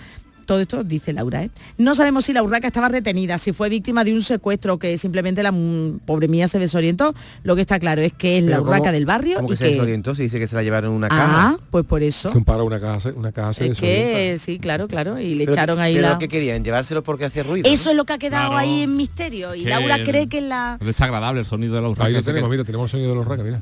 Todo 0.47 0.61
esto 0.61 0.83
dice 0.83 1.13
Laura, 1.13 1.43
¿eh? 1.43 1.51
No 1.77 1.93
sabemos 1.93 2.25
si 2.25 2.33
la 2.33 2.41
urraca 2.41 2.65
estaba 2.67 2.89
retenida, 2.89 3.37
si 3.37 3.51
fue 3.53 3.69
víctima 3.69 4.03
de 4.03 4.13
un 4.13 4.23
secuestro 4.23 4.73
o 4.75 4.79
que 4.79 4.97
simplemente 4.97 5.43
la 5.43 5.51
mm, 5.51 5.99
pobre 6.05 6.27
mía 6.27 6.47
se 6.47 6.57
desorientó. 6.57 7.13
Lo 7.43 7.55
que 7.55 7.61
está 7.61 7.77
claro 7.79 8.01
es 8.01 8.13
que 8.13 8.37
es 8.39 8.43
la 8.45 8.51
Pero 8.51 8.61
urraca 8.63 8.79
¿cómo- 8.79 8.91
del 8.93 9.05
barrio 9.05 9.35
¿Cómo 9.35 9.49
y 9.49 9.51
que 9.51 9.57
se 9.57 9.63
que... 9.65 9.71
desorientó? 9.73 10.15
Se 10.15 10.23
dice 10.23 10.39
que 10.39 10.47
se 10.47 10.55
la 10.55 10.63
llevaron 10.63 10.91
en 10.91 10.97
una 10.97 11.09
caja. 11.09 11.49
Ah, 11.49 11.57
pues 11.69 11.85
por 11.85 12.01
eso. 12.01 12.31
Que 12.31 12.37
un 12.39 12.45
para 12.45 12.63
una 12.63 12.79
casa, 12.79 13.11
una 13.15 13.31
casa 13.31 13.53
se 13.53 13.63
Es 13.65 13.69
desorienta. 13.71 14.13
que 14.13 14.37
sí, 14.39 14.57
claro, 14.57 14.87
claro. 14.87 15.19
Y 15.21 15.35
le 15.35 15.43
Pero 15.45 15.51
echaron 15.51 15.79
ahí 15.79 15.95
pero 15.95 16.09
la... 16.09 16.17
que 16.17 16.29
querían? 16.29 16.63
¿Llevárselo 16.63 17.03
porque 17.03 17.25
hacía 17.25 17.43
ruido? 17.43 17.69
Eso 17.69 17.89
es 17.91 17.95
lo 17.97 18.05
que 18.05 18.13
ha 18.13 18.17
quedado 18.17 18.51
Claro. 18.51 18.57
ahí 18.57 18.83
en 18.83 18.95
misterio. 18.95 19.53
Y 19.53 19.63
Que 19.65 19.69
Laura 19.69 19.97
cree 20.05 20.27
que 20.27 20.39
la... 20.39 20.77
Es 20.79 20.87
desagradable 20.87 21.41
el 21.41 21.45
sonido 21.45 21.75
de 21.75 21.81
la 21.81 21.89
urraca. 21.89 22.05
Ahí 22.05 22.13
lo 22.13 22.23
tenemos, 22.23 22.49
que- 22.49 22.55
mira, 22.55 22.63
tenemos 22.63 22.85
el 22.85 22.91
sonido 22.91 23.09
de 23.09 23.15
los 23.17 23.25
urracas, 23.25 23.45
mira. 23.45 23.61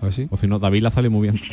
A 0.00 0.04
ver 0.06 0.14
si. 0.14 0.26
O 0.30 0.36
si 0.38 0.46
no, 0.46 0.58
David 0.58 0.82
la 0.82 0.90
sale 0.90 1.10
muy 1.10 1.28
bien. 1.28 1.38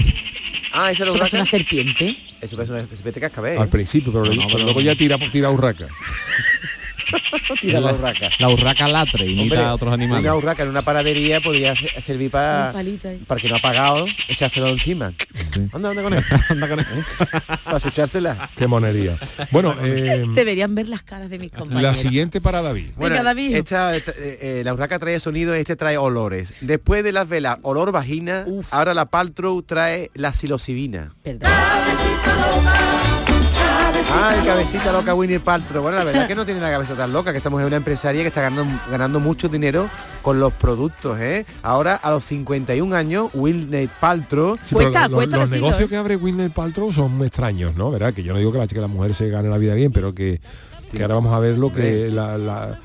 Ah, 0.71 0.91
esa 0.91 0.91
es 0.91 0.99
la 0.99 1.05
Eso 1.08 1.17
urraca. 1.17 1.36
una 1.38 1.45
serpiente. 1.45 2.17
Eso 2.41 2.55
parece 2.55 2.73
una 2.73 2.88
serpiente 2.88 3.19
cascabel. 3.19 3.58
Al 3.58 3.69
principio, 3.69 4.12
pero, 4.12 4.25
No, 4.25 4.32
luego- 4.32 4.41
no, 4.41 4.47
pero 4.47 4.58
pero- 4.58 4.65
luego 4.65 4.82
ya 4.82 4.95
tira, 4.95 5.17
tira 5.32 5.49
urraca. 5.49 5.88
Tira 7.62 7.80
la 7.80 7.93
urraca. 7.93 8.30
La 8.39 8.50
urraca 8.50 8.88
latre, 8.88 9.26
imita 9.26 9.41
Hombre, 9.43 9.60
a 9.60 9.74
otros 9.74 9.93
animales. 9.93 10.24
Una 10.26 10.36
urraca 10.36 10.63
en 10.63 10.69
una 10.69 10.82
panadería 10.82 11.41
podría 11.41 11.76
se- 11.76 12.02
servir 12.02 12.32
para 12.32 12.74
para 13.28 13.41
que 13.41 13.50
no 13.50 13.56
ha 13.56 13.60
pagado, 13.60 14.06
echárselo 14.28 14.67
encima. 14.69 15.13
Sí. 15.54 15.67
Anda, 15.74 15.89
anda 15.89 16.04
con 16.04 16.13
él. 16.13 16.24
Anda 16.50 16.67
con 16.69 16.80
él. 16.80 16.86
para 17.63 17.78
echársela. 17.78 18.50
Qué 18.56 18.67
monería. 18.67 19.17
Bueno, 19.52 19.76
eh, 19.82 20.26
Deberían 20.34 20.76
ver 20.76 20.89
las 20.89 21.04
caras 21.04 21.30
de 21.30 21.39
mis 21.39 21.52
compañeros. 21.52 21.82
la 21.82 21.95
siguiente 21.95 22.41
para 22.41 22.62
David. 22.62 22.91
Venga, 22.98 23.24
David. 23.24 23.56
Esta, 23.56 23.95
esta, 23.95 24.12
eh, 24.12 24.38
eh, 24.41 24.62
la 24.63 24.74
urraca 24.74 25.00
trae 25.00 25.19
sonido, 25.19 25.54
este 25.54 25.76
trae 25.76 25.98
olores. 25.98 26.54
Después 26.62 27.04
de 27.04 27.12
las 27.12 27.28
velas, 27.28 27.58
olor 27.63 27.91
vagina, 27.91 28.43
Uf. 28.48 28.67
ahora 28.74 28.93
la 28.93 29.06
Paltrow 29.06 29.62
trae 29.63 30.12
la 30.13 30.34
psilocibina. 30.34 31.13
Perdón. 31.24 31.50
Ay, 34.12 34.39
cabecita 34.45 34.91
loca 34.91 35.13
Winnie 35.13 35.39
Paltrow. 35.39 35.84
Bueno, 35.84 36.00
la 36.00 36.04
verdad 36.04 36.28
que 36.28 36.36
no 36.36 36.43
tiene 36.45 36.60
la 36.60 36.69
cabeza 36.72 36.95
tan 36.95 37.13
loca, 37.13 37.32
que 37.32 37.38
estamos 37.38 37.62
en 37.62 37.67
una 37.67 37.76
empresaria 37.78 38.22
que 38.22 38.28
está 38.30 38.41
ganando, 38.41 38.65
ganando 38.89 39.19
mucho 39.19 39.48
dinero 39.48 39.88
con 40.22 40.39
los 40.39 40.52
productos, 40.54 41.19
¿eh? 41.19 41.45
Ahora, 41.63 41.95
a 41.95 42.10
los 42.12 42.26
51 42.26 42.95
años, 42.95 43.30
Winnie 43.34 43.89
Paltrow 44.00 44.58
Sí, 44.65 44.74
Cuesta- 44.76 45.02
pero 45.04 45.10
lo- 45.10 45.15
cuesta 45.17 45.38
los 45.38 45.50
decirlo, 45.50 45.67
negocios 45.67 45.88
¿eh? 45.88 45.89
que 45.89 45.98
abre 45.98 46.15
Winner 46.15 46.50
Paltrow 46.52 46.91
son 46.91 47.17
muy 47.17 47.28
extraños, 47.28 47.76
¿no? 47.76 47.91
¿Verdad? 47.91 48.13
Que 48.13 48.24
yo 48.24 48.34
no 48.34 48.39
digo 48.39 48.52
que 48.52 48.58
la 48.58 48.67
chica 48.67 48.82
la 48.82 48.88
mujer 48.88 49.13
se 49.13 49.30
gane 49.30 49.48
la 49.48 49.58
vida 49.58 49.74
bien, 49.76 49.91
pero 49.91 50.13
que, 50.13 50.41
que 50.91 51.02
ahora 51.04 51.15
vamos 51.15 51.34
a 51.34 51.39
ver 51.39 51.58
lo 51.58 51.72
que 51.72 52.10
la, 52.10 52.38
la- 52.38 52.80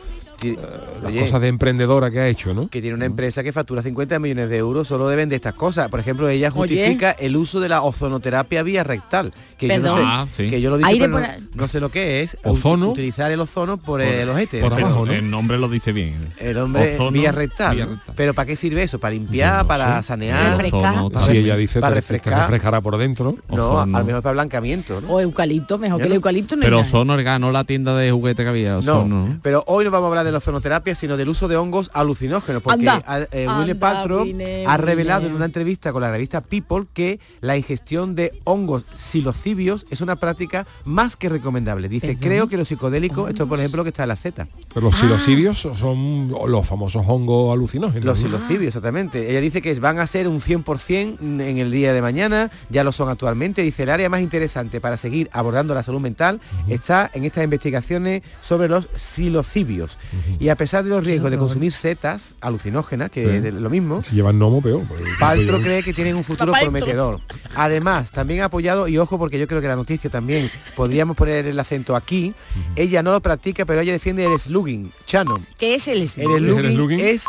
las 0.53 1.11
oye, 1.11 1.21
cosas 1.21 1.41
de 1.41 1.49
emprendedora 1.49 2.11
que 2.11 2.21
ha 2.21 2.29
hecho, 2.29 2.55
¿no? 2.55 2.69
que 2.69 2.81
tiene 2.81 2.95
una 2.95 3.05
empresa 3.07 3.43
que 3.43 3.53
factura 3.53 3.83
50 3.83 4.19
millones 4.19 4.49
de 4.49 4.57
euros 4.57 4.89
solo 4.89 5.09
deben 5.09 5.29
de 5.29 5.37
estas 5.37 5.55
cosas. 5.55 5.89
Por 5.89 6.01
ejemplo, 6.01 6.29
ella 6.29 6.51
justifica 6.51 7.11
el 7.13 7.37
uso 7.37 7.61
de 7.61 7.69
la 7.69 7.83
ozonoterapia 7.83 8.63
vía 8.63 8.85
rectal. 8.85 9.33
Que 9.59 9.69
yo, 9.69 9.79
no 9.79 9.95
sé, 9.97 10.03
Ah, 10.05 10.27
sí. 10.37 10.49
que 10.51 10.61
yo 10.61 10.71
lo 10.71 10.77
digo, 10.79 10.89
pero 10.93 11.09
no, 11.09 11.17
por 11.19 11.25
a- 11.25 11.37
no 11.55 11.69
sé 11.69 11.81
lo 11.81 11.89
que 11.91 12.23
es. 12.23 12.37
Ozono. 12.45 12.91
Utilizar 12.91 13.31
el 13.31 13.41
ozono 13.41 13.77
por, 13.79 14.01
el 14.01 14.29
ojete. 14.29 14.61
por 14.61 14.75
Pero 14.75 14.87
abajo, 14.87 15.07
¿no? 15.07 15.13
El 15.13 15.31
nombre 15.31 15.59
lo 15.59 15.69
dice 15.69 15.93
bien. 15.93 16.29
El 16.39 16.59
hombre 16.59 16.95
Ozono, 16.95 17.13
vía 17.13 17.33
rectal. 17.33 17.77
vía 17.77 17.87
¿no? 17.87 17.93
rectal. 17.93 18.15
Pero 18.17 18.35
¿para 18.35 18.47
qué 18.47 18.57
sirve 18.57 18.83
eso? 18.83 18.99
¿Para 18.99 19.15
limpiar? 19.15 19.63
No 19.63 19.69
¿Para 19.69 20.03
sé. 20.03 20.09
sanear? 20.09 20.51
Refrescar. 20.53 20.93
Ozono, 20.95 21.11
Para 21.11 21.27
Si 21.27 21.33
refre- 21.33 21.37
ella 21.37 21.57
dice 21.57 21.81
para 21.81 21.95
refrescar. 21.95 22.41
refrescará 22.41 22.81
por 22.81 22.97
dentro. 22.99 23.37
No, 23.49 23.71
Ozono. 23.71 23.97
a 23.97 24.01
lo 24.01 24.05
mejor 24.07 24.23
para 24.23 24.33
blanqueamiento, 24.35 25.01
¿no? 25.01 25.09
O 25.09 25.21
eucalipto, 25.21 25.79
mejor 25.79 26.01
que 26.01 26.07
el 26.07 26.13
eucalipto 26.15 26.57
no 26.57 26.63
Pero. 26.63 26.81
Ozono 26.81 27.17
ganó 27.25 27.53
la 27.53 27.65
tienda 27.65 27.97
de 27.97 28.11
juguete 28.11 28.43
que 28.43 28.49
había. 28.49 28.81
¿no? 28.81 29.39
pero 29.43 29.63
hoy 29.67 29.85
no 29.85 29.91
vamos 29.91 30.07
a 30.07 30.09
hablar 30.11 30.25
de 30.27 30.33
la 30.35 30.39
ozonoterapia, 30.39 30.95
sino 30.95 31.17
del 31.17 31.29
uso 31.31 31.49
de 31.49 31.57
hongos 31.57 31.91
alucinógenos, 31.95 32.63
porque 32.63 32.89
Anda, 32.89 33.29
eh, 33.33 33.47
anda, 33.49 33.75
Paltrow 33.75 34.27
ha 34.67 34.77
revelado 34.77 35.27
en 35.27 35.35
una 35.35 35.47
entrevista 35.47 35.93
con 35.93 36.03
la 36.03 36.11
revista 36.11 36.43
People 36.43 36.87
que 36.93 37.21
la 37.41 37.57
ingestión 37.57 38.15
de 38.15 38.39
hongos 38.45 38.85
psilocibios 38.93 39.87
es 39.91 40.01
una 40.01 40.17
práctica 40.17 40.67
más 40.85 41.17
que 41.17 41.29
recomendable. 41.29 41.89
Dice, 41.89 42.09
¿Perdón? 42.09 42.23
creo 42.23 42.49
que 42.49 42.57
los 42.57 42.69
psicodélicos, 42.69 43.31
esto 43.31 43.47
por 43.47 43.59
ejemplo 43.59 43.83
que 43.83 43.89
está 43.89 44.03
en 44.03 44.11
la 44.11 44.17
seta. 44.17 44.49
Pero 44.73 44.87
los 44.87 44.97
psilocibios 44.97 45.59
son 45.59 46.35
los 46.47 46.67
famosos 46.67 47.05
hongos 47.07 47.53
alucinógenos. 47.53 48.05
Los 48.05 48.19
¿no? 48.19 48.27
psilocibios, 48.29 48.69
exactamente. 48.69 49.31
Ella 49.31 49.41
dice 49.41 49.63
que 49.63 49.73
van 49.81 49.99
a 49.99 50.07
ser 50.07 50.29
un 50.29 50.41
100% 50.41 51.21
en 51.21 51.59
el 51.59 51.71
día 51.71 51.93
de 51.93 52.03
mañana, 52.03 52.51
ya 52.71 52.85
lo 52.85 52.93
son 52.93 53.09
actualmente. 53.09 53.63
Dice, 53.63 53.85
el 53.85 53.91
área 53.91 54.09
más 54.09 54.21
interesante 54.21 54.81
para 54.81 54.97
seguir 54.97 55.31
abordando 55.33 55.75
la 55.75 55.83
salud 55.83 56.01
mental 56.01 56.41
está 56.69 57.11
en 57.15 57.25
estas 57.25 57.45
investigaciones 57.45 58.23
sobre 58.41 58.69
los 58.69 58.89
psilocibios. 58.97 59.99
Y 60.41 60.49
a 60.49 60.57
pesar 60.57 60.85
de 60.85 60.91
los 60.91 61.05
riesgos 61.05 61.31
de 61.31 61.39
consumir 61.39 61.73
setas 61.73 62.35
alucinógenas, 62.41 63.11
que 63.11 63.23
Sí. 63.41 63.47
es 63.49 63.55
lo 63.55 63.71
mismo, 63.71 64.03
Si 64.05 64.15
llevan 64.17 64.39
gnomo, 64.39 64.61
peor. 64.63 64.83
pues, 64.89 65.01
Paltro 65.21 65.61
cree 65.61 65.83
que 65.83 65.93
tienen 65.93 66.17
un 66.17 66.25
futuro 66.25 66.53
prometedor. 66.53 67.21
Además, 67.55 68.11
también 68.11 68.41
ha 68.41 68.47
apoyado, 68.47 68.89
y 68.89 68.99
ojo 68.99 69.19
porque 69.19 69.39
yo 69.39 69.47
creo 69.47 69.61
que 69.61 69.69
la 69.69 69.77
noticia 69.77 70.11
también 70.11 70.51
podríamos 70.77 71.17
poner 71.17 71.47
el 71.47 71.59
acento 71.59 71.95
aquí, 71.97 72.35
ella 72.77 73.03
no 73.03 73.13
lo 73.13 73.21
practica, 73.21 73.65
pero 73.65 73.81
ella 73.81 73.93
defiende 73.93 74.25
el 74.25 74.39
slugging, 74.39 74.91
Chano. 75.07 75.37
¿Qué 75.59 75.75
es 75.75 75.89
el 75.89 76.03
El 76.03 76.09
slugging? 76.09 76.45
slugging 76.45 76.75
slugging? 76.75 77.01
es 77.01 77.25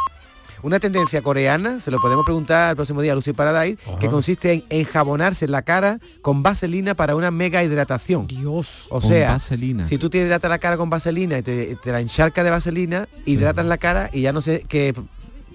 una 0.65 0.79
tendencia 0.79 1.21
coreana, 1.21 1.79
se 1.79 1.91
lo 1.91 1.99
podemos 1.99 2.25
preguntar 2.25 2.71
el 2.71 2.75
próximo 2.75 2.99
día 3.01 3.11
a 3.11 3.15
Lucy 3.15 3.33
Paradise, 3.33 3.77
que 3.99 4.07
consiste 4.07 4.51
en 4.51 4.63
enjabonarse 4.71 5.47
la 5.47 5.61
cara 5.61 5.99
con 6.23 6.41
vaselina 6.41 6.95
para 6.95 7.15
una 7.15 7.29
mega 7.29 7.63
hidratación. 7.63 8.25
Dios. 8.25 8.87
O 8.89 8.99
sea, 8.99 9.33
vaselina. 9.33 9.85
si 9.85 9.99
tú 9.99 10.09
te 10.09 10.17
hidratas 10.17 10.49
la 10.49 10.57
cara 10.57 10.75
con 10.77 10.89
vaselina 10.89 11.37
y 11.37 11.43
te, 11.43 11.75
te 11.75 11.91
la 11.91 11.99
encharcas 11.99 12.43
de 12.43 12.49
vaselina, 12.49 13.07
hidratas 13.25 13.63
la 13.67 13.77
cara 13.77 14.09
y 14.11 14.21
ya 14.21 14.33
no 14.33 14.41
sé 14.41 14.65
qué 14.67 14.95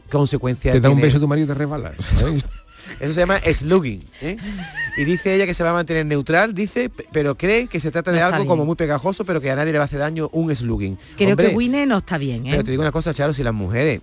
consecuencias 0.09 0.75
Te 0.75 0.81
da 0.81 0.91
un 0.91 1.01
beso 1.01 1.19
tu 1.19 1.27
marido 1.27 1.47
y 1.47 1.49
te 1.49 1.55
resbala. 1.55 1.93
¿sabes? 1.99 2.47
Eso 3.01 3.13
se 3.13 3.21
llama 3.21 3.39
slugging. 3.39 4.05
¿eh? 4.23 4.37
Y 4.97 5.05
dice 5.05 5.35
ella 5.35 5.45
que 5.45 5.55
se 5.55 5.65
va 5.65 5.71
a 5.71 5.75
mantener 5.75 6.07
neutral, 6.07 6.55
dice, 6.55 6.89
pero 7.11 7.37
cree 7.37 7.67
que 7.67 7.81
se 7.81 7.91
trata 7.91 8.13
de 8.13 8.21
No 8.21 8.27
algo 8.27 8.39
bien. 8.39 8.49
como 8.49 8.65
muy 8.65 8.77
pegajoso, 8.77 9.25
pero 9.25 9.41
que 9.41 9.51
a 9.51 9.57
nadie 9.57 9.73
le 9.73 9.79
va 9.79 9.85
a 9.85 9.87
hacer 9.87 9.99
daño 9.99 10.29
un 10.33 10.55
slugging. 10.55 10.99
Creo 11.17 11.31
Hombre, 11.31 11.49
que 11.51 11.57
Winnie 11.57 11.87
no 11.87 11.99
está 11.99 12.17
bien, 12.17 12.47
¿eh? 12.47 12.51
Pero 12.53 12.63
te 12.63 12.71
digo 12.71 12.83
una 12.83 12.93
cosa, 12.93 13.13
Charo, 13.13 13.35
si 13.35 13.43
las 13.43 13.55
mujeres 13.55 14.03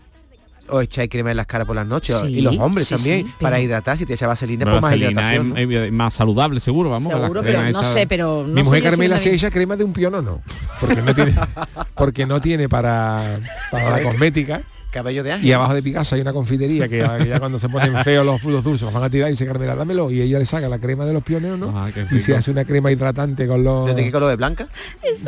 os 0.70 0.84
echáis 0.84 1.10
crema 1.10 1.32
en 1.32 1.38
las 1.38 1.46
caras 1.48 1.66
por 1.68 1.76
las 1.76 1.88
noches 1.88 2.18
Sí, 2.22 2.28
y 2.38 2.42
los 2.42 2.58
hombres 2.58 2.88
sí, 2.88 2.96
también 2.96 3.28
sí, 3.28 3.34
para 3.40 3.60
hidratar 3.60 3.98
si 3.98 4.06
te 4.06 4.14
echas 4.14 4.28
vaselina 4.28 4.66
La 4.66 4.72
pues 4.72 4.82
más 4.82 4.92
vaselina 4.92 5.12
hidratación 5.12 5.50
¿no? 5.50 5.58
es, 5.58 5.88
es 5.88 5.92
más 5.92 6.14
saludable, 6.14 6.60
seguro, 6.60 6.90
vamos. 6.90 7.12
Seguro, 7.12 7.42
pero 7.42 7.62
no 7.72 7.84
sé, 7.84 8.08
pero 8.08 8.44
no 8.48 8.54
Mi 8.54 8.64
mujer 8.64 8.84
si 8.84 8.90
Carmela 8.90 9.16
vez- 9.16 9.26
echa 9.28 9.50
crema 9.52 9.76
de 9.76 9.84
un 9.84 9.94
pionono. 9.94 10.42
Porque 10.80 11.02
no 11.02 11.14
tiene, 11.16 11.34
porque 11.96 12.26
no 12.26 12.42
tiene 12.42 12.70
para, 12.70 13.40
para 13.72 13.90
la 13.90 14.04
cosmética. 14.04 14.62
Cabello 14.92 15.24
de 15.24 15.34
ángel 15.34 15.48
Y 15.48 15.52
abajo 15.54 15.74
de 15.74 15.84
Picasso 15.84 16.16
hay 16.16 16.22
una 16.22 16.34
confitería 16.34 16.88
que 16.88 17.00
ya, 17.00 17.18
que 17.18 17.28
ya 17.28 17.40
cuando 17.40 17.60
se 17.60 17.70
ponen 17.70 17.96
feos 18.04 18.26
los 18.26 18.42
frutos 18.42 18.64
dulces 18.64 18.84
los 18.86 18.94
van 18.94 19.04
a 19.04 19.10
tirar 19.10 19.28
y 19.30 19.32
dice 19.32 19.46
Carmela, 19.46 19.76
dámelo. 19.76 20.10
Y 20.12 20.22
ella 20.22 20.40
le 20.40 20.46
saca 20.46 20.68
la 20.70 20.80
crema 20.80 21.06
de 21.06 21.14
los 21.14 21.24
pioneros, 21.24 21.60
¿no? 21.60 21.74
Ah, 21.78 21.90
y 22.12 22.20
se 22.22 22.36
hace 22.36 22.52
una 22.52 22.66
crema 22.66 22.92
hidratante 22.92 23.48
con 23.48 23.64
los... 23.64 23.94
¿de 23.96 24.04
qué 24.04 24.12
color 24.12 24.32
es 24.32 24.38
blanca? 24.38 24.68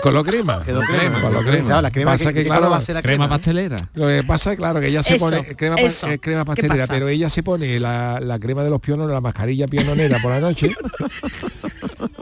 Color 0.01 0.25
crema. 0.25 0.63
Color 0.63 0.85
crema. 0.85 1.21
Color 1.21 1.45
crema. 1.45 1.65
Claro, 1.65 1.81
la 1.81 1.91
crema, 1.91 2.11
Pasa 2.11 2.29
¿qué- 2.33 2.39
que, 2.39 2.45
claro, 2.45 2.61
color 2.61 2.73
va 2.73 2.77
a 2.77 2.81
ser 2.81 2.95
la 2.95 3.01
Crema 3.01 3.25
crema? 3.25 3.35
pastelera. 3.35 3.75
Lo 3.93 4.07
que 4.07 4.23
pasa 4.23 4.51
es 4.53 4.57
claro 4.57 4.79
que 4.79 4.87
ella 4.87 5.03
se 5.03 5.15
Eso, 5.15 5.25
pone 5.25 5.43
crema, 5.55 5.75
eh, 5.77 6.19
crema 6.19 6.41
¿Qué 6.43 6.45
pastelera, 6.47 6.87
pero 6.87 7.07
ella 7.09 7.29
se 7.29 7.43
pone 7.43 7.79
la, 7.79 8.19
la 8.21 8.39
crema 8.39 8.63
de 8.63 8.69
los 8.69 8.79
piononos, 8.81 9.11
la 9.11 9.21
mascarilla 9.21 9.67
piononera 9.67 10.19
por 10.21 10.31
la 10.31 10.39
noche. 10.39 10.73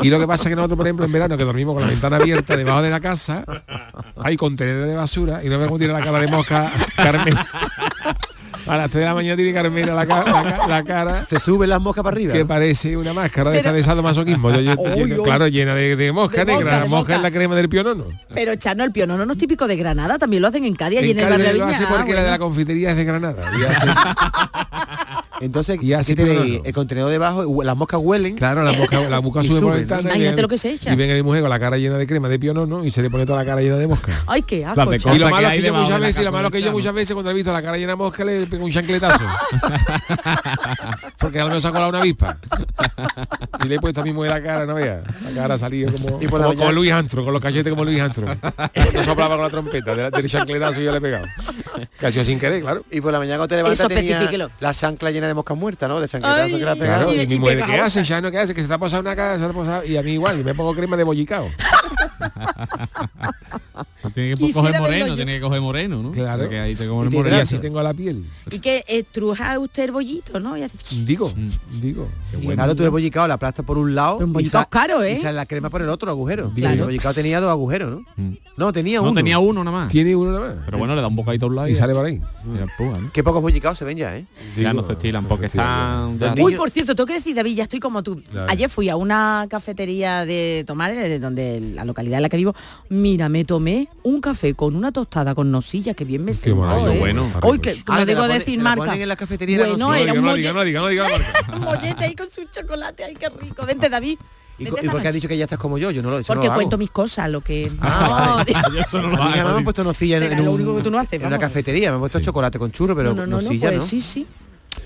y 0.01 0.09
lo 0.09 0.19
que 0.19 0.27
pasa 0.27 0.43
es 0.43 0.49
que 0.49 0.55
nosotros, 0.55 0.77
por 0.77 0.85
ejemplo, 0.87 1.05
en 1.05 1.11
verano 1.11 1.37
que 1.37 1.43
dormimos 1.43 1.73
con 1.75 1.83
la 1.83 1.89
ventana 1.89 2.17
abierta 2.17 2.55
debajo 2.55 2.81
de 2.81 2.89
la 2.89 2.99
casa, 2.99 3.43
hay 4.21 4.37
contenedores 4.37 4.89
de 4.89 4.95
basura 4.95 5.43
y 5.43 5.49
no 5.49 5.59
vemos 5.59 5.77
tiene 5.77 5.93
la 5.93 6.01
cara 6.03 6.19
de 6.19 6.27
mosca 6.27 6.71
Carmen. 6.95 7.26
A 8.67 8.75
las 8.75 8.91
3 8.91 8.99
de 8.99 9.05
la 9.05 9.13
mañana 9.15 9.37
tiene 9.37 9.53
Carmela 9.53 9.93
la, 9.93 10.05
ca- 10.05 10.25
la 10.25 10.43
ca- 10.57 10.67
la 10.67 10.83
cara 10.83 11.23
se 11.23 11.39
suben 11.39 11.69
las 11.69 11.79
moscas 11.79 12.03
para 12.03 12.15
arriba 12.17 12.33
que 12.33 12.43
parece 12.43 12.97
una 12.97 13.13
máscara 13.13 13.49
de 13.51 13.59
esta 13.59 13.71
de 13.71 13.81
sadomasoquismo. 13.81 14.51
Yo- 14.51 14.59
yo- 14.59 14.75
yo- 14.75 14.95
Uy, 14.97 15.13
uy. 15.13 15.23
claro, 15.23 15.47
llena 15.47 15.73
de, 15.73 15.95
de 15.95 16.11
mosca 16.11 16.43
De 16.43 16.51
negra. 16.51 16.63
mosca, 16.63 16.73
de 16.75 16.79
mosca 16.81 16.97
mosca. 16.97 17.15
es 17.15 17.21
la 17.21 17.31
crema 17.31 17.55
del 17.55 17.69
pionono. 17.69 18.03
Pero 18.33 18.55
Chano, 18.57 18.83
el 18.83 18.91
pionono 18.91 19.25
no 19.25 19.31
es 19.31 19.37
típico 19.37 19.67
de 19.67 19.77
Granada, 19.77 20.19
también 20.19 20.41
lo 20.41 20.49
hacen 20.49 20.65
en 20.65 20.75
Cádiz 20.75 21.01
y 21.01 21.11
en, 21.11 21.17
En 21.17 21.23
el 21.23 21.29
Cádiz 21.29 21.29
barrio 21.45 21.53
de 21.53 21.57
lo 21.59 21.65
Ah, 21.65 22.05
la 22.13 22.23
de 22.23 22.29
la 22.31 22.39
confitería 22.39 22.89
es 22.91 22.97
de 22.97 23.05
Granada. 23.05 23.35
Entonces 25.39 25.81
Y 25.81 25.93
así 25.93 26.15
¿qué 26.15 26.23
tenéis? 26.23 26.41
pionono. 26.41 26.65
el 26.65 26.73
contenedor 26.73 27.11
debajo 27.11 27.63
las 27.63 27.77
moscas 27.77 27.99
huelen 28.03 28.35
Claro, 28.35 28.63
la 28.63 28.73
mosca, 28.73 29.01
la 29.09 29.21
mosca 29.21 29.43
sube 29.43 29.47
por 29.47 29.53
la 29.53 29.59
suben, 29.59 29.69
¿no? 29.71 29.75
ventana 29.77 30.01
y, 30.01 30.05
Imagínate 30.15 30.41
lo 30.41 30.47
que 30.47 30.57
se 30.57 30.71
echa. 30.71 30.93
y 30.93 30.95
ven 30.95 31.11
a 31.11 31.13
mi 31.13 31.23
mujer 31.23 31.41
con 31.41 31.49
la 31.49 31.59
cara 31.59 31.77
llena 31.77 31.97
de 31.97 32.07
crema 32.07 32.29
de 32.29 32.39
pionono 32.39 32.83
y 32.83 32.91
se 32.91 33.01
le 33.01 33.09
pone 33.09 33.25
toda 33.25 33.39
la 33.39 33.45
cara 33.45 33.61
llena 33.61 33.77
de 33.77 33.87
mosca. 33.87 34.23
Ay, 34.27 34.41
qué 34.43 34.61
Las 34.61 34.77
asco. 34.77 35.15
Y 35.15 35.19
lo 35.19 35.29
malo 35.29 35.37
que 35.37 35.45
es 35.45 35.51
hay 35.51 35.61
que 35.61 35.67
yo 35.67 35.73
muchas 35.73 35.89
la 35.99 35.99
veces, 35.99 36.25
lo 36.25 36.31
malo 36.31 36.51
que 36.51 36.61
yo 36.61 36.71
muchas 36.71 36.93
veces 36.93 37.13
cuando 37.13 37.31
he 37.31 37.33
visto 37.33 37.53
la 37.53 37.61
cara 37.61 37.77
llena 37.77 37.91
de 37.93 37.95
mosca 37.97 38.23
le 38.25 38.45
pego 38.47 38.65
un 38.65 38.71
chancletazo. 38.71 39.23
Porque 41.17 41.39
a 41.39 41.43
lo 41.43 41.47
mejor 41.47 41.61
se 41.61 41.67
ha 41.67 41.71
colado 41.71 41.89
una 41.89 41.99
avispa. 41.99 42.37
Y 43.63 43.67
le 43.67 43.75
he 43.75 43.79
puesto 43.79 44.01
a 44.01 44.03
mi 44.03 44.13
mujer 44.13 44.31
la 44.31 44.43
cara, 44.43 44.65
no 44.65 44.75
veas. 44.75 45.01
La 45.23 45.41
cara 45.41 45.53
ha 45.55 45.57
salido 45.57 45.91
como, 45.91 46.21
Y 46.21 46.27
por 46.27 46.39
la 46.39 46.47
como, 46.47 46.71
Luis 46.71 46.91
Antro, 46.91 47.23
con 47.23 47.33
los 47.33 47.41
cachetes 47.41 47.69
como 47.71 47.85
Luis 47.85 47.99
Antro. 47.99 48.27
Cuando 48.73 49.03
soplaba 49.03 49.35
con 49.35 49.43
la 49.43 49.49
trompeta, 49.49 49.95
del, 49.95 50.11
del 50.11 50.29
chancletazo 50.29 50.81
yo 50.81 50.91
le 50.91 50.97
he 50.97 51.01
pegado. 51.01 51.25
Sido 52.11 52.23
sin 52.23 52.39
querer, 52.39 52.61
claro. 52.61 52.85
y 52.91 53.01
por 53.01 53.11
la 53.11 53.19
mañana 53.19 53.37
cuando 53.37 53.47
te 53.49 53.55
levantas 53.57 53.87
tenía 53.87 54.49
la 54.59 54.73
chancla 54.73 55.11
llena 55.11 55.26
de 55.27 55.33
moscas 55.33 55.57
muertas 55.57 55.87
¿no? 55.89 55.99
de 55.99 56.07
chancletazo 56.07 56.43
Ay, 56.43 56.51
que 56.51 56.57
le 56.57 56.69
has 56.69 56.77
pegado 56.77 57.05
Claro, 57.07 57.13
y- 57.13 57.21
y, 57.23 57.27
mi 57.27 57.35
y 57.35 57.39
mujer, 57.39 57.63
¿qué 57.65 57.79
hace, 57.79 58.03
ya 58.03 58.21
no 58.21 58.31
qué 58.31 58.39
hace? 58.39 58.53
Que 58.55 58.61
se 58.61 58.67
te 58.67 58.73
ha 58.73 58.77
pasado 58.77 59.01
una 59.01 59.15
cara, 59.15 59.35
se 59.35 59.43
te 59.45 59.49
ha 59.49 59.53
pasado, 59.53 59.83
y 59.85 59.97
a 59.97 60.03
mí 60.03 60.11
igual, 60.13 60.39
y 60.39 60.43
me 60.43 60.53
pongo 60.55 60.73
crema 60.75 60.95
de 60.97 61.03
bollicao. 61.03 61.47
Tiene 64.13 64.29
que 64.31 64.35
Quisiera 64.37 64.61
coger 64.79 64.79
moreno, 64.81 65.15
tiene 65.15 65.35
que 65.35 65.41
coger 65.41 65.61
moreno, 65.61 66.01
¿no? 66.01 66.11
Claro. 66.11 66.43
Porque 66.43 66.59
ahí 66.59 66.75
te 66.75 66.87
comen 66.87 67.07
Y 67.07 67.09
te 67.09 67.15
Y 67.15 67.19
moreno. 67.19 67.37
así 67.37 67.57
tengo 67.59 67.81
la 67.83 67.93
piel. 67.93 68.25
Y 68.49 68.59
que 68.59 68.83
estruja 68.87 69.59
usted 69.59 69.83
el 69.83 69.91
bollito, 69.91 70.39
¿no? 70.39 70.55
Y 70.57 70.63
hace- 70.63 70.77
Digo, 71.03 71.31
digo. 71.81 72.07
Claro, 72.53 72.75
tú 72.75 72.83
el 72.83 72.89
bollicao 72.89 73.27
la 73.27 73.33
aplastas 73.35 73.65
por 73.65 73.77
un 73.77 73.93
lado 73.95 74.17
Pero 74.17 74.25
un 74.27 74.31
y 74.31 74.33
bollicao 74.33 74.61
es 74.61 74.67
caro, 74.67 75.03
¿eh? 75.03 75.13
y 75.13 75.17
sale 75.17 75.33
la 75.33 75.45
crema 75.45 75.69
por 75.69 75.81
el 75.81 75.89
otro 75.89 76.09
agujero. 76.09 76.51
Claro. 76.55 76.73
El 76.75 76.81
bollicao 76.83 77.13
tenía 77.13 77.41
dos 77.41 77.49
agujeros, 77.51 77.89
¿no? 77.91 78.05
Mm. 78.15 78.37
No, 78.57 78.73
tenía 78.73 78.97
No, 78.97 79.03
uno. 79.03 79.13
tenía 79.13 79.37
uno 79.37 79.63
nada 79.63 79.77
más. 79.77 79.89
Tiene 79.89 80.15
uno 80.15 80.31
nada 80.31 80.55
más. 80.55 80.65
Pero 80.65 80.79
bueno, 80.79 80.95
le 80.95 81.01
da 81.01 81.07
un 81.07 81.15
bocadito 81.15 81.45
a 81.45 81.49
un 81.49 81.55
lado 81.55 81.67
y 81.67 81.75
sale 81.75 81.93
por 81.93 82.03
ahí. 82.05 82.19
Mira, 82.43 82.63
empuja, 82.63 82.97
¿no? 82.97 83.11
Qué 83.13 83.23
pocos 83.23 83.39
bollicaos 83.41 83.77
se 83.77 83.85
ven 83.85 83.97
ya, 83.97 84.17
¿eh? 84.17 84.25
Ya 84.55 84.71
Digo, 84.71 84.81
no 84.81 84.87
se 84.87 84.93
estilan 84.93 85.23
no 85.23 85.29
porque 85.29 85.45
están... 85.45 86.17
ya- 86.17 86.33
Uy, 86.39 86.55
por 86.55 86.71
cierto, 86.71 86.95
tengo 86.95 87.05
que 87.05 87.13
decir, 87.13 87.35
David, 87.35 87.55
ya 87.55 87.63
estoy 87.63 87.79
como 87.79 88.01
tú. 88.01 88.19
Claro. 88.23 88.47
Ayer 88.51 88.67
fui 88.67 88.89
a 88.89 88.95
una 88.95 89.45
cafetería 89.47 90.25
de 90.25 90.63
tomar, 90.65 90.95
de 90.95 91.19
donde 91.19 91.61
la 91.61 91.85
localidad 91.85 92.17
en 92.17 92.23
la 92.23 92.29
que 92.29 92.37
vivo. 92.37 92.55
Mira, 92.89 93.29
me 93.29 93.45
tomé 93.45 93.89
un 94.01 94.21
café 94.21 94.55
con 94.55 94.75
una 94.75 94.91
tostada 94.91 95.35
con 95.35 95.51
nositas 95.51 95.95
que 95.95 96.03
bien 96.05 96.25
me 96.25 96.31
Qué 96.31 96.37
sentó, 96.39 96.61
maravilla, 96.61 96.95
¿eh? 96.95 96.99
bueno. 96.99 97.29
Hoy 97.43 97.59
que 97.59 97.71
Ah, 97.85 97.91
no 97.91 97.95
la 97.99 98.05
digo 98.05 98.21
pone- 98.21 98.33
decir 98.39 98.57
la 98.57 98.63
marca. 98.75 98.95
en 98.97 99.07
la 99.07 99.15
cafetería 99.15 99.57
la 99.59 99.67
bueno, 99.67 99.93
era 99.93 100.13
No 100.13 100.19
un 100.19 100.25
diga, 100.25 100.31
no 100.31 100.33
diga, 100.35 100.53
no 100.53 100.63
diga, 100.63 100.81
no 100.81 100.87
diga 100.87 101.03
la 101.03 101.09
marca. 101.09 101.51
un 101.55 101.61
mollete 101.61 102.05
ahí 102.05 102.15
con 102.15 102.29
su 102.31 102.41
chocolate, 102.45 103.03
ay, 103.03 103.13
qué 103.19 103.29
rico. 103.29 103.65
Vente, 103.67 103.87
David. 103.87 104.17
¿Y, 104.59 104.63
y 104.63 104.89
por 104.89 105.01
qué 105.01 105.07
has 105.07 105.13
dicho 105.13 105.27
que 105.27 105.37
ya 105.37 105.43
estás 105.45 105.59
como 105.59 105.77
yo? 105.77 105.91
Yo 105.91 106.01
no 106.01 106.09
lo, 106.09 106.19
eso 106.19 106.33
no 106.33 106.37
Porque 106.39 106.47
lo 106.47 106.53
hago. 106.53 106.59
cuento 106.61 106.77
mis 106.77 106.89
cosas, 106.91 107.29
lo 107.29 107.41
que... 107.41 107.71
Ah, 107.81 108.43
No, 108.69 108.73
Yo 108.73 108.79
eso 108.79 109.01
no 109.01 109.09
lo 109.09 109.17
me 109.23 109.39
han 109.39 109.63
puesto 109.63 109.83
nocilla 109.83 110.17
en, 110.17 110.23
en 110.33 110.45
lo 110.45 110.51
un- 110.51 110.61
único 110.61 110.77
que 110.77 110.83
tú 110.83 110.91
no 110.91 110.99
haces, 110.99 111.19
en 111.21 111.27
una 111.27 111.37
cafetería, 111.37 111.89
me 111.91 111.95
han 111.95 111.99
puesto 112.01 112.19
chocolate 112.19 112.57
con 112.59 112.71
churro, 112.71 112.95
pero 112.95 113.13
no, 113.13 113.21
no, 113.25 113.27
no, 113.27 113.41
nocilla, 113.41 113.69
pues 113.69 113.81
¿no? 113.83 113.87
sí, 113.87 114.01
sí. 114.01 114.25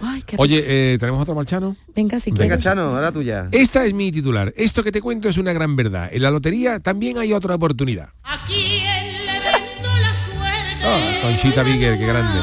Ay, 0.02 0.24
qué. 0.26 0.36
Oye, 0.40 0.64
eh, 0.94 0.98
¿tenemos 1.00 1.22
otro 1.22 1.36
marchano? 1.36 1.76
Venga, 1.96 2.18
si 2.20 2.32
Venga, 2.32 2.46
quieres. 2.46 2.64
Chano, 2.64 2.96
ahora 2.96 3.12
tuya. 3.12 3.50
Esta 3.52 3.86
es 3.86 3.94
mi 3.94 4.12
titular. 4.12 4.54
Esto 4.56 4.84
que 4.84 4.92
te 4.92 5.02
cuento 5.02 5.28
es 5.28 5.38
una 5.38 5.52
gran 5.54 5.76
verdad. 5.76 6.10
En 6.12 6.22
la 6.22 6.32
lotería 6.32 6.80
también 6.80 7.18
hay 7.18 7.34
otra 7.34 7.56
oportunidad. 7.56 8.10
¿A 8.24 8.44
quién 8.46 9.26
le 9.26 9.34
vendo 9.34 9.90
la 10.02 10.14
suerte? 10.14 10.86
Ah, 10.86 11.20
Conchita 11.24 11.64
Bigger, 11.64 11.98
qué 11.98 12.06
grande. 12.06 12.40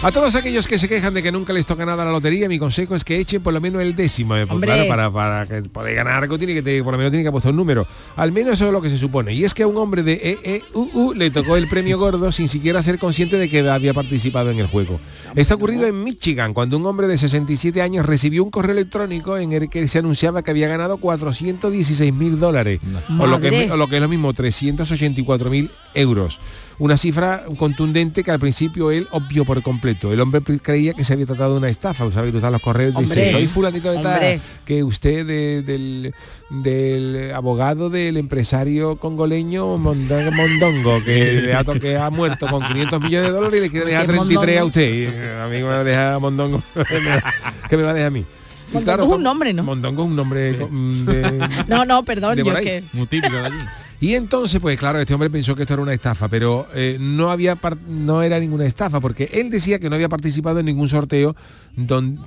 A 0.00 0.12
todos 0.12 0.36
aquellos 0.36 0.68
que 0.68 0.78
se 0.78 0.88
quejan 0.88 1.12
de 1.12 1.24
que 1.24 1.32
nunca 1.32 1.52
les 1.52 1.66
toca 1.66 1.84
nada 1.84 2.04
a 2.04 2.06
la 2.06 2.12
lotería, 2.12 2.48
mi 2.48 2.56
consejo 2.56 2.94
es 2.94 3.02
que 3.02 3.18
echen 3.18 3.42
por 3.42 3.52
lo 3.52 3.60
menos 3.60 3.82
el 3.82 3.96
décimo. 3.96 4.36
eh, 4.36 4.46
claro, 4.46 4.86
para, 4.88 5.10
para 5.10 5.46
que 5.46 5.68
poder 5.68 5.96
ganar 5.96 6.22
algo 6.22 6.38
tiene 6.38 6.54
que 6.54 6.62
te- 6.62 6.84
por 6.84 6.92
lo 6.92 6.98
menos 6.98 7.10
tiene 7.10 7.24
que 7.24 7.28
apostar 7.30 7.50
un 7.50 7.56
número. 7.56 7.84
Al 8.14 8.30
menos 8.30 8.52
eso 8.54 8.66
es 8.66 8.72
lo 8.72 8.80
que 8.80 8.90
se 8.90 8.96
supone. 8.96 9.34
Y 9.34 9.42
es 9.42 9.54
que 9.54 9.64
a 9.64 9.66
un 9.66 9.76
hombre 9.76 10.04
de 10.04 10.38
EEUU 10.44 11.14
le 11.14 11.32
tocó 11.32 11.56
el 11.56 11.66
premio 11.66 11.98
gordo 11.98 12.30
sin 12.30 12.48
siquiera 12.48 12.80
ser 12.80 13.00
consciente 13.00 13.38
de 13.38 13.48
que 13.48 13.68
había 13.68 13.92
participado 13.92 14.52
en 14.52 14.60
el 14.60 14.68
juego. 14.68 15.00
Está 15.34 15.56
ocurrido 15.56 15.84
en 15.88 16.04
Michigan, 16.04 16.54
cuando 16.54 16.76
un 16.76 16.86
hombre 16.86 17.08
de 17.08 17.18
67 17.18 17.82
años 17.82 18.06
recibió 18.06 18.44
un 18.44 18.50
correo 18.52 18.72
electrónico 18.74 19.36
en 19.36 19.50
el 19.50 19.68
que 19.68 19.88
se 19.88 19.98
anunciaba 19.98 20.44
que 20.44 20.52
había 20.52 20.68
ganado 20.68 20.98
416 20.98 22.14
mil 22.14 22.38
dólares. 22.38 22.78
O 23.18 23.26
lo, 23.26 23.40
que, 23.40 23.68
o 23.72 23.76
lo 23.76 23.88
que 23.88 23.96
es 23.96 24.02
lo 24.02 24.08
mismo, 24.08 24.32
384 24.32 25.50
mil 25.50 25.72
euros. 25.94 26.38
Una 26.80 26.96
cifra 26.96 27.44
contundente 27.58 28.22
que 28.22 28.30
al 28.30 28.38
principio 28.38 28.92
él 28.92 29.08
obvió 29.10 29.44
por 29.44 29.60
completo. 29.62 30.12
El 30.12 30.20
hombre 30.20 30.40
creía 30.62 30.92
que 30.94 31.02
se 31.02 31.12
había 31.12 31.26
tratado 31.26 31.52
de 31.54 31.58
una 31.58 31.68
estafa. 31.68 32.06
Estás 32.06 32.24
en 32.24 32.52
los 32.52 32.62
correos 32.62 32.94
y 32.98 33.02
dice, 33.02 33.32
soy 33.32 33.46
fulanito 33.48 33.90
de 33.90 33.98
tal, 34.00 34.40
que 34.64 34.84
usted 34.84 35.26
de- 35.26 35.62
del, 35.62 36.14
del 36.50 37.32
abogado 37.34 37.90
del 37.90 38.16
empresario 38.16 38.96
congoleño 38.96 39.76
Mondongo, 39.76 40.30
Mondongo 40.30 41.02
que, 41.04 41.42
le 41.42 41.54
ha, 41.54 41.64
que 41.64 41.96
ha 41.96 42.10
muerto 42.10 42.46
con 42.46 42.62
500 42.64 43.00
millones 43.00 43.28
de 43.28 43.34
dólares 43.34 43.58
y 43.58 43.62
le 43.62 43.70
quiere 43.70 43.84
Pues 43.86 43.92
dejar 43.94 44.06
si 44.06 44.12
es 44.12 44.18
33 44.18 44.60
a 44.60 44.64
usted. 44.64 44.94
Y, 44.94 45.02
eh, 45.04 45.40
a 45.42 45.46
mí 45.46 45.56
me 45.56 45.62
va 45.62 45.80
a 45.80 45.84
dejar 45.84 46.14
a 46.14 46.18
Mondongo. 46.20 46.62
¿Qué 47.68 47.76
me 47.76 47.82
va 47.82 47.90
a 47.90 47.94
dejar 47.94 48.08
a 48.08 48.10
mí? 48.10 48.24
Mondongo 48.72 49.02
es 49.04 49.08
un 49.14 49.22
nombre, 49.22 49.52
¿no? 49.52 49.64
Mondongo 49.64 50.02
es 50.02 50.08
un 50.08 50.16
nombre 50.16 50.52
mm, 50.70 51.04
de, 51.06 51.48
No, 51.68 51.84
no, 51.84 52.04
perdón, 52.04 52.36
de 52.36 52.44
yo 52.44 52.54
que... 52.54 52.84
Muy 52.92 53.06
típico 53.06 53.34
de 53.34 53.46
allí. 53.46 53.58
Y 54.00 54.14
entonces, 54.14 54.60
pues 54.60 54.78
claro, 54.78 55.00
este 55.00 55.12
hombre 55.12 55.28
pensó 55.28 55.56
que 55.56 55.62
esto 55.62 55.74
era 55.74 55.82
una 55.82 55.92
estafa, 55.92 56.28
pero 56.28 56.68
eh, 56.72 56.98
no 57.00 57.32
había 57.32 57.58
no 57.88 58.22
era 58.22 58.38
ninguna 58.38 58.64
estafa, 58.64 59.00
porque 59.00 59.28
él 59.32 59.50
decía 59.50 59.80
que 59.80 59.88
no 59.88 59.96
había 59.96 60.08
participado 60.08 60.60
en 60.60 60.66
ningún 60.66 60.88
sorteo 60.88 61.34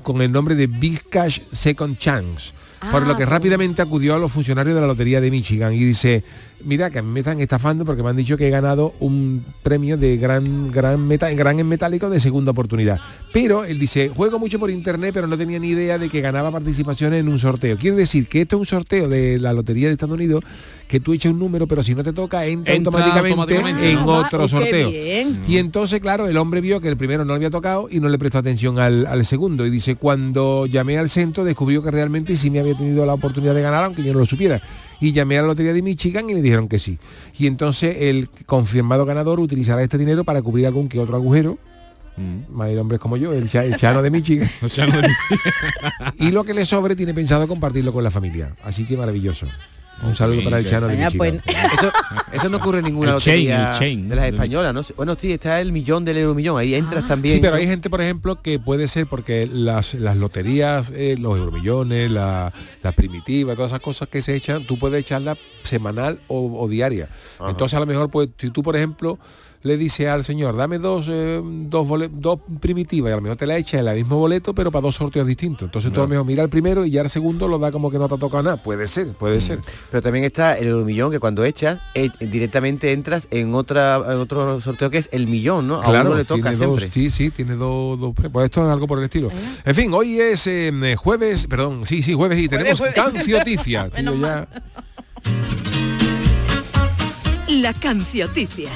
con 0.04 0.22
el 0.22 0.32
nombre 0.32 0.56
de 0.56 0.68
Big 0.68 1.08
Cash 1.10 1.40
Second 1.52 1.98
Chance. 1.98 2.52
Por 2.92 3.04
Ah, 3.04 3.06
lo 3.06 3.16
que 3.18 3.26
sí. 3.26 3.30
rápidamente 3.30 3.82
acudió 3.82 4.16
a 4.16 4.20
los 4.20 4.32
funcionarios 4.32 4.74
de 4.76 4.82
la 4.82 4.88
Lotería 4.88 5.22
de 5.22 5.30
Michigan 5.30 5.74
y 5.74 5.80
dice, 5.84 6.24
mira 6.66 6.90
que 6.90 7.00
a 7.00 7.02
mí 7.04 7.10
me 7.12 7.20
están 7.20 7.40
estafando 7.40 7.86
porque 7.86 8.02
me 8.02 8.10
han 8.10 8.16
dicho 8.18 8.38
que 8.38 8.48
he 8.48 8.50
ganado 8.50 8.94
un 9.00 9.44
premio 9.62 9.98
de 9.98 10.18
gran, 10.18 10.72
gran, 10.72 11.08
meta, 11.08 11.30
gran 11.32 11.60
en 11.60 11.68
metálico 11.68 12.10
de 12.10 12.20
segunda 12.20 12.52
oportunidad. 12.52 13.00
Pero 13.32 13.66
él 13.66 13.78
dice, 13.78 14.10
juego 14.10 14.40
mucho 14.40 14.58
por 14.60 14.72
internet, 14.72 15.12
pero 15.14 15.28
no 15.28 15.38
tenía 15.38 15.60
ni 15.60 15.70
idea 15.70 15.98
de 16.00 16.10
que 16.10 16.22
ganaba 16.22 16.52
participaciones 16.52 17.20
en 17.20 17.28
un 17.28 17.38
sorteo. 17.40 17.78
Quiere 17.78 17.98
decir 17.98 18.28
que 18.28 18.42
esto 18.42 18.56
es 18.56 18.60
un 18.62 18.66
sorteo 18.66 19.08
de 19.08 19.38
la 19.40 19.54
Lotería 19.54 19.88
de 19.88 19.94
Estados 19.94 20.16
Unidos 20.16 20.44
que 20.88 21.00
tú 21.00 21.14
echas 21.14 21.32
un 21.32 21.40
número, 21.40 21.68
pero 21.68 21.84
si 21.84 21.96
no 21.96 22.04
te 22.04 22.12
toca, 22.12 22.46
entra, 22.46 22.74
Entra 22.74 22.92
automáticamente, 22.92 23.56
automáticamente. 23.56 23.92
en 23.92 23.98
Ah, 24.00 24.26
otro 24.26 24.42
qué 24.42 24.48
sorteo. 24.50 24.90
bien. 24.92 25.42
Y 25.48 25.58
entonces, 25.58 26.02
claro, 26.02 26.28
el 26.28 26.36
hombre 26.36 26.60
vio 26.60 26.82
que 26.82 26.90
el 26.90 26.98
primero 26.98 27.24
no 27.24 27.32
le 27.32 27.38
había 27.38 27.50
tocado 27.50 27.88
y 27.90 28.02
no 28.02 28.10
le 28.10 28.20
prestó 28.20 28.40
atención 28.40 28.78
al, 28.78 29.06
al 29.06 29.24
segundo. 29.26 29.66
Y 29.66 29.70
dice, 29.70 29.96
cuando 29.96 30.66
llamé 30.66 30.98
al 30.98 31.10
centro 31.10 31.46
descubrió 31.46 31.82
que 31.82 31.92
realmente 31.92 32.36
sí 32.36 32.50
me 32.50 32.60
había 32.60 32.71
tenido 32.76 33.06
la 33.06 33.14
oportunidad 33.14 33.56
de 33.56 33.62
ganar, 33.62 33.84
aunque 33.84 34.04
yo 34.04 34.14
no 34.14 34.20
lo 34.20 34.26
supiera. 34.26 34.62
Y 35.00 35.12
llamé 35.12 35.38
a 35.38 35.42
la 35.42 35.48
Lotería 35.48 35.74
de 35.74 35.82
Michigan 35.82 36.30
y 36.30 36.34
le 36.34 36.42
dijeron 36.42 36.68
que 36.68 36.80
sí. 36.80 36.98
Y 37.38 37.48
entonces 37.48 37.98
el 38.00 38.30
confirmado 38.46 39.06
ganador 39.06 39.40
utilizará 39.40 39.82
este 39.82 39.98
dinero 39.98 40.24
para 40.24 40.42
cubrir 40.42 40.68
algún 40.68 40.88
que 40.90 41.00
otro 41.00 41.16
agujero. 41.16 41.58
Más 42.50 42.68
de 42.68 42.80
hombres 42.80 43.00
como 43.00 43.18
yo, 43.18 43.34
el, 43.34 43.50
el 43.52 43.76
chano 43.78 44.04
de 44.04 44.12
Michigan. 44.12 44.50
y 46.20 46.30
lo 46.30 46.44
que 46.44 46.54
le 46.54 46.66
sobre 46.66 46.96
tiene 46.96 47.14
pensado 47.14 47.48
compartirlo 47.48 47.92
con 47.92 48.04
la 48.04 48.12
familia. 48.12 48.56
Así 48.64 48.86
que 48.86 48.96
maravilloso. 48.96 49.48
Un 50.04 50.16
saludo 50.16 50.44
para 50.44 50.60
el 50.60 50.66
chano 50.66 50.88
de 50.88 50.98
Michigan. 50.98 51.42
Eso, 51.48 51.92
eso 52.32 52.50
no 52.50 52.58
ocurre 52.58 52.80
en 52.80 52.86
ninguna 52.86 53.10
El 53.10 53.16
lotería 53.16 53.72
chain. 53.78 54.10
de 54.10 54.16
las 54.16 54.26
españolas, 54.26 54.74
¿no? 54.74 54.82
Bueno, 54.96 55.16
sí, 55.20 55.32
está 55.34 55.62
el 55.62 55.72
millón 55.72 56.06
del 56.06 56.18
euro 56.18 56.34
millón, 56.34 56.58
ahí 56.60 56.74
entras 56.76 57.08
también. 57.08 57.36
Sí, 57.36 57.42
pero 57.42 57.56
hay 57.56 57.68
gente, 57.68 57.90
por 57.90 58.02
ejemplo, 58.02 58.42
que 58.42 58.58
puede 58.60 58.88
ser 58.88 59.06
porque 59.08 59.48
las, 59.52 59.94
las 59.94 60.16
loterías, 60.18 60.92
eh, 60.96 61.16
los 61.20 61.38
euromillones, 61.38 62.10
la, 62.10 62.52
la 62.82 62.92
primitiva, 62.94 63.56
todas 63.56 63.72
esas 63.72 63.82
cosas 63.82 64.08
que 64.10 64.22
se 64.22 64.36
echan, 64.36 64.66
tú 64.66 64.78
puedes 64.80 65.00
echarla 65.02 65.38
semanal 65.64 66.20
o, 66.28 66.60
o 66.62 66.68
diaria. 66.68 67.10
Entonces 67.48 67.76
a 67.76 67.80
lo 67.80 67.86
mejor, 67.86 68.10
pues, 68.10 68.30
si 68.38 68.50
tú, 68.50 68.64
por 68.64 68.76
ejemplo, 68.76 69.20
le 69.64 69.78
dices 69.78 70.08
al 70.08 70.24
señor, 70.24 70.56
dame 70.56 70.80
dos, 70.80 71.08
eh, 71.10 71.42
dos, 71.44 71.88
bole- 71.88 72.10
dos 72.12 72.40
primitivas 72.60 73.10
y 73.10 73.14
a 73.14 73.16
lo 73.18 73.22
mejor 73.22 73.38
te 73.38 73.46
la 73.46 73.58
echa 73.58 73.80
en 73.80 73.88
el 73.88 73.96
mismo 73.96 74.18
boleto, 74.18 74.54
pero 74.56 74.72
para 74.72 74.82
dos 74.84 74.96
sorteos 74.96 75.28
distintos. 75.28 75.68
Entonces 75.68 75.92
tú 75.94 76.00
a 76.00 76.04
lo 76.04 76.10
mejor 76.10 76.26
mira 76.26 76.42
el 76.44 76.50
primero 76.50 76.86
y 76.86 76.92
ya 76.92 77.02
el 77.02 77.10
segundo 77.10 77.48
lo 77.48 77.60
da 77.60 77.72
como 77.72 77.92
que 77.92 78.00
no 78.00 78.08
te 78.08 78.16
ha 78.16 78.18
tocado 78.18 78.44
nada. 78.44 78.58
Puede 78.58 78.88
ser, 78.88 79.14
puede 79.14 79.40
ser. 79.42 79.60
Pero 79.92 80.02
también 80.02 80.26
está 80.26 80.58
el 80.58 80.68
euromillón 80.68 81.12
que 81.12 81.20
cuando 81.20 81.44
echas 81.46 81.80
eh, 81.94 82.10
directamente 82.20 82.92
entras 82.92 83.28
en 83.32 83.54
otra 83.54 83.98
en 83.98 84.18
otro 84.20 84.60
sorteo 84.62 84.90
que 84.90 84.98
es 84.98 85.10
el 85.12 85.28
millón, 85.28 85.68
¿no? 85.68 85.82
A 85.82 85.90
uno 86.02 86.16
le 86.16 86.26
toca 86.26 86.42
tiene 86.52 86.58
siempre. 86.58 86.86
dos, 86.86 86.94
sí, 86.94 87.10
sí, 87.10 87.32
tiene 87.32 87.56
dos, 87.56 88.00
dos 88.00 88.14
Pues 88.32 88.46
esto 88.46 88.66
es 88.66 88.72
algo 88.72 88.88
por 88.88 88.98
el 89.00 89.06
estilo. 89.06 89.30
En 89.66 89.76
fin, 89.76 89.94
hoy 89.94 90.20
es 90.20 90.48
eh, 90.48 90.96
jueves, 90.98 91.48
perdón, 91.48 91.86
sí, 91.86 92.02
sí, 92.02 92.14
jueves 92.14 92.40
y 92.40 92.48
tenemos 92.48 92.80
jueves. 92.80 92.96
cancioticia. 92.96 93.90
tío, 93.92 94.16
ya. 94.16 94.48
La 97.50 97.74
cancioticia. 97.74 98.70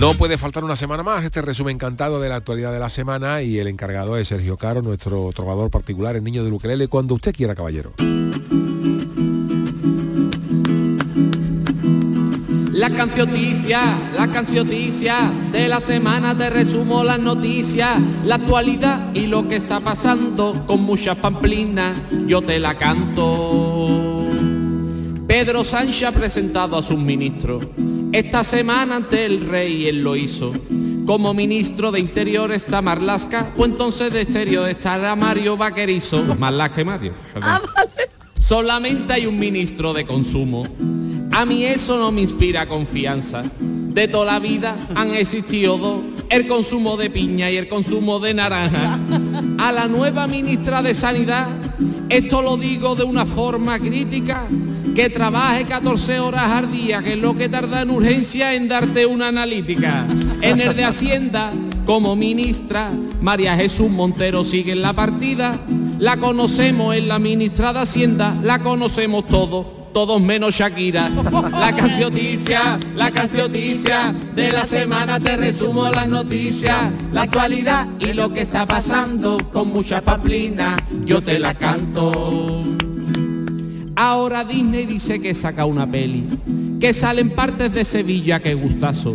No 0.00 0.14
puede 0.14 0.38
faltar 0.38 0.64
una 0.64 0.76
semana 0.76 1.02
más 1.02 1.22
este 1.24 1.42
resumen 1.42 1.74
encantado 1.74 2.22
de 2.22 2.30
la 2.30 2.36
actualidad 2.36 2.72
de 2.72 2.78
la 2.78 2.88
semana 2.88 3.42
y 3.42 3.58
el 3.58 3.66
encargado 3.66 4.16
es 4.16 4.28
Sergio 4.28 4.56
Caro, 4.56 4.80
nuestro 4.80 5.30
trovador 5.34 5.70
particular, 5.70 6.16
el 6.16 6.24
niño 6.24 6.42
de 6.42 6.50
Ukelele, 6.50 6.88
cuando 6.88 7.12
usted 7.12 7.34
quiera, 7.34 7.54
caballero. 7.54 7.92
La 12.72 12.88
cancioticia, 12.88 14.10
la 14.16 14.30
cancioticia 14.30 15.30
de 15.52 15.68
la 15.68 15.82
semana 15.82 16.34
te 16.34 16.48
resumo 16.48 17.04
las 17.04 17.18
noticias, 17.18 17.98
la 18.24 18.36
actualidad 18.36 19.12
y 19.12 19.26
lo 19.26 19.46
que 19.48 19.56
está 19.56 19.80
pasando 19.80 20.64
con 20.66 20.80
muchas 20.80 21.16
pamplinas, 21.16 21.94
yo 22.26 22.40
te 22.40 22.58
la 22.58 22.74
canto. 22.74 24.30
Pedro 25.26 25.62
Sánchez 25.62 26.04
ha 26.04 26.12
presentado 26.12 26.78
a 26.78 26.82
sus 26.82 26.98
ministros. 26.98 27.66
Esta 28.12 28.42
semana 28.42 28.96
ante 28.96 29.24
el 29.24 29.40
rey 29.42 29.86
él 29.86 30.02
lo 30.02 30.16
hizo. 30.16 30.52
Como 31.06 31.32
ministro 31.32 31.92
de 31.92 32.00
Interior 32.00 32.52
está 32.52 32.82
Marlasca, 32.82 33.52
o 33.56 33.64
entonces 33.64 34.12
de 34.12 34.22
Exterior 34.22 34.68
estará 34.68 35.14
Mario 35.14 35.56
Vaquerizo. 35.56 36.24
Las 36.38 36.70
que 36.70 36.84
Mario. 36.84 37.14
perdón. 37.32 37.62
Solamente 38.38 39.12
hay 39.12 39.26
un 39.26 39.38
ministro 39.38 39.92
de 39.92 40.04
consumo. 40.04 40.66
A 41.30 41.44
mí 41.44 41.64
eso 41.64 41.98
no 41.98 42.10
me 42.10 42.22
inspira 42.22 42.66
confianza. 42.66 43.44
De 43.60 44.08
toda 44.08 44.32
la 44.32 44.38
vida 44.40 44.76
han 44.94 45.14
existido 45.14 45.78
dos, 45.78 46.00
el 46.28 46.48
consumo 46.48 46.96
de 46.96 47.10
piña 47.10 47.50
y 47.50 47.56
el 47.56 47.68
consumo 47.68 48.18
de 48.18 48.34
naranja. 48.34 48.98
A 49.58 49.70
la 49.70 49.86
nueva 49.86 50.26
ministra 50.26 50.82
de 50.82 50.94
Sanidad, 50.94 51.48
esto 52.08 52.42
lo 52.42 52.56
digo 52.56 52.96
de 52.96 53.04
una 53.04 53.24
forma 53.24 53.78
crítica, 53.78 54.48
que 54.94 55.10
trabaje 55.10 55.64
14 55.64 56.20
horas 56.20 56.50
al 56.50 56.70
día, 56.70 57.02
que 57.02 57.14
es 57.14 57.18
lo 57.18 57.36
que 57.36 57.48
tarda 57.48 57.82
en 57.82 57.90
urgencia 57.90 58.54
en 58.54 58.68
darte 58.68 59.06
una 59.06 59.28
analítica. 59.28 60.06
En 60.40 60.60
el 60.60 60.74
de 60.74 60.84
Hacienda, 60.84 61.52
como 61.86 62.16
ministra, 62.16 62.90
María 63.20 63.56
Jesús 63.56 63.90
Montero 63.90 64.44
sigue 64.44 64.72
en 64.72 64.82
la 64.82 64.92
partida. 64.92 65.60
La 65.98 66.16
conocemos 66.16 66.94
en 66.94 67.08
la 67.08 67.18
ministra 67.18 67.72
de 67.72 67.80
Hacienda, 67.80 68.36
la 68.42 68.60
conocemos 68.60 69.26
todos, 69.26 69.66
todos 69.92 70.20
menos 70.20 70.54
Shakira. 70.54 71.10
La 71.52 71.74
cancioticia, 71.74 72.78
la 72.96 73.10
cancioticia 73.10 74.14
de 74.34 74.52
la 74.52 74.66
semana 74.66 75.20
te 75.20 75.36
resumo 75.36 75.88
las 75.90 76.08
noticias, 76.08 76.90
la 77.12 77.22
actualidad 77.22 77.86
y 77.98 78.12
lo 78.12 78.32
que 78.32 78.40
está 78.40 78.66
pasando 78.66 79.38
con 79.52 79.68
mucha 79.68 80.00
paplina, 80.00 80.76
yo 81.04 81.22
te 81.22 81.38
la 81.38 81.54
canto. 81.54 82.64
Ahora 84.02 84.44
Disney 84.44 84.86
dice 84.86 85.20
que 85.20 85.34
saca 85.34 85.66
una 85.66 85.86
peli, 85.86 86.26
que 86.80 86.94
salen 86.94 87.28
partes 87.28 87.70
de 87.74 87.84
Sevilla, 87.84 88.40
que 88.40 88.54
gustazo. 88.54 89.14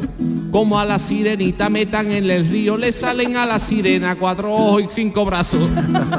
Como 0.51 0.79
a 0.79 0.85
la 0.85 0.99
sirenita 0.99 1.71
metan 1.71 2.11
en 2.11 2.29
el 2.29 2.47
río, 2.47 2.77
le 2.77 2.91
salen 2.91 3.35
a 3.35 3.47
la 3.47 3.57
sirena 3.57 4.15
cuatro 4.15 4.53
ojos 4.53 4.83
y 4.83 4.87
cinco 4.91 5.25
brazos. 5.25 5.67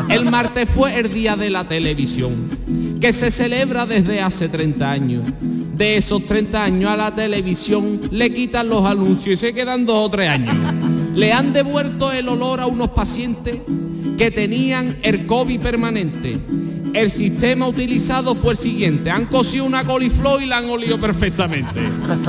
El 0.09 0.25
martes 0.29 0.69
fue 0.69 0.99
el 0.99 1.15
día 1.15 1.37
de 1.37 1.49
la 1.49 1.69
televisión, 1.69 2.99
que 3.01 3.13
se 3.13 3.31
celebra 3.31 3.87
desde 3.87 4.21
hace 4.21 4.49
30 4.49 4.91
años. 4.91 5.23
De 5.41 5.99
esos 5.99 6.27
30 6.27 6.65
años 6.65 6.91
a 6.91 6.97
la 6.97 7.15
televisión 7.15 8.01
le 8.11 8.35
quitan 8.35 8.69
los 8.69 8.85
anuncios 8.85 9.35
y 9.35 9.37
se 9.47 9.55
quedan 9.55 9.87
dos 9.87 10.09
o 10.09 10.11
tres 10.11 10.29
años. 10.29 10.57
Le 11.15 11.33
han 11.33 11.53
devuelto 11.53 12.11
el 12.11 12.29
olor 12.29 12.59
a 12.59 12.67
unos 12.67 12.89
pacientes 12.89 13.59
que 14.19 14.33
tenían 14.33 14.97
el 15.03 15.25
COVID 15.25 15.61
permanente. 15.61 16.41
El 16.97 17.11
sistema 17.11 17.69
utilizado 17.69 18.35
fue 18.35 18.53
el 18.53 18.59
siguiente. 18.59 19.11
Han 19.11 19.27
cosido 19.27 19.67
una 19.67 19.85
coliflor 19.85 20.41
y 20.41 20.47
la 20.47 20.57
han 20.57 20.71
olido 20.71 20.99
perfectamente. 20.99 21.83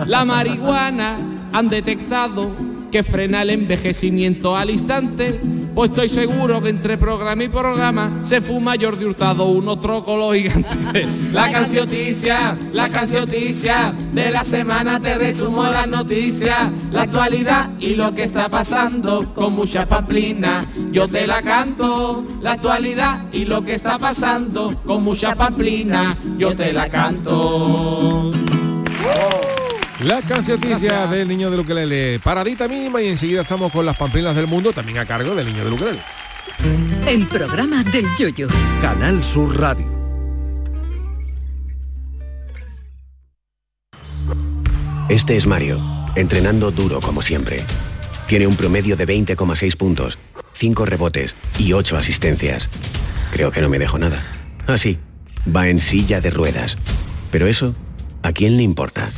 La 0.06 0.26
marihuana 0.26 1.48
han 1.54 1.70
detectado 1.70 2.52
que 2.92 3.02
frena 3.02 3.44
el 3.44 3.52
envejecimiento 3.52 4.58
al 4.58 4.70
instante. 4.70 5.40
Pues 5.78 5.92
estoy 5.92 6.10
seguro 6.10 6.60
que 6.60 6.70
entre 6.70 6.98
programa 6.98 7.44
y 7.44 7.50
programa 7.50 8.24
se 8.24 8.42
fuma 8.42 8.74
Jordi 8.82 9.06
Hurtado 9.06 9.46
unos 9.46 9.80
trócolos 9.80 10.34
gigantes. 10.34 11.08
La 11.32 11.52
cancioticia, 11.52 12.58
la 12.74 12.90
cancioticia 12.90 13.94
de 14.12 14.32
la 14.32 14.44
semana 14.44 15.00
te 15.00 15.14
resumo 15.14 15.66
las 15.66 15.88
noticias, 15.88 16.72
la 16.90 17.04
actualidad 17.04 17.70
y 17.80 17.94
lo 17.94 18.12
que 18.16 18.24
está 18.24 18.50
pasando 18.50 19.32
con 19.36 19.54
mucha 19.54 19.88
pamplina. 19.88 20.66
Yo 20.92 21.08
te 21.08 21.28
la 21.28 21.44
canto, 21.44 22.26
la 22.42 22.54
actualidad 22.54 23.26
y 23.32 23.46
lo 23.46 23.62
que 23.62 23.76
está 23.76 24.00
pasando 24.00 24.74
con 24.84 25.04
mucha 25.04 25.36
pamplina. 25.36 26.18
Yo 26.40 26.56
te 26.56 26.74
la 26.74 26.90
canto. 26.90 28.32
La 30.02 30.22
cancioticia 30.22 31.08
del 31.08 31.28
niño 31.28 31.50
de 31.50 31.60
Ukelele. 31.60 32.20
Paradita 32.20 32.68
mínima 32.68 33.02
y 33.02 33.08
enseguida 33.08 33.42
estamos 33.42 33.72
con 33.72 33.84
las 33.84 33.98
pamplinas 33.98 34.36
del 34.36 34.46
mundo, 34.46 34.72
también 34.72 35.00
a 35.00 35.06
cargo 35.06 35.34
del 35.34 35.48
niño 35.48 35.66
de 35.66 35.72
Ukelele. 35.72 36.00
El 37.08 37.26
programa 37.26 37.84
del 37.84 38.06
yoyo. 38.18 38.48
Canal 38.80 39.24
Sur 39.24 39.60
Radio. 39.60 39.86
Este 45.10 45.36
es 45.36 45.48
Mario, 45.48 45.82
entrenando 46.16 46.70
duro 46.70 47.00
como 47.00 47.24
siempre. 47.24 47.64
Tiene 48.28 48.46
un 48.46 48.56
promedio 48.56 48.98
de 48.98 49.08
20,6 49.08 49.78
puntos, 49.78 50.20
5 50.54 50.86
rebotes 50.86 51.34
y 51.58 51.74
8 51.74 51.98
asistencias. 51.98 52.70
Creo 53.32 53.52
que 53.52 53.62
no 53.62 53.70
me 53.70 53.80
dejo 53.80 53.98
nada. 53.98 54.24
Ah, 54.68 54.78
sí, 54.78 55.00
va 55.56 55.70
en 55.70 55.80
silla 55.80 56.22
de 56.22 56.30
ruedas. 56.30 56.78
Pero 57.32 57.48
eso, 57.48 57.74
¿a 58.22 58.32
quién 58.32 58.58
le 58.58 58.64
importa? 58.64 59.12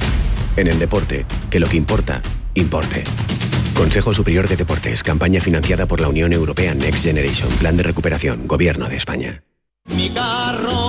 En 0.59 0.67
el 0.67 0.77
deporte, 0.77 1.25
que 1.49 1.57
lo 1.57 1.69
que 1.69 1.77
importa, 1.77 2.21
importe. 2.53 3.05
Consejo 3.73 4.13
Superior 4.13 4.49
de 4.49 4.57
Deportes, 4.57 5.03
campaña 5.03 5.39
financiada 5.39 5.85
por 5.85 6.01
la 6.01 6.09
Unión 6.09 6.33
Europea 6.33 6.75
Next 6.75 7.01
Generation, 7.05 7.49
Plan 7.59 7.77
de 7.77 7.83
Recuperación, 7.83 8.45
Gobierno 8.45 8.89
de 8.89 8.97
España. 8.97 9.41
Mi 9.95 10.09
carro 10.09 10.88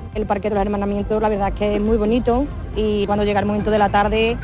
El 0.13 0.25
Parque 0.25 0.49
de 0.49 0.55
los 0.55 0.65
Hermanamientos, 0.65 1.21
la 1.21 1.29
verdad 1.29 1.49
es 1.49 1.53
que 1.55 1.75
es 1.75 1.81
muy 1.81 1.97
bonito 1.97 2.45
y 2.75 3.05
cuando 3.05 3.23
llega 3.23 3.39
el 3.39 3.45
momento 3.45 3.71
de 3.71 3.79
la 3.79 3.89
tarde, 3.89 4.37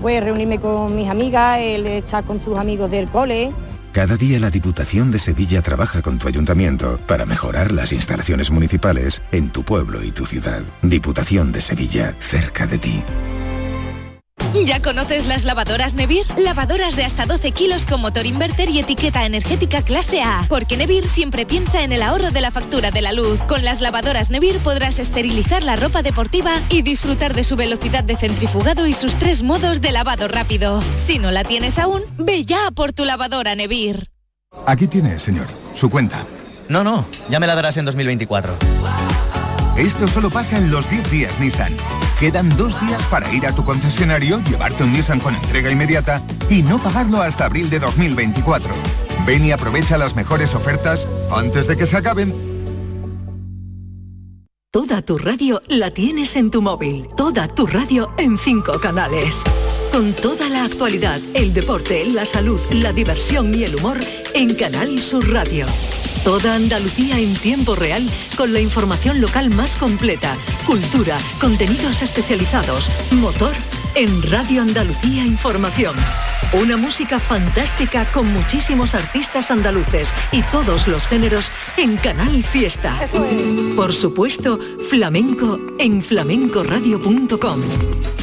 pues 0.00 0.22
reunirme 0.22 0.58
con 0.58 0.96
mis 0.96 1.08
amigas, 1.08 1.60
el 1.60 1.86
estar 1.86 2.24
con 2.24 2.40
sus 2.40 2.58
amigos 2.58 2.90
del 2.90 3.08
cole. 3.08 3.52
Cada 3.92 4.16
día 4.16 4.40
la 4.40 4.50
Diputación 4.50 5.12
de 5.12 5.18
Sevilla 5.18 5.60
trabaja 5.62 6.02
con 6.02 6.18
tu 6.18 6.26
ayuntamiento 6.26 6.98
para 7.06 7.26
mejorar 7.26 7.72
las 7.72 7.92
instalaciones 7.92 8.50
municipales 8.50 9.22
en 9.32 9.50
tu 9.50 9.64
pueblo 9.64 10.02
y 10.02 10.12
tu 10.12 10.26
ciudad. 10.26 10.62
Diputación 10.80 11.52
de 11.52 11.60
Sevilla, 11.60 12.16
cerca 12.18 12.66
de 12.66 12.78
ti. 12.78 13.04
¿Ya 14.54 14.80
conoces 14.80 15.26
las 15.26 15.44
lavadoras 15.44 15.94
Nevir? 15.94 16.24
Lavadoras 16.36 16.94
de 16.94 17.04
hasta 17.04 17.26
12 17.26 17.52
kilos 17.52 17.86
con 17.86 18.00
motor 18.00 18.26
inverter 18.26 18.68
y 18.68 18.78
etiqueta 18.78 19.24
energética 19.24 19.82
clase 19.82 20.22
A. 20.22 20.44
Porque 20.48 20.76
Nevir 20.76 21.06
siempre 21.06 21.46
piensa 21.46 21.82
en 21.82 21.90
el 21.90 22.02
ahorro 22.02 22.30
de 22.30 22.40
la 22.42 22.50
factura 22.50 22.90
de 22.90 23.00
la 23.00 23.12
luz. 23.12 23.40
Con 23.48 23.64
las 23.64 23.80
lavadoras 23.80 24.30
Nevir 24.30 24.58
podrás 24.58 24.98
esterilizar 24.98 25.62
la 25.62 25.76
ropa 25.76 26.02
deportiva 26.02 26.52
y 26.68 26.82
disfrutar 26.82 27.34
de 27.34 27.44
su 27.44 27.56
velocidad 27.56 28.04
de 28.04 28.16
centrifugado 28.16 28.86
y 28.86 28.94
sus 28.94 29.14
tres 29.14 29.42
modos 29.42 29.80
de 29.80 29.90
lavado 29.90 30.28
rápido. 30.28 30.82
Si 30.96 31.18
no 31.18 31.30
la 31.30 31.44
tienes 31.44 31.78
aún, 31.78 32.02
ve 32.18 32.44
ya 32.44 32.70
por 32.74 32.92
tu 32.92 33.04
lavadora 33.04 33.54
Nevir. 33.54 34.10
Aquí 34.66 34.86
tiene, 34.86 35.18
señor, 35.18 35.46
su 35.72 35.88
cuenta. 35.88 36.26
No, 36.68 36.84
no, 36.84 37.06
ya 37.30 37.40
me 37.40 37.46
la 37.46 37.54
darás 37.54 37.78
en 37.78 37.86
2024. 37.86 38.54
Esto 39.76 40.06
solo 40.06 40.30
pasa 40.30 40.58
en 40.58 40.70
los 40.70 40.90
10 40.90 41.10
días 41.10 41.40
Nissan. 41.40 41.74
Quedan 42.22 42.56
dos 42.56 42.80
días 42.80 43.02
para 43.06 43.34
ir 43.34 43.44
a 43.48 43.52
tu 43.52 43.64
concesionario, 43.64 44.38
llevarte 44.44 44.84
un 44.84 44.92
Nissan 44.92 45.18
con 45.18 45.34
entrega 45.34 45.72
inmediata 45.72 46.22
y 46.48 46.62
no 46.62 46.80
pagarlo 46.80 47.20
hasta 47.20 47.46
abril 47.46 47.68
de 47.68 47.80
2024. 47.80 48.72
Ven 49.26 49.44
y 49.44 49.50
aprovecha 49.50 49.98
las 49.98 50.14
mejores 50.14 50.54
ofertas 50.54 51.08
antes 51.34 51.66
de 51.66 51.76
que 51.76 51.84
se 51.84 51.96
acaben. 51.96 52.32
Toda 54.70 55.02
tu 55.02 55.18
radio 55.18 55.62
la 55.66 55.90
tienes 55.90 56.36
en 56.36 56.52
tu 56.52 56.62
móvil. 56.62 57.08
Toda 57.16 57.48
tu 57.48 57.66
radio 57.66 58.14
en 58.18 58.38
cinco 58.38 58.78
canales. 58.78 59.42
Con 59.90 60.12
toda 60.12 60.48
la 60.48 60.62
actualidad, 60.62 61.18
el 61.34 61.52
deporte, 61.52 62.04
la 62.04 62.24
salud, 62.24 62.60
la 62.70 62.92
diversión 62.92 63.52
y 63.52 63.64
el 63.64 63.74
humor 63.74 63.98
en 64.32 64.54
Canal 64.54 65.00
Sur 65.00 65.28
Radio. 65.28 65.66
Toda 66.24 66.54
Andalucía 66.54 67.18
en 67.18 67.34
tiempo 67.34 67.74
real 67.74 68.08
con 68.36 68.52
la 68.52 68.60
información 68.60 69.20
local 69.20 69.50
más 69.50 69.74
completa, 69.74 70.36
cultura, 70.64 71.18
contenidos 71.40 72.00
especializados, 72.00 72.90
motor 73.10 73.52
en 73.96 74.22
Radio 74.30 74.62
Andalucía 74.62 75.24
Información. 75.24 75.96
Una 76.52 76.76
música 76.76 77.18
fantástica 77.18 78.04
con 78.12 78.32
muchísimos 78.32 78.94
artistas 78.94 79.50
andaluces 79.50 80.14
y 80.30 80.42
todos 80.42 80.86
los 80.86 81.08
géneros 81.08 81.50
en 81.76 81.96
Canal 81.96 82.44
Fiesta. 82.44 82.94
Por 83.74 83.92
supuesto, 83.92 84.60
flamenco 84.88 85.58
en 85.80 86.02
flamencoradio.com. 86.02 87.60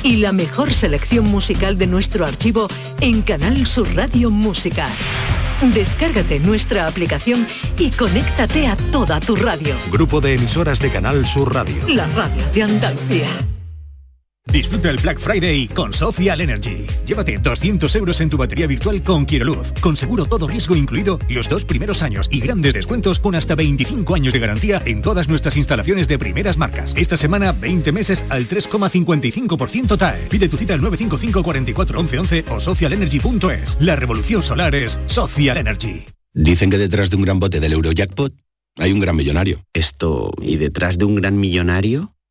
Y 0.03 0.17
la 0.17 0.31
mejor 0.31 0.73
selección 0.73 1.25
musical 1.25 1.77
de 1.77 1.87
nuestro 1.87 2.25
archivo 2.25 2.69
en 3.01 3.23
Canal 3.23 3.67
Sur 3.67 3.93
Radio 3.93 4.29
Música. 4.29 4.87
Descárgate 5.61 6.39
nuestra 6.39 6.87
aplicación 6.87 7.45
y 7.77 7.91
conéctate 7.91 8.67
a 8.67 8.77
toda 8.91 9.19
tu 9.19 9.35
radio. 9.35 9.75
Grupo 9.91 10.21
de 10.21 10.35
emisoras 10.35 10.79
de 10.79 10.89
Canal 10.89 11.25
Sur 11.25 11.53
Radio. 11.53 11.83
La 11.89 12.07
radio 12.07 12.43
de 12.53 12.63
Andalucía. 12.63 13.27
Disfruta 14.51 14.89
el 14.89 14.97
Black 14.97 15.19
Friday 15.19 15.67
con 15.67 15.93
Social 15.93 16.41
Energy. 16.41 16.87
Llévate 17.05 17.37
200 17.37 17.95
euros 17.95 18.19
en 18.19 18.29
tu 18.31 18.37
batería 18.37 18.65
virtual 18.65 19.03
con 19.03 19.27
Luz, 19.29 19.71
con 19.79 19.95
seguro 19.95 20.25
todo 20.25 20.47
riesgo 20.47 20.75
incluido 20.75 21.19
los 21.29 21.47
dos 21.47 21.65
primeros 21.65 22.01
años 22.01 22.27
y 22.31 22.39
grandes 22.39 22.73
descuentos 22.73 23.19
con 23.19 23.35
hasta 23.35 23.53
25 23.53 24.15
años 24.15 24.33
de 24.33 24.39
garantía 24.39 24.81
en 24.85 25.03
todas 25.03 25.29
nuestras 25.29 25.55
instalaciones 25.55 26.07
de 26.07 26.17
primeras 26.17 26.57
marcas. 26.57 26.95
Esta 26.97 27.15
semana 27.15 27.51
20 27.51 27.91
meses 27.91 28.25
al 28.29 28.47
3,55% 28.47 29.97
TAE. 29.97 30.27
Pide 30.29 30.49
tu 30.49 30.57
cita 30.57 30.73
al 30.73 30.81
955 30.81 31.43
44 31.43 31.99
11 31.99 32.19
11 32.19 32.45
o 32.49 32.59
socialenergy.es. 32.59 33.77
La 33.79 33.95
revolución 33.95 34.41
solar 34.41 34.73
es 34.73 34.97
Social 35.05 35.57
Energy. 35.57 36.05
Dicen 36.33 36.71
que 36.71 36.79
detrás 36.79 37.11
de 37.11 37.17
un 37.17 37.21
gran 37.21 37.39
bote 37.39 37.59
del 37.59 37.73
Eurojackpot 37.73 38.33
hay 38.77 38.91
un 38.93 38.99
gran 38.99 39.15
millonario. 39.15 39.63
Esto, 39.73 40.31
¿y 40.41 40.57
detrás 40.57 40.97
de 40.97 41.05
un 41.05 41.15
gran 41.15 41.37
millonario? 41.37 42.15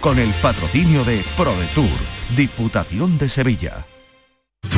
con 0.00 0.18
el 0.18 0.32
patrocinio 0.34 1.04
de 1.04 1.24
ProDetour, 1.36 1.88
Diputación 2.36 3.18
de 3.18 3.28
Sevilla. 3.28 3.86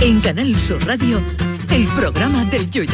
En 0.01 0.21
Canal 0.21 0.59
Sur 0.59 0.85
Radio, 0.87 1.23
el 1.71 1.87
programa 1.89 2.45
del 2.45 2.71
Yoyo. 2.71 2.93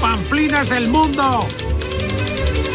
Pamplinas 0.00 0.68
del 0.68 0.88
mundo. 0.88 1.46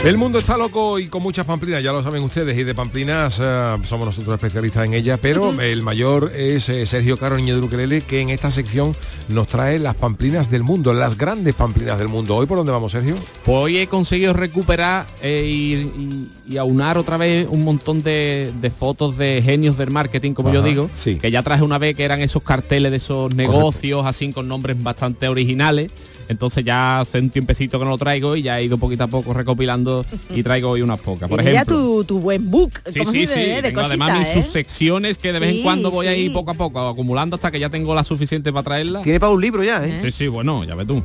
El 0.05 0.17
mundo 0.17 0.39
está 0.39 0.57
loco 0.57 0.97
y 0.97 1.07
con 1.07 1.21
muchas 1.21 1.45
pamplinas, 1.45 1.83
ya 1.83 1.91
lo 1.91 2.01
saben 2.01 2.23
ustedes, 2.23 2.57
y 2.57 2.63
de 2.63 2.73
pamplinas 2.73 3.39
eh, 3.43 3.75
somos 3.83 4.05
nosotros 4.07 4.33
especialistas 4.33 4.85
en 4.85 4.93
ellas, 4.93 5.19
pero 5.21 5.51
el 5.61 5.83
mayor 5.83 6.31
es 6.33 6.69
eh, 6.69 6.85
Sergio 6.85 7.17
Caro 7.17 7.35
Niño 7.35 7.55
de 7.59 7.61
Ukelele, 7.65 8.01
que 8.01 8.21
en 8.21 8.29
esta 8.29 8.49
sección 8.49 8.95
nos 9.27 9.47
trae 9.47 9.77
las 9.77 9.95
pamplinas 9.95 10.49
del 10.49 10.63
mundo, 10.63 10.93
las 10.93 11.17
grandes 11.17 11.53
pamplinas 11.53 11.99
del 11.99 12.07
mundo. 12.07 12.37
¿Hoy 12.37 12.45
por 12.47 12.57
dónde 12.57 12.71
vamos, 12.71 12.93
Sergio? 12.93 13.15
Pues 13.43 13.57
hoy 13.57 13.77
he 13.77 13.87
conseguido 13.87 14.31
recuperar 14.31 15.05
eh, 15.21 15.43
y, 15.45 15.73
y- 16.01 16.31
y 16.53 16.57
aunar 16.57 16.97
otra 16.97 17.17
vez 17.17 17.45
un 17.49 17.63
montón 17.63 18.01
de, 18.01 18.51
de 18.59 18.71
fotos 18.71 19.17
de 19.17 19.41
genios 19.45 19.77
del 19.77 19.91
marketing, 19.91 20.31
como 20.33 20.51
yo 20.51 20.63
digo, 20.63 20.89
que 21.17 21.29
ya 21.29 21.43
traje 21.43 21.61
una 21.61 21.77
vez 21.77 21.95
que 21.95 22.03
eran 22.05 22.21
esos 22.21 22.41
carteles 22.41 22.89
de 22.89 22.97
esos 22.97 23.35
negocios, 23.35 24.03
así 24.05 24.31
con 24.31 24.47
nombres 24.47 24.81
bastante 24.81 25.27
originales. 25.27 25.91
Entonces 26.29 26.63
ya 26.63 27.01
hace 27.01 27.19
un 27.19 27.29
tiempecito 27.31 27.77
que 27.79 27.83
no 27.85 27.91
lo 27.91 27.97
traigo 27.97 28.35
y 28.35 28.43
ya 28.43 28.59
he 28.59 28.63
ido 28.63 28.77
poquito 28.77 29.03
a 29.03 29.07
poco 29.07 29.33
recopilando 29.33 30.05
y 30.33 30.43
traigo 30.43 30.69
hoy 30.69 30.81
unas 30.83 30.99
pocas. 31.01 31.27
Por 31.27 31.43
ya 31.43 31.51
ejemplo, 31.51 31.75
tu, 31.75 32.03
tu 32.05 32.19
buen 32.19 32.49
book, 32.51 32.71
Sí, 32.93 33.01
sí, 33.11 33.25
se 33.27 33.33
sí. 33.33 33.39
¿eh? 33.39 33.55
de 33.55 33.61
Tengo 33.63 33.81
además 33.81 34.11
cositas, 34.11 34.35
mis 34.35 34.37
¿eh? 34.37 34.47
subsecciones 34.47 35.17
que 35.17 35.33
de 35.33 35.39
vez 35.39 35.49
Sí, 35.51 35.57
en 35.57 35.63
cuando 35.63 35.89
voy 35.91 36.05
ahí 36.07 36.29
poco 36.29 36.51
a 36.51 36.53
poco 36.53 36.87
acumulando 36.87 37.35
hasta 37.35 37.49
que 37.51 37.59
ya 37.59 37.69
tengo 37.69 37.93
la 37.95 38.03
suficiente 38.03 38.53
para 38.53 38.63
traerla. 38.63 39.01
Tiene 39.01 39.19
para 39.19 39.31
un 39.33 39.41
libro 39.41 39.63
ya, 39.63 39.83
¿eh? 39.85 39.99
Sí, 40.03 40.11
sí, 40.11 40.27
bueno, 40.27 40.63
ya 40.63 40.75
ves 40.75 40.85
tú. 40.87 41.03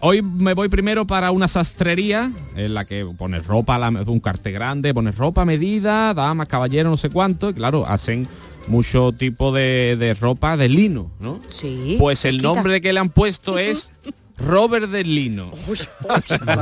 Hoy 0.00 0.22
me 0.22 0.54
voy 0.54 0.68
primero 0.68 1.04
para 1.06 1.30
una 1.32 1.48
sastrería 1.48 2.30
en 2.54 2.74
la 2.74 2.84
que 2.84 3.04
pones 3.18 3.46
ropa, 3.46 3.76
la- 3.78 3.88
un 3.88 4.20
cartel 4.20 4.52
grande, 4.52 4.94
pones 4.94 5.16
ropa 5.16 5.44
medida, 5.44 6.14
damas, 6.14 6.46
caballeros, 6.46 6.90
no 6.90 6.96
sé 6.96 7.08
cuánto, 7.10 7.50
y 7.50 7.54
claro, 7.54 7.86
hacen 7.86 8.28
mucho 8.68 9.12
tipo 9.12 9.50
de, 9.50 9.96
de 9.98 10.14
ropa 10.14 10.56
de 10.56 10.68
lino, 10.68 11.10
¿no? 11.20 11.40
Sí. 11.50 11.96
Pues 11.98 12.24
el 12.24 12.40
nombre 12.40 12.80
que 12.80 12.92
le 12.92 13.00
han 13.00 13.08
puesto 13.08 13.58
es 13.58 13.90
Robert 14.38 14.90
del 14.90 15.14
Lino. 15.14 15.52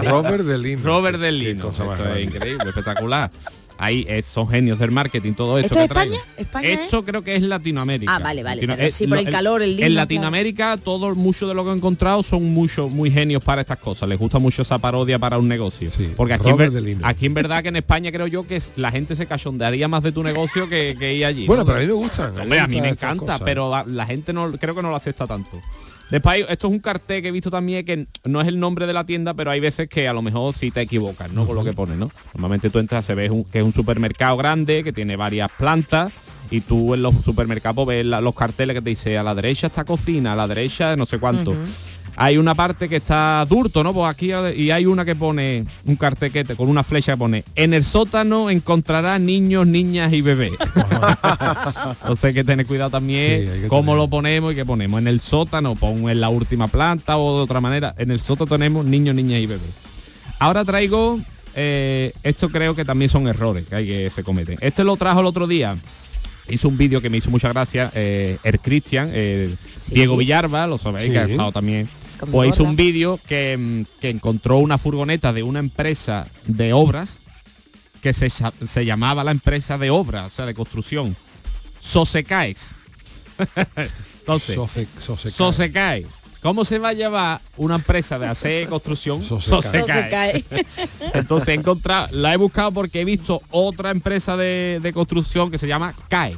Robert 0.05 0.43
del 0.43 0.62
Lino. 0.62 0.83
Robert 0.85 1.18
del 1.18 1.39
Lino. 1.39 1.68
Esto 1.70 1.95
es 2.14 2.25
increíble, 2.25 2.64
espectacular. 2.68 3.31
Ahí 3.79 4.05
eh, 4.09 4.23
son 4.23 4.49
genios 4.49 4.79
del 4.79 4.93
marketing, 4.93 5.33
todo 5.33 5.59
eso. 5.59 5.66
¿Esto 5.66 5.77
que 5.77 5.83
es. 5.85 5.91
España? 5.91 6.16
¿España 6.37 6.68
es? 6.68 6.81
Esto 6.83 7.05
creo 7.05 7.25
que 7.25 7.35
es 7.35 7.43
Latinoamérica. 7.43 8.14
Ah, 8.14 8.20
vale, 8.20 8.45
vale, 8.45 8.64
Latino- 8.64 8.75
eh, 8.81 8.93
sí, 8.93 9.09
por 9.09 9.16
lo- 9.18 9.25
el 9.27 9.31
calor, 9.33 9.61
el 9.62 9.70
lino, 9.75 9.87
En 9.87 9.93
claro. 9.95 10.05
Latinoamérica, 10.05 10.77
todo 10.77 11.12
mucho 11.16 11.49
de 11.49 11.55
lo 11.55 11.64
que 11.64 11.70
he 11.70 11.75
encontrado 11.75 12.23
son 12.23 12.45
mucho, 12.53 12.89
muy 12.89 13.11
genios 13.11 13.43
para 13.43 13.62
estas 13.62 13.79
cosas. 13.79 14.09
Les 14.09 14.18
gusta 14.18 14.39
mucho 14.39 14.62
esa 14.62 14.79
parodia 14.79 15.18
para 15.18 15.37
un 15.39 15.49
negocio. 15.49 15.91
Porque 16.16 16.35
aquí 16.35 16.45
en, 16.45 16.53
Robert 16.53 16.73
ver- 16.75 16.83
del 16.83 16.95
Lino. 16.95 17.07
aquí 17.09 17.27
en 17.27 17.35
verdad 17.35 17.62
que 17.62 17.70
en 17.70 17.77
España 17.77 18.12
creo 18.12 18.29
yo 18.29 18.47
que 18.47 18.62
la 18.77 18.93
gente 18.93 19.16
se 19.16 19.27
cachondearía 19.27 19.89
más 19.89 20.05
de 20.05 20.12
tu 20.12 20.23
negocio 20.23 20.68
que, 20.68 20.95
que 20.97 21.14
ir 21.14 21.25
allí. 21.25 21.47
Bueno, 21.47 21.62
¿no? 21.62 21.66
pero 21.66 21.79
a 21.79 21.81
mí 21.81 21.87
me 21.89 21.93
gustan. 21.95 22.39
Hombre, 22.39 22.61
a 22.61 22.68
mí 22.68 22.81
me 22.81 22.91
encanta, 22.91 23.18
cosas. 23.25 23.41
pero 23.43 23.68
la, 23.68 23.85
la 23.89 24.07
gente 24.07 24.33
no 24.33 24.53
creo 24.53 24.77
que 24.77 24.83
no 24.83 24.91
lo 24.91 24.97
acepta 24.97 25.27
tanto. 25.27 25.61
Después, 26.13 26.45
esto 26.49 26.67
es 26.67 26.73
un 26.75 26.79
cartel 26.79 27.23
que 27.23 27.29
he 27.29 27.31
visto 27.33 27.51
también 27.51 27.87
que 27.87 28.07
no 28.25 28.43
es 28.43 28.47
el 28.47 28.61
nombre 28.61 28.87
de 28.87 28.93
la 28.93 29.05
tienda, 29.05 29.33
pero 29.33 29.51
hay 29.51 29.61
veces 29.61 29.89
que 29.89 30.07
a 30.09 30.13
lo 30.13 30.21
mejor 30.21 30.55
sí 30.55 30.71
te 30.71 30.83
equivocas, 30.83 31.31
¿no? 31.31 31.47
Con 31.47 31.57
lo 31.57 31.65
que 31.65 31.73
pone, 31.73 31.97
¿no? 31.97 32.11
Normalmente 32.35 32.69
tú 32.69 32.79
entras, 32.81 33.07
se 33.07 33.15
ves 33.15 33.31
un- 33.31 33.45
que 33.45 33.61
es 33.61 33.65
un 33.65 33.73
supermercado 33.73 34.37
grande, 34.37 34.85
que 34.85 34.93
tiene 34.93 35.17
varias 35.17 35.51
plantas, 35.51 36.13
y 36.51 36.61
tú 36.61 36.93
en 36.93 37.01
los 37.01 37.15
supermercados 37.25 37.87
ves 37.87 38.05
la- 38.05 38.21
los 38.21 38.35
carteles 38.35 38.75
que 38.75 38.83
te 38.83 38.91
dice 38.91 39.17
a 39.17 39.23
la 39.23 39.35
derecha 39.35 39.69
está 39.69 39.85
cocina, 39.85 40.35
a 40.35 40.37
la 40.37 40.47
derecha 40.47 40.97
no 40.97 41.07
sé 41.07 41.19
cuánto. 41.19 41.53
Hay 42.15 42.37
una 42.37 42.55
parte 42.55 42.89
que 42.89 42.97
está 42.97 43.45
durto, 43.49 43.83
¿no? 43.83 43.95
Pues 43.95 44.09
aquí 44.11 44.31
y 44.57 44.71
hay 44.71 44.85
una 44.87 45.05
que 45.05 45.17
pone 45.17 45.65
un 45.87 45.97
cartel 45.97 46.31
que 46.31 46.45
te- 46.45 46.57
con 46.57 46.69
una 46.69 46.85
flecha 46.85 47.13
que 47.13 47.17
pone 47.19 47.45
en 47.55 47.73
el 47.75 47.85
sótano 47.85 48.51
encontrarás 48.51 49.21
niños, 49.21 49.67
niñas 49.67 50.13
y 50.13 50.21
bebés. 50.21 50.53
Entonces 52.03 52.25
hay 52.27 52.35
que 52.35 52.45
tener 52.45 52.67
cuidado 52.67 52.91
también 52.91 53.51
Sí, 53.63 53.69
cómo 53.69 53.95
lo 53.95 54.09
ponemos 54.09 54.53
y 54.53 54.57
qué 54.57 54.65
ponemos. 54.65 55.01
En 55.01 55.09
el 55.09 55.21
sótano, 55.21 55.75
pongo 55.75 56.11
en 56.11 56.21
la 56.21 56.29
última 56.29 56.69
planta 56.69 57.17
o 57.17 57.39
de 57.39 57.43
otra 57.45 57.61
manera. 57.61 57.95
En 57.99 58.11
el 58.11 58.21
sótano 58.21 58.47
tenemos 58.49 58.85
niños, 58.85 59.15
niñas 59.15 59.41
y 59.41 59.47
bebés. 59.47 59.71
Ahora 60.39 60.65
traigo, 60.65 61.21
eh, 61.55 62.13
esto 62.23 62.49
creo 62.51 62.75
que 62.75 62.85
también 62.85 63.09
son 63.11 63.29
errores 63.29 63.67
que 63.69 63.75
hay 63.75 63.87
que 63.87 64.11
se 64.15 64.23
cometen. 64.23 64.59
Este 64.61 64.85
lo 64.85 64.97
trajo 64.97 65.21
el 65.21 65.27
otro 65.27 65.47
día. 65.47 65.77
Hizo 66.49 66.69
un 66.69 66.77
vídeo 66.77 67.01
que 67.01 67.09
me 67.09 67.19
hizo 67.19 67.31
mucha 67.31 67.49
gracia, 67.49 67.91
eh, 67.95 68.37
el 68.43 68.59
Cristian, 68.59 69.11
eh, 69.13 69.55
Diego 69.91 70.17
Villarba, 70.17 70.67
lo 70.67 70.77
sabéis, 70.77 71.11
que 71.13 71.19
ha 71.19 71.23
estado 71.33 71.53
también. 71.53 71.89
Con 72.23 72.31
Pues 72.31 72.51
hizo 72.51 72.62
un 72.62 72.77
vídeo 72.77 73.18
que, 73.27 73.57
mm, 73.59 74.01
que 74.01 74.11
encontró 74.11 74.59
una 74.59 74.79
furgoneta 74.79 75.33
de 75.33 75.43
una 75.43 75.59
empresa 75.59 76.27
de 76.47 76.73
obras 76.73 77.18
que 78.01 78.14
se, 78.14 78.31
se 78.31 78.85
llamaba 78.85 79.25
la 79.25 79.31
empresa 79.33 79.77
de 79.79 79.91
obras, 79.91 80.27
o 80.29 80.31
sea, 80.31 80.47
de 80.47 80.55
construcción. 80.55 81.16
Sosecaex. 81.81 82.77
Entonces, 84.20 84.55
Soce- 84.57 84.87
Sosecae. 84.99 85.33
Sosecae. 85.37 86.07
¿Cómo 86.43 86.64
se 86.64 86.79
va 86.79 86.89
a 86.89 86.93
llevar 86.93 87.41
una 87.57 87.77
empresa 87.77 88.18
de 88.18 88.27
hacer 88.29 88.68
construcción? 88.70 89.23
Sosecae. 89.23 89.81
Sosecae. 89.81 90.45
Entonces 91.14 91.49
he 91.49 91.55
encontrado, 91.55 92.09
la 92.12 92.35
he 92.35 92.37
buscado 92.37 92.73
porque 92.73 93.01
he 93.01 93.05
visto 93.05 93.43
otra 93.51 93.91
empresa 93.91 94.37
de, 94.37 94.79
de 94.83 94.93
construcción 94.93 95.51
que 95.51 95.59
se 95.59 95.66
llama 95.68 95.95
CAE. 96.09 96.37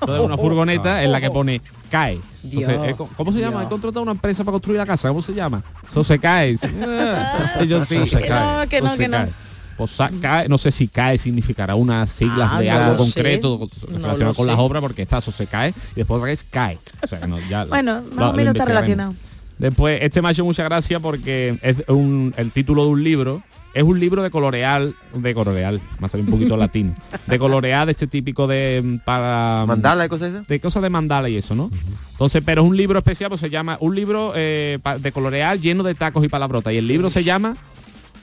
Entonces 0.00 0.24
una 0.26 0.36
furgoneta 0.36 1.02
en 1.04 1.12
la 1.12 1.20
que 1.22 1.30
pone 1.30 1.62
CAE. 1.90 2.20
Entonces, 2.44 2.82
Dios, 2.82 2.96
¿cómo- 2.96 3.10
¿Cómo 3.16 3.32
se 3.32 3.40
llama? 3.40 3.62
He 3.64 3.68
contratado 3.68 4.02
una 4.02 4.12
empresa 4.12 4.44
para 4.44 4.52
construir 4.52 4.78
la 4.78 4.86
casa. 4.86 5.08
¿Cómo 5.08 5.22
se 5.22 5.32
llama? 5.34 5.62
No 5.94 6.04
sé 6.04 6.18
yo 7.68 7.84
sí. 7.84 7.96
No, 7.98 8.68
que 8.68 8.80
no, 8.80 8.96
que 8.96 9.08
no. 9.08 9.18
Sosecae. 9.18 9.32
Pues 9.76 9.90
sa- 9.90 10.10
CAE, 10.22 10.48
no 10.48 10.56
sé 10.56 10.72
si 10.72 10.88
CAE 10.88 11.18
significará 11.18 11.74
unas 11.74 12.08
siglas 12.08 12.48
Ah, 12.52 12.60
de 12.60 12.70
no 12.70 12.76
algo 12.76 12.96
concreto 12.96 13.68
No 13.90 13.98
relacionado 13.98 14.34
con 14.34 14.44
sé. 14.46 14.50
las 14.52 14.58
obras 14.60 14.80
porque 14.80 15.02
está 15.02 15.20
Sosecae 15.20 15.68
y 15.70 15.96
después 15.96 16.16
otra 16.16 16.26
vez 16.30 16.44
CAE. 16.48 16.78
O 17.02 17.06
sea, 17.06 17.20
que 17.20 17.26
no, 17.26 17.38
ya 17.48 17.64
Bueno, 17.68 18.00
lo- 18.10 18.14
más 18.16 18.30
o 18.30 18.32
menos 18.32 18.54
está 18.54 18.64
relacionado. 18.64 19.14
Después, 19.58 19.98
este 20.02 20.22
me 20.22 20.28
ha 20.28 20.30
hecho 20.32 20.44
mucha 20.44 20.64
gracia 20.64 20.98
porque 21.00 21.58
es 21.62 21.82
un, 21.88 22.32
el 22.38 22.52
título 22.52 22.84
de 22.84 22.90
un 22.90 23.04
libro. 23.04 23.42
Es 23.76 23.82
un 23.82 24.00
libro 24.00 24.22
de 24.22 24.30
coloreal, 24.30 24.94
de 25.12 25.34
coloreal, 25.34 25.82
más 25.98 26.14
un 26.14 26.24
poquito 26.24 26.56
latino. 26.64 26.94
De 27.26 27.38
coloreal, 27.38 27.84
de 27.84 27.92
este 27.92 28.06
típico 28.06 28.46
de 28.46 28.80
mm, 28.82 29.04
para 29.04 29.64
mm, 29.64 29.68
Mandala 29.68 30.06
y 30.06 30.08
cosas 30.08 30.30
esas. 30.30 30.46
de 30.48 30.60
cosas 30.60 30.82
de 30.82 30.88
mandala 30.88 31.28
y 31.28 31.36
eso, 31.36 31.54
¿no? 31.54 31.70
Entonces, 32.12 32.42
pero 32.42 32.62
es 32.62 32.68
un 32.68 32.74
libro 32.74 32.98
especial, 32.98 33.28
pues 33.28 33.42
se 33.42 33.50
llama 33.50 33.76
un 33.80 33.94
libro 33.94 34.32
eh, 34.34 34.78
de 35.00 35.12
coloreal 35.12 35.60
lleno 35.60 35.82
de 35.82 35.94
tacos 35.94 36.24
y 36.24 36.28
palabrotas. 36.28 36.72
Y 36.72 36.78
el 36.78 36.88
libro 36.88 37.10
se 37.10 37.22
llama 37.22 37.54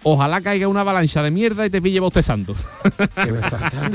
Ojalá 0.03 0.41
caiga 0.41 0.67
una 0.67 0.81
avalancha 0.81 1.23
de 1.23 1.31
mierda 1.31 1.65
y 1.65 1.69
te 1.69 1.81
pille 1.81 1.99
bostezando. 1.99 2.55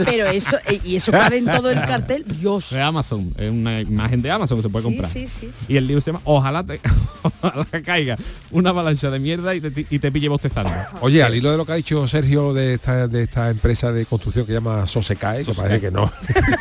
Pero 0.05 0.27
eso, 0.29 0.57
eh, 0.67 0.81
y 0.85 0.97
eso 0.97 1.13
cabe 1.13 1.39
en 1.39 1.45
todo 1.47 1.71
el 1.71 1.81
cartel. 1.83 2.25
Dios. 2.27 2.71
De 2.71 2.81
Amazon, 2.81 3.33
es 3.37 3.51
una 3.51 3.81
imagen 3.81 4.23
de 4.23 4.31
Amazon 4.31 4.59
que 4.59 4.63
se 4.63 4.69
puede 4.71 4.85
Sí, 4.85 4.89
comprar. 4.91 5.11
sí, 5.11 5.27
sí. 5.27 5.51
Y 5.69 5.77
el 5.77 5.87
libro 5.87 6.01
se 6.01 6.07
llama 6.11 6.21
Ojalá, 6.25 6.65
te, 6.65 6.81
ojalá 7.43 7.67
caiga 7.85 8.17
una 8.51 8.71
avalancha 8.71 9.11
de 9.11 9.19
mierda 9.19 9.55
y 9.55 9.61
te, 9.61 9.87
y 9.91 9.99
te 9.99 10.11
pille 10.11 10.29
bostezando. 10.29 10.71
Oye, 11.01 11.23
al 11.23 11.35
hilo 11.35 11.51
de 11.51 11.57
lo 11.57 11.67
que 11.67 11.73
ha 11.73 11.77
dicho 11.77 12.07
Sergio 12.07 12.53
de 12.55 12.75
esta, 12.75 13.07
de 13.07 13.23
esta 13.25 13.51
empresa 13.51 13.93
de 13.93 14.07
construcción 14.07 14.47
que 14.47 14.53
llama 14.55 14.87
Sosecae, 14.87 15.45
que 15.45 15.53
parece 15.53 15.81
que 15.81 15.91
no. 15.91 16.11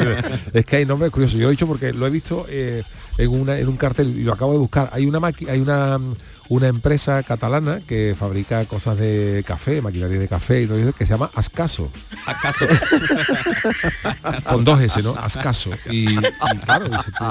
es 0.53 0.65
que 0.65 0.75
hay 0.77 0.85
nombres 0.85 1.11
curiosos. 1.11 1.35
Yo 1.39 1.43
lo 1.43 1.49
he 1.49 1.51
dicho 1.51 1.67
porque 1.67 1.93
lo 1.93 2.05
he 2.05 2.09
visto 2.09 2.45
eh, 2.49 2.83
en, 3.17 3.29
una, 3.29 3.57
en 3.57 3.67
un 3.67 3.77
cartel 3.77 4.09
y 4.17 4.23
lo 4.23 4.33
acabo 4.33 4.51
de 4.53 4.59
buscar. 4.59 4.89
Hay 4.91 5.05
una 5.05 5.19
maqui- 5.19 5.49
hay 5.49 5.59
una, 5.59 5.97
mm, 5.97 6.15
una 6.49 6.67
empresa 6.67 7.21
catalana 7.23 7.79
que 7.87 8.15
fabrica 8.17 8.65
cosas 8.65 8.97
de 8.97 9.43
café, 9.45 9.81
maquinaria 9.81 10.19
de 10.19 10.27
café 10.27 10.61
y 10.61 10.67
todo 10.67 10.77
eso, 10.77 10.93
que 10.93 11.05
se 11.05 11.13
llama 11.13 11.29
Ascaso. 11.35 11.91
¿Acaso? 12.25 12.65
Con 14.49 14.63
dos 14.63 14.81
S, 14.81 15.01
¿no? 15.01 15.11
Ascaso. 15.11 15.71
Y, 15.89 16.13
y 16.13 16.57
claro, 16.63 16.89
tú, 16.89 17.25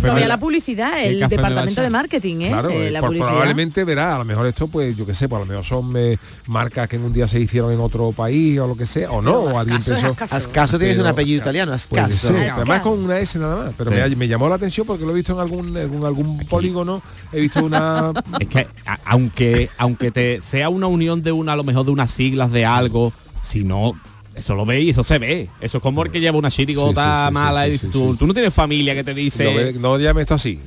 Todavía 0.00 0.28
la 0.28 0.38
publicidad, 0.38 1.02
el 1.04 1.20
de 1.20 1.28
departamento 1.28 1.80
de 1.82 1.90
marketing, 1.90 2.36
¿eh? 2.42 2.48
Claro, 2.48 2.70
Eh, 2.70 2.88
eh, 2.88 2.90
la 2.90 3.00
por- 3.00 3.08
publicidad. 3.08 3.28
probablemente 3.28 3.84
verá, 3.84 4.14
a 4.16 4.18
lo 4.18 4.24
mejor 4.24 4.46
esto, 4.46 4.68
pues 4.68 4.96
yo 4.96 5.06
qué 5.06 5.14
sé, 5.14 5.28
pues 5.28 5.38
a 5.40 5.44
lo 5.44 5.48
mejor 5.48 5.64
son 5.64 5.92
eh, 5.96 6.18
marcas 6.46 6.88
que 6.88 6.96
en 6.96 7.02
un 7.04 7.12
día 7.12 7.26
se 7.28 7.38
hicieron 7.40 7.72
en 7.72 7.80
otro 7.80 8.12
país 8.12 8.58
o 8.58 8.66
lo 8.66 8.76
que 8.76 8.86
sea, 8.86 9.10
o 9.10 9.20
no, 9.22 9.32
o 9.38 9.58
alguien 9.58 9.78
pensó. 9.82 9.94
Ascaso. 10.08 10.36
Ascaso 10.36 10.78
tiene 10.78 10.94
Pero- 10.94 11.04
un 11.04 11.10
apellido 11.10 11.40
italiano, 11.40 11.72
Puede 11.88 12.02
Ascaso. 12.04 12.34
Ascaso. 12.34 12.54
además 12.56 12.80
con 12.80 12.98
una 13.04 13.18
S 13.18 13.38
nada 13.38 13.56
más, 13.56 13.74
pero 13.76 13.90
Sí. 13.90 13.96
me, 13.96 14.16
me 14.16 14.28
llamó 14.28 14.48
la 14.48 14.54
atención 14.56 14.86
porque 14.86 15.04
lo 15.04 15.12
he 15.12 15.14
visto 15.14 15.32
en 15.32 15.38
algún, 15.40 15.76
algún, 15.76 16.04
algún 16.06 16.38
polígono, 16.46 17.02
he 17.32 17.40
visto 17.40 17.64
una... 17.64 18.12
Es 18.40 18.48
que 18.48 18.66
a- 18.86 18.98
aunque 19.04 19.70
aunque 19.78 20.10
te 20.10 20.40
sea 20.42 20.68
una 20.68 20.86
unión 20.86 21.22
de 21.22 21.32
una 21.32 21.52
a 21.52 21.56
lo 21.56 21.64
mejor 21.64 21.84
de 21.84 21.90
unas 21.92 22.10
siglas 22.10 22.50
de 22.52 22.64
algo, 22.66 23.12
si 23.42 23.64
no 23.64 23.94
eso 24.36 24.54
lo 24.54 24.64
veis, 24.66 24.90
eso 24.92 25.04
se 25.04 25.18
ve. 25.18 25.48
Eso 25.60 25.78
es 25.78 25.82
como 25.82 26.02
el 26.02 26.10
que 26.10 26.20
lleva 26.20 26.38
una 26.38 26.50
chirigota 26.50 27.02
Sí, 27.02 27.22
sí, 27.22 27.28
sí, 27.28 27.32
mala 27.34 27.66
sí, 27.66 27.72
y 27.72 27.78
tú, 27.90 28.12
sí. 28.12 28.18
tú 28.18 28.26
no 28.26 28.34
tienes 28.34 28.52
familia 28.54 28.94
que 28.94 29.04
te 29.04 29.14
dice, 29.14 29.72
no, 29.78 29.98
llame 29.98 30.22
esto 30.22 30.34
así. 30.34 30.60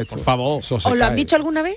esto. 0.00 0.16
por 0.16 0.20
favor. 0.24 0.62
¿Os 0.68 0.84
lo 0.96 1.04
han 1.04 1.16
dicho 1.16 1.36
alguna 1.36 1.62
vez? 1.62 1.76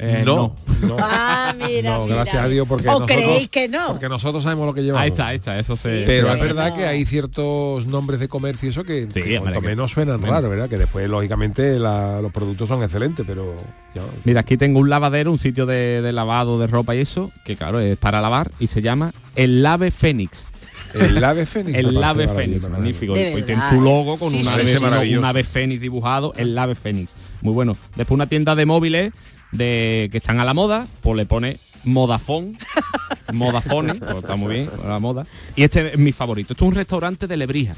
Eh, 0.00 0.22
no, 0.24 0.54
no. 0.86 0.96
Ah, 1.00 1.52
mira, 1.58 1.90
No, 1.96 2.04
mira. 2.04 2.14
gracias 2.18 2.36
a 2.40 2.46
Dios 2.46 2.68
porque 2.68 2.86
¿O 2.88 2.92
nosotros, 3.00 3.16
creéis 3.16 3.48
que 3.48 3.66
no? 3.66 3.88
porque 3.88 4.08
nosotros 4.08 4.44
sabemos 4.44 4.66
lo 4.66 4.72
que 4.72 4.82
llevamos. 4.84 5.02
Ahí 5.02 5.08
está, 5.10 5.26
ahí 5.26 5.36
está, 5.38 5.58
eso 5.58 5.74
se 5.74 6.04
Pero 6.06 6.28
es 6.32 6.34
ve. 6.40 6.46
verdad 6.46 6.72
que 6.72 6.86
hay 6.86 7.04
ciertos 7.04 7.84
nombres 7.86 8.20
de 8.20 8.28
comercio 8.28 8.68
y 8.68 8.70
eso 8.70 8.84
que, 8.84 9.08
Sí, 9.12 9.20
que 9.20 9.20
hombre, 9.38 9.40
cuanto 9.40 9.60
que- 9.60 9.66
menos 9.66 9.90
suenan 9.90 10.20
bueno. 10.20 10.36
raros, 10.36 10.50
¿verdad? 10.50 10.68
Que 10.70 10.78
después, 10.78 11.08
lógicamente, 11.08 11.80
la- 11.80 12.20
los 12.22 12.30
productos 12.30 12.68
son 12.68 12.84
excelentes, 12.84 13.26
pero 13.26 13.52
ya, 13.92 14.02
Mira, 14.22 14.42
aquí 14.42 14.56
tengo 14.56 14.78
un 14.78 14.88
lavadero, 14.88 15.32
un 15.32 15.38
sitio 15.40 15.66
de, 15.66 16.00
de 16.00 16.12
lavado 16.12 16.60
de 16.60 16.68
ropa 16.68 16.94
y 16.94 17.00
eso, 17.00 17.32
que 17.44 17.56
claro, 17.56 17.80
es 17.80 17.98
para 17.98 18.20
lavar 18.20 18.52
y 18.60 18.68
se 18.68 18.80
llama 18.82 19.12
El 19.34 19.64
Lave 19.64 19.90
Fénix. 19.90 20.46
El 20.94 21.22
ave 21.24 21.46
fénix. 21.46 21.76
El 21.78 22.02
ave 22.02 22.28
fénix, 22.28 22.68
magnífico. 22.68 23.16
Y 23.16 23.42
tiene 23.42 23.62
su 23.70 23.80
logo 23.80 24.18
con 24.18 24.30
Sí, 24.30 24.40
una 24.40 24.52
sí, 24.54 24.60
ave, 24.60 25.00
sí. 25.02 25.16
un- 25.16 25.24
ave 25.24 25.44
fénix 25.44 25.80
dibujado, 25.80 26.32
el 26.36 26.56
ave 26.58 26.74
fénix. 26.74 27.12
Muy 27.42 27.52
bueno. 27.52 27.76
Después 27.96 28.14
una 28.14 28.28
tienda 28.28 28.54
de 28.54 28.66
móviles 28.66 29.12
de 29.52 30.08
que 30.12 30.18
están 30.18 30.40
a 30.40 30.44
la 30.44 30.54
moda, 30.54 30.86
pues 31.00 31.16
le 31.16 31.26
pone 31.26 31.58
Modafone 31.84 32.58
Modafone, 33.32 33.94
pues 33.96 34.16
está 34.18 34.36
muy 34.36 34.54
bien, 34.54 34.70
la 34.86 34.98
moda. 34.98 35.26
Y 35.56 35.62
este 35.62 35.92
es 35.92 35.98
mi 35.98 36.12
favorito. 36.12 36.52
Esto 36.52 36.64
es 36.64 36.68
un 36.68 36.74
restaurante 36.74 37.26
de 37.26 37.36
Lebrija. 37.36 37.74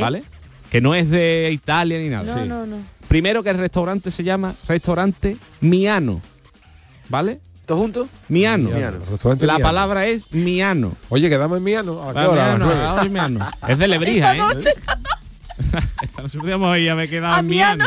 ¿vale? 0.00 0.22
Que 0.70 0.80
no 0.80 0.94
es 0.94 1.08
de 1.10 1.50
Italia 1.52 1.98
ni 1.98 2.08
nada. 2.08 2.34
No, 2.34 2.42
Sí. 2.42 2.48
no, 2.48 2.66
no. 2.66 2.76
Primero 3.08 3.42
que 3.42 3.48
el 3.50 3.58
restaurante 3.58 4.10
se 4.10 4.22
llama 4.22 4.54
Restaurante 4.68 5.36
Miano, 5.62 6.20
¿vale? 7.08 7.40
¿Todos 7.68 7.80
juntos? 7.82 8.08
Miano. 8.30 8.70
La 8.70 8.76
Miano. 8.78 9.62
palabra 9.62 10.06
es 10.06 10.22
Miano. 10.32 10.96
Oye, 11.10 11.28
quedamos 11.28 11.58
en 11.58 11.64
Miano. 11.64 12.02
¿A 12.02 12.14
qué 12.14 12.18
Ah, 12.20 12.28
hora? 12.30 12.56
Miano, 12.56 13.02
es 13.02 13.10
Miano. 13.10 13.50
Es 13.68 13.78
de 13.78 13.88
Lebrija, 13.88 14.32
Esta 14.32 14.50
¿eh? 14.50 14.54
noche. 14.54 14.70
Esta 16.02 16.22
noche 16.22 16.38
podríamos 16.38 16.72
ahí 16.72 16.88
haber 16.88 17.10
quedado 17.10 17.34
A 17.34 17.40
en 17.40 17.46
Miano. 17.46 17.84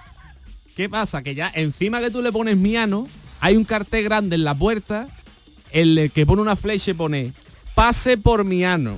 ¿Qué 0.76 0.88
pasa? 0.88 1.22
Que 1.22 1.34
ya 1.34 1.52
encima 1.54 2.00
que 2.00 2.10
tú 2.10 2.22
le 2.22 2.32
pones 2.32 2.56
Miano, 2.56 3.06
hay 3.40 3.54
un 3.54 3.64
cartel 3.64 4.02
grande 4.04 4.36
en 4.36 4.44
la 4.44 4.54
puerta, 4.54 5.08
en 5.72 5.98
el 5.98 6.10
que 6.10 6.24
pone 6.24 6.40
una 6.40 6.56
flecha 6.56 6.92
y 6.92 6.94
pone 6.94 7.32
pase 7.74 8.16
por 8.16 8.44
Miano. 8.44 8.96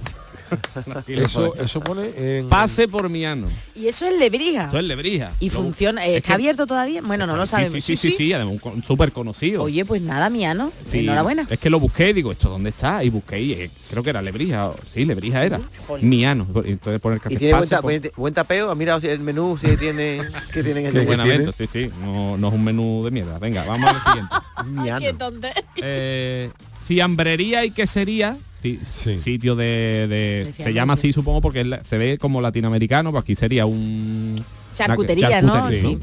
Y 1.07 1.15
Eso, 1.21 1.51
pone, 1.51 1.63
eso 1.65 1.81
pone 1.81 2.39
en... 2.39 2.49
pase 2.49 2.89
por 2.89 3.09
Miano. 3.09 3.47
Y 3.75 3.87
eso 3.89 4.07
es 4.07 4.19
Lebrija. 4.19 4.67
Eso 4.69 4.79
es 4.79 4.85
Lebrija. 4.85 5.33
Y 5.41 5.51
funciona, 5.51 6.07
eh, 6.07 6.13
es 6.13 6.17
¿está 6.19 6.29
que- 6.29 6.35
abierto 6.35 6.67
todavía? 6.67 7.01
Bueno, 7.03 7.27
no 7.27 7.37
lo 7.37 7.47
Sí, 7.47 7.51
sabemos. 7.51 7.73
Sí, 7.85 7.97
sí, 7.97 8.11
sí, 8.11 8.15
sí, 8.17 8.33
además 8.33 8.59
un 8.63 8.83
súper 8.83 9.13
conocido. 9.13 9.63
Oye, 9.63 9.85
pues 9.85 10.03
nada, 10.03 10.31
Miano. 10.31 10.73
Sí, 10.89 11.01
Enhorabuena. 11.01 11.47
Es 11.51 11.59
que 11.59 11.71
lo 11.71 11.81
busqué 11.81 12.11
y 12.11 12.13
digo, 12.15 12.33
¿esto 12.33 12.49
dónde 12.49 12.71
está? 12.71 13.03
Y 13.05 13.11
busqué 13.11 13.41
y 13.41 13.53
eh, 13.53 13.71
creo 13.91 14.03
que 14.03 14.11
era 14.11 14.23
Lebrija. 14.23 14.73
Sí, 14.93 15.05
Lebrija 15.05 15.45
era. 15.45 15.61
jolín. 15.87 16.09
Miano. 16.09 16.47
Entonces 16.65 17.01
poner 17.01 17.21
¿Y 17.29 17.37
tiene 17.37 17.55
buen, 17.57 17.69
ta- 17.69 17.81
buen, 17.81 18.03
buen 18.17 18.35
tapeo? 18.35 18.71
¿Ha 18.71 18.75
mirado 18.75 19.01
si 19.01 19.09
el 19.09 19.21
menú? 19.21 19.57
Si 19.61 19.77
tiene... 19.77 20.21
¿Qué 20.53 20.63
tienen 20.63 20.87
en 20.87 20.87
el 20.87 20.95
menú? 20.95 21.07
buenamente, 21.07 21.53
sí, 21.57 21.69
sí. 21.73 21.91
No, 22.03 22.37
no 22.37 22.49
es 22.49 22.55
un 22.55 22.65
menú 22.65 23.05
de 23.05 23.11
mierda. 23.11 23.39
Venga, 23.39 23.65
vamos 23.65 23.91
al 23.91 24.03
siguiente. 24.05 24.35
Miano. 24.67 25.01
Qué 25.01 25.13
tonte. 25.13 25.49
Eh, 25.77 26.51
fiambrería 26.87 27.65
y 27.65 27.71
quesería. 27.71 28.37
ti- 28.63 28.79
Sitio 28.85 29.57
de, 29.57 30.07
de- 30.09 30.55
se 30.57 30.73
llama 30.73 30.97
sí. 30.97 31.09
así 31.09 31.13
supongo 31.13 31.41
porque 31.43 31.61
es 31.63 31.67
la- 31.67 31.85
se 31.85 31.99
ve 31.99 32.17
como 32.19 32.41
latinoamericano 32.41 33.11
pues 33.11 33.23
aquí 33.23 33.35
sería 33.35 33.67
un 33.67 34.43
Charcutería, 34.75 35.29
una- 35.29 35.43
¿no? 35.43 35.53
charcutería, 35.55 35.81
Sí. 35.91 35.99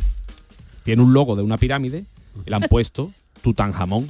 tiene 0.84 1.02
un 1.02 1.12
logo 1.14 1.36
de 1.36 1.42
una 1.42 1.58
pirámide 1.58 2.06
y 2.46 2.50
le 2.50 2.56
han 2.56 2.62
puesto 2.64 3.12
Tutankamón 3.42 4.10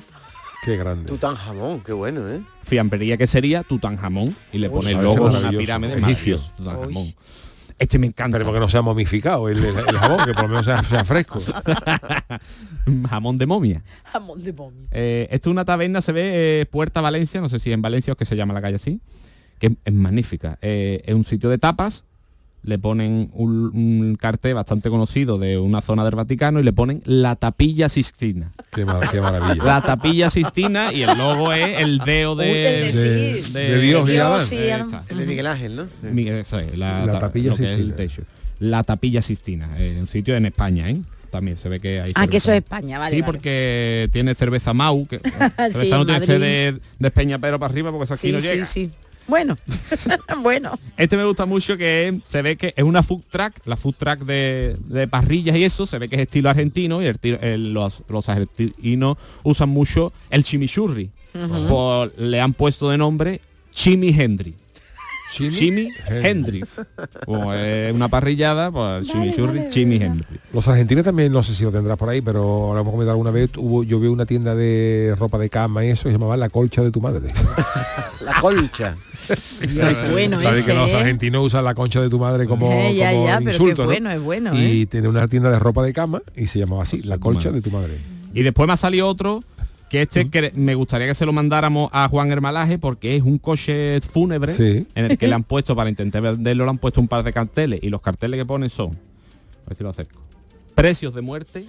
Qué 0.64 0.78
grande. 0.78 1.08
Tutankamón, 1.08 1.80
qué 1.82 1.92
bueno, 1.94 2.30
¿eh? 2.30 2.42
fiambrería 2.64 3.18
que 3.18 3.26
sería 3.26 3.64
Tutankamón 3.64 4.36
y 4.54 4.60
le 4.60 4.68
Uy, 4.70 4.76
pone 4.76 4.92
el 4.92 5.02
logo 5.02 5.30
de 5.30 5.40
una 5.40 5.50
pirámide 5.52 5.98
Egipcio. 5.98 6.40
Este 7.82 7.98
me 7.98 8.06
encanta. 8.08 8.36
Pero 8.38 8.46
porque 8.46 8.60
no 8.60 8.70
sea 8.70 8.84
momificado 8.84 9.50
el, 9.50 9.58
el- 9.58 9.76
el 9.78 9.98
jabón, 9.98 10.24
que 10.26 10.34
por 10.34 10.44
lo 10.44 10.50
menos 10.50 10.66
sea, 10.66 10.84
sea 10.84 11.04
fresco. 11.04 11.40
Jamón 13.10 13.38
de 13.38 13.46
momia. 13.46 13.84
Jamón 14.06 14.44
de 14.44 14.54
momia. 14.54 14.88
Eh, 14.92 15.28
esto 15.32 15.50
es 15.50 15.52
una 15.52 15.66
taberna, 15.66 16.02
se 16.02 16.12
ve 16.12 16.62
eh, 16.62 16.66
Puerta 16.68 17.02
Valencia, 17.02 17.42
no 17.42 17.50
sé 17.50 17.60
si 17.60 17.72
en 17.72 17.82
Valencia 17.82 18.14
o 18.14 18.16
que 18.16 18.26
se 18.26 18.36
llama 18.36 18.54
la 18.54 18.62
calle 18.62 18.76
así, 18.76 19.02
que 19.60 19.68
es, 19.68 19.74
es 19.86 19.94
magnífica. 19.94 20.58
Eh, 20.62 21.02
es 21.06 21.16
un 21.16 21.26
sitio 21.26 21.50
de 21.50 21.58
tapas, 21.58 22.04
le 22.64 22.78
ponen 22.78 23.30
un, 23.34 23.72
un 23.74 24.18
cartel 24.20 24.54
bastante 24.54 24.90
conocido 24.90 25.38
de 25.40 25.58
una 25.58 25.82
zona 25.82 26.04
del 26.06 26.14
Vaticano 26.16 26.60
y 26.60 26.64
le 26.64 26.72
ponen 26.74 27.02
la 27.06 27.36
tapilla 27.36 27.90
Sistina. 27.90 28.52
Qué, 28.72 28.86
mar- 28.86 29.10
qué 29.10 29.20
maravilla. 29.20 29.64
La 29.64 29.82
tapilla 29.82 30.30
Sistina 30.30 30.94
y 30.94 31.02
el 31.02 31.18
logo 31.18 31.52
es 31.54 31.80
el 31.80 31.98
deo 32.00 32.36
de, 32.36 32.52
Uy, 32.52 32.58
el 32.58 32.96
de 32.96 33.42
sí. 33.44 33.52
de 33.52 33.80
Dios 33.82 34.08
y 34.08 34.12
Dios 34.12 34.54
y 34.54 34.70
Adán. 34.70 35.02
El 35.10 35.18
de 35.18 35.26
Miguel 35.26 35.48
Ángel, 35.48 35.76
¿no? 35.76 35.84
Sí. 35.86 36.08
Mi- 36.12 36.28
eso 36.28 36.60
es, 36.60 36.78
la, 36.78 37.06
La 37.06 37.14
ta- 37.14 37.20
tapilla 37.20 37.56
Sistina. 37.56 37.96
techo. 37.96 38.22
La 38.60 38.84
tapilla 38.84 39.22
Sistina, 39.24 39.70
eh, 39.80 39.98
un 40.00 40.06
sitio 40.08 40.36
en 40.36 40.46
España, 40.46 40.88
¿eh? 40.90 41.02
También 41.32 41.58
se 41.58 41.68
ve 41.70 41.80
que 41.80 42.00
hay 42.02 42.12
Ah, 42.14 42.28
que 42.28 42.38
eso 42.38 42.48
cerveza. 42.48 42.58
es 42.58 42.64
España, 42.64 43.00
vale. 43.00 43.16
sí, 43.16 43.22
vale. 43.22 43.32
porque 43.34 44.10
tiene 44.14 44.36
cerveza 44.36 44.74
Mau, 44.74 45.08
que 45.08 45.18
cerveza 45.58 45.80
Sí, 45.80 45.90
no 45.90 46.06
tiene 46.06 46.38
de, 46.40 46.78
de 47.00 47.12
Peñapero 47.12 47.58
para 47.58 47.72
arriba 47.72 47.90
porque 47.90 48.04
eso 48.04 48.14
aquí 48.14 48.28
Sí, 48.28 48.34
no 48.34 48.40
sí, 48.40 48.48
llega. 48.50 48.66
sí. 48.66 48.92
Bueno, 49.32 49.58
bueno. 50.44 50.78
Este 50.98 51.16
me 51.16 51.24
gusta 51.24 51.46
mucho 51.46 51.78
que 51.78 52.20
se 52.26 52.42
ve 52.42 52.58
que 52.58 52.74
es 52.76 52.84
una 52.84 53.02
food 53.02 53.22
truck, 53.30 53.54
la 53.66 53.78
food 53.78 53.96
truck 53.98 54.20
de, 54.26 54.76
de 54.90 55.08
parrillas 55.08 55.56
y 55.56 55.64
eso, 55.64 55.86
se 55.86 55.98
ve 56.00 56.10
que 56.10 56.18
es 56.18 56.22
estilo 56.24 56.50
argentino 56.50 57.02
y 57.02 57.06
el 57.06 57.18
el- 57.42 57.74
los, 57.74 58.04
los 58.10 58.28
argentinos 58.28 59.18
usan 59.44 59.70
mucho 59.70 60.12
el 60.30 60.44
chimichurri. 60.44 61.10
Por- 61.70 62.14
le 62.20 62.42
han 62.42 62.54
puesto 62.54 62.90
de 62.90 62.98
nombre 62.98 63.40
Chimi 63.74 64.10
Hendry. 64.10 64.54
Hendry. 65.38 65.90
Hendrix. 66.08 66.82
Como 67.26 67.54
es 67.54 67.94
una 67.94 68.08
parrillada, 68.10 68.72
pues 68.72 69.08
chimichurri, 69.08 69.70
Chimi 69.70 69.96
Hendry. 69.98 70.26
Los 70.54 70.68
argentinos 70.68 71.06
también, 71.06 71.32
no 71.32 71.42
sé 71.44 71.56
si 71.56 71.64
lo 71.64 71.72
tendrás 71.72 71.98
por 71.98 72.10
ahí, 72.10 72.22
pero 72.22 72.42
ahora 72.44 72.82
hemos 72.82 72.92
comentado 72.92 73.12
alguna 73.12 73.32
vez, 73.32 73.50
hubo, 73.58 73.84
yo 73.84 74.00
vi 74.00 74.08
una 74.08 74.26
tienda 74.26 74.56
de 74.56 75.16
ropa 75.18 75.38
de 75.38 75.50
cama 75.50 75.86
y 75.86 75.90
eso, 75.90 76.04
que 76.04 76.10
se 76.10 76.14
llamaba 76.14 76.38
La 76.38 76.50
Colcha 76.50 76.82
de 76.82 76.92
tu 76.92 77.02
Madre. 77.02 77.30
La 78.26 78.40
colcha. 78.40 78.96
Es 79.30 80.12
bueno 80.12 80.40
Sabes 80.40 80.60
ese, 80.60 80.72
que 80.72 80.78
los 80.78 80.90
¿eh? 80.92 80.96
argentinos 80.96 81.46
usan 81.46 81.64
la 81.64 81.74
concha 81.74 82.02
de 82.02 82.10
tu 82.10 82.20
madre 82.20 82.46
como, 82.48 82.72
Eh, 82.72 82.96
ya, 82.96 83.12
como 83.12 83.26
ya, 83.26 83.38
pero 83.38 83.46
qué 83.46 83.52
insulto, 83.52 83.82
¿no? 83.84 83.88
bueno, 83.88 84.12
es 84.12 84.22
bueno, 84.22 84.56
Y 84.56 84.82
¿eh? 84.82 84.86
tiene 84.88 85.08
una 85.08 85.28
tienda 85.28 85.50
de 85.50 85.60
ropa 85.60 85.84
de 85.84 85.94
cama 85.94 86.22
y 86.36 86.48
se 86.48 86.60
llamaba 86.60 86.84
así, 86.84 87.02
La 87.04 87.18
Colcha 87.18 87.52
de 87.52 87.62
tu 87.62 87.72
madre. 87.72 87.98
Y 88.34 88.44
después 88.44 88.68
me 88.68 88.74
ha 88.74 88.78
salido 88.78 89.08
otro 89.08 89.44
que 89.92 90.04
este 90.04 90.30
que 90.30 90.54
me 90.56 90.74
gustaría 90.74 91.06
que 91.06 91.16
se 91.16 91.26
lo 91.26 91.34
mandáramos 91.34 91.90
a 91.92 92.08
Juan 92.08 92.32
Hermalaje 92.32 92.80
porque 92.80 93.18
es 93.18 93.24
un 93.24 93.38
coche 93.38 94.00
fúnebre 94.00 94.54
Sí. 94.54 94.88
en 94.96 95.06
el 95.12 95.18
que 95.18 95.28
le 95.28 95.36
han 95.36 95.44
puesto 95.54 95.76
para 95.76 95.90
intentar 95.90 96.22
venderlo 96.22 96.64
le 96.64 96.70
han 96.70 96.78
puesto 96.78 97.02
un 97.02 97.10
par 97.10 97.24
de 97.24 97.34
carteles 97.34 97.82
y 97.84 97.90
los 97.90 98.02
carteles 98.02 98.38
que 98.40 98.46
ponen 98.46 98.70
son 98.70 98.92
a 98.92 99.68
ver 99.70 99.78
si 99.78 99.84
lo 99.84 99.90
acerco 99.90 100.22
precios 100.76 101.14
de 101.14 101.20
muerte 101.22 101.66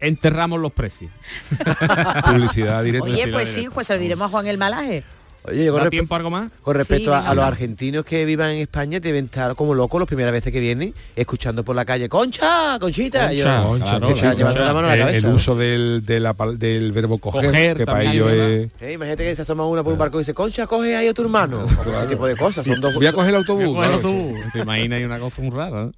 enterramos 0.00 0.58
los 0.60 0.72
precios 0.72 1.12
Publicidad 2.26 2.82
directa. 2.82 3.08
Oye, 3.08 3.28
pues 3.28 3.48
sí, 3.48 3.68
pues 3.72 3.86
se 3.86 3.94
lo 3.94 4.00
diremos 4.00 4.26
a 4.26 4.28
Juan 4.28 4.48
el 4.48 4.58
Malaje. 4.58 5.04
Oye, 5.44 5.70
¿Da 5.70 5.90
tiempo 5.90 6.14
algo 6.14 6.30
más? 6.30 6.50
con 6.62 6.76
respecto 6.76 7.18
Sí, 7.20 7.26
a, 7.28 7.34
los 7.34 7.44
argentinos 7.44 8.04
que 8.04 8.24
vivan 8.24 8.50
en 8.52 8.58
España, 8.62 9.00
deben 9.00 9.24
estar 9.24 9.56
como 9.56 9.74
locos 9.74 10.00
las 10.00 10.06
primeras 10.06 10.30
veces 10.32 10.52
que 10.52 10.60
vienen, 10.60 10.94
escuchando 11.16 11.64
por 11.64 11.74
la 11.74 11.84
calle, 11.84 12.08
Concha, 12.08 12.78
Conchita. 12.78 13.28
Concha, 13.28 13.32
Yo- 13.62 13.68
Concha, 13.68 13.84
claro, 13.84 14.06
Concha, 14.06 14.20
claro, 14.20 14.36
llevando 14.38 14.64
la 14.64 14.72
mano 14.74 14.88
a 14.88 14.96
la 14.96 15.04
cabeza. 15.06 15.26
el 15.26 15.34
uso 15.34 15.56
del, 15.56 16.04
de 16.06 16.20
la 16.20 16.34
pal- 16.34 16.58
del 16.58 16.92
verbo 16.92 17.18
coger, 17.18 17.46
Coger 17.46 17.76
que 17.76 17.84
para 17.86 17.98
también, 18.04 18.14
ello 18.22 18.26
¿verdad? 18.26 18.50
es... 18.50 18.70
Eh, 18.82 18.92
imagínate 18.92 19.24
que 19.24 19.34
se 19.36 19.42
asoma 19.42 19.66
una 19.66 19.82
por 19.82 19.92
un 19.92 19.98
barco 19.98 20.18
y 20.18 20.20
dice, 20.20 20.32
Concha, 20.34 20.66
coge 20.68 20.94
ahí 20.96 21.08
a 21.08 21.14
tu 21.14 21.22
hermano. 21.22 21.64
Ese 21.64 22.06
tipo 22.08 22.26
de 22.26 22.36
cosas. 22.36 22.64
Son 22.64 22.80
dos, 22.80 22.94
Voy 22.94 23.06
a 23.06 23.12
coger 23.12 23.30
el 23.30 23.36
autobús. 23.36 23.76
Te 24.52 24.60
imaginas 24.60 24.98
hay 24.98 25.04
una 25.04 25.18
cosa 25.18 25.42
muy 25.42 25.50
rara 25.50 25.86
¿no? 25.86 25.92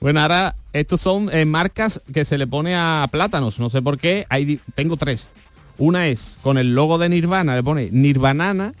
bueno 0.00 0.20
ahora 0.20 0.54
estos 0.74 1.00
son 1.00 1.30
eh, 1.32 1.46
marcas 1.46 2.02
que 2.12 2.26
se 2.26 2.36
le 2.36 2.46
pone 2.46 2.76
a 2.76 3.08
plátanos 3.10 3.58
no 3.58 3.70
sé 3.70 3.80
por 3.80 3.96
qué 3.98 4.26
hay 4.28 4.60
tengo 4.74 4.96
tres 4.98 5.30
una 5.78 6.06
es 6.08 6.38
con 6.42 6.58
el 6.58 6.74
logo 6.74 6.98
de 6.98 7.08
Nirvana 7.08 7.54
le 7.54 7.62
pone 7.62 7.88
Nirvanana 7.92 8.72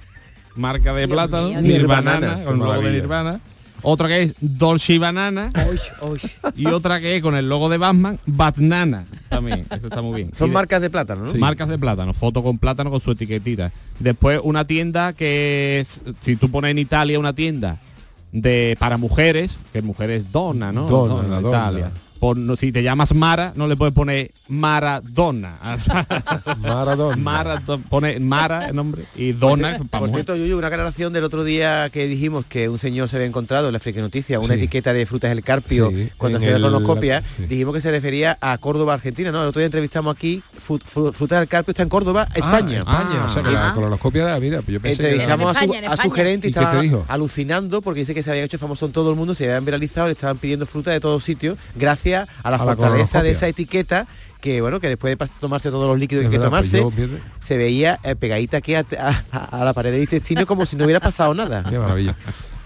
marca 0.54 0.92
de 0.94 1.06
Dios 1.06 1.14
plátano 1.14 1.48
mío, 1.48 1.60
Nirvanana 1.62 2.20
Nirvanana, 2.20 2.44
con 2.44 2.54
el 2.54 2.60
logo 2.60 2.82
de. 2.82 2.92
Nirvana 2.92 3.40
otra 3.82 4.08
que 4.08 4.22
es 4.22 4.34
Dolce 4.40 4.94
y 4.94 4.98
Banana 4.98 5.50
y 6.56 6.66
otra 6.66 6.98
que 7.00 7.16
es 7.16 7.22
con 7.22 7.34
el 7.36 7.48
logo 7.48 7.68
de 7.68 7.76
Batman 7.78 8.18
Batnana 8.26 9.04
también 9.28 9.66
eso 9.70 9.86
está 9.88 10.00
muy 10.02 10.16
bien 10.22 10.34
son 10.34 10.48
de- 10.48 10.54
marcas 10.54 10.80
de 10.80 10.90
plátano, 10.90 11.24
¿no? 11.26 11.34
Marcas 11.34 11.68
de 11.68 11.78
plátano, 11.78 12.14
foto 12.14 12.42
con 12.42 12.58
plátano 12.58 12.90
con 12.90 13.00
su 13.00 13.10
etiquetita. 13.12 13.70
Después 13.98 14.40
una 14.42 14.66
tienda 14.66 15.12
que 15.12 15.80
es, 15.80 16.00
si 16.20 16.36
tú 16.36 16.50
pones 16.50 16.70
en 16.70 16.78
Italia 16.78 17.18
una 17.18 17.34
tienda 17.34 17.78
de 18.32 18.76
para 18.78 18.96
mujeres, 18.96 19.58
que 19.72 19.82
mujeres 19.82 20.32
dona, 20.32 20.72
¿no? 20.72 20.86
Donna, 20.86 21.24
en 21.24 21.30
la 21.30 21.40
Italia. 21.40 21.84
donna. 21.84 22.00
Por- 22.26 22.36
no, 22.38 22.56
si 22.56 22.72
te 22.72 22.82
llamas 22.82 23.14
Mara, 23.14 23.52
no 23.54 23.68
le 23.68 23.76
puedes 23.76 23.94
poner 23.94 24.32
Maradona. 24.48 25.58
Maradona. 26.58 27.16
Maradona. 27.16 27.84
Pone 27.88 28.18
Mara 28.18 28.68
el 28.68 28.74
nombre 28.74 29.04
y 29.14 29.30
Dona 29.30 29.78
para 29.78 30.00
Por 30.00 30.00
mujer. 30.08 30.14
cierto, 30.24 30.34
Yuyu, 30.34 30.58
una 30.58 30.66
aclaración 30.66 31.12
del 31.12 31.22
otro 31.22 31.44
día 31.44 31.88
que 31.90 32.08
dijimos 32.08 32.44
que 32.46 32.68
un 32.68 32.80
señor 32.80 33.08
se 33.08 33.14
había 33.14 33.28
encontrado 33.28 33.68
en 33.68 33.72
la 33.74 33.78
Friki 33.78 34.00
Noticia 34.00 34.40
una 34.40 34.54
Sí. 34.54 34.60
etiqueta 34.60 34.92
de 34.92 35.06
frutas 35.06 35.30
del 35.30 35.44
Carpio 35.44 35.90
Sí, 35.90 36.08
cuando 36.16 36.38
hacía 36.38 36.58
la 36.58 36.68
cronoscopia, 36.68 37.22
sí. 37.36 37.46
dijimos 37.46 37.74
que 37.74 37.80
se 37.80 37.92
refería 37.92 38.36
a 38.40 38.58
Córdoba, 38.58 38.94
Argentina, 38.94 39.30
¿no? 39.30 39.40
El 39.42 39.48
otro 39.48 39.60
día 39.60 39.66
entrevistamos 39.66 40.16
aquí, 40.16 40.42
frutas 40.58 41.38
del 41.38 41.48
Carpio 41.48 41.70
está 41.70 41.84
en 41.84 41.88
Córdoba, 41.88 42.26
España. 42.34 42.82
Ah, 42.86 43.02
España. 43.02 43.24
o 43.24 43.28
sea 43.28 43.42
que 43.44 43.50
la 43.52 43.70
Ah. 43.70 43.74
colonoscopia 43.74 44.22
era, 44.24 44.40
mira, 44.40 44.62
pues 44.62 44.72
yo 44.74 44.80
pensé 44.80 44.96
que 44.98 45.02
era- 45.02 45.10
Entrevistamos 45.22 45.56
a, 45.56 45.60
su, 45.60 45.64
España, 45.72 45.88
a 45.92 45.96
su 45.96 46.02
España. 46.02 46.14
gerente 46.16 46.46
y 46.48 46.50
¿Y 46.50 46.54
estaba 46.54 46.82
alucinando 47.08 47.82
porque 47.82 48.00
dice 48.00 48.14
que 48.14 48.22
se 48.24 48.30
habían 48.30 48.46
hecho 48.46 48.58
famoso 48.58 48.86
en 48.86 48.92
todo 48.92 49.10
el 49.10 49.16
mundo, 49.16 49.34
se 49.34 49.44
habían 49.44 49.64
viralizado, 49.64 50.06
le 50.08 50.12
estaban 50.12 50.38
pidiendo 50.38 50.66
fruta 50.66 50.90
de 50.90 50.98
todos 51.00 51.22
sitios 51.22 51.58
gracias 51.76 52.15
a 52.42 52.50
la 52.50 52.56
A 52.56 52.60
fortaleza 52.60 53.22
de 53.22 53.30
esa 53.32 53.48
etiqueta 53.48 54.06
que 54.40 54.60
bueno 54.60 54.78
que 54.80 54.88
después 54.88 55.18
de 55.18 55.26
tomarse 55.40 55.70
todos 55.70 55.88
los 55.88 55.98
líquidos 55.98 56.24
Es 56.24 56.30
que 56.30 56.36
hay 56.36 56.40
que 56.42 56.48
verdad, 56.48 56.58
pues 56.60 56.70
tomarse 56.70 57.06
yo, 57.08 57.18
se 57.40 57.56
veía 57.56 57.98
eh, 58.04 58.14
pegadita 58.16 58.58
aquí 58.58 58.74
a, 58.74 58.84
a- 59.32 59.60
a 59.60 59.64
la 59.64 59.72
pared 59.72 59.90
del 59.92 60.02
intestino 60.02 60.46
como 60.46 60.66
si 60.66 60.76
no 60.76 60.84
hubiera 60.84 61.00
pasado 61.00 61.34
nada. 61.34 61.64
Qué 61.68 61.78
maravilla. 61.78 62.14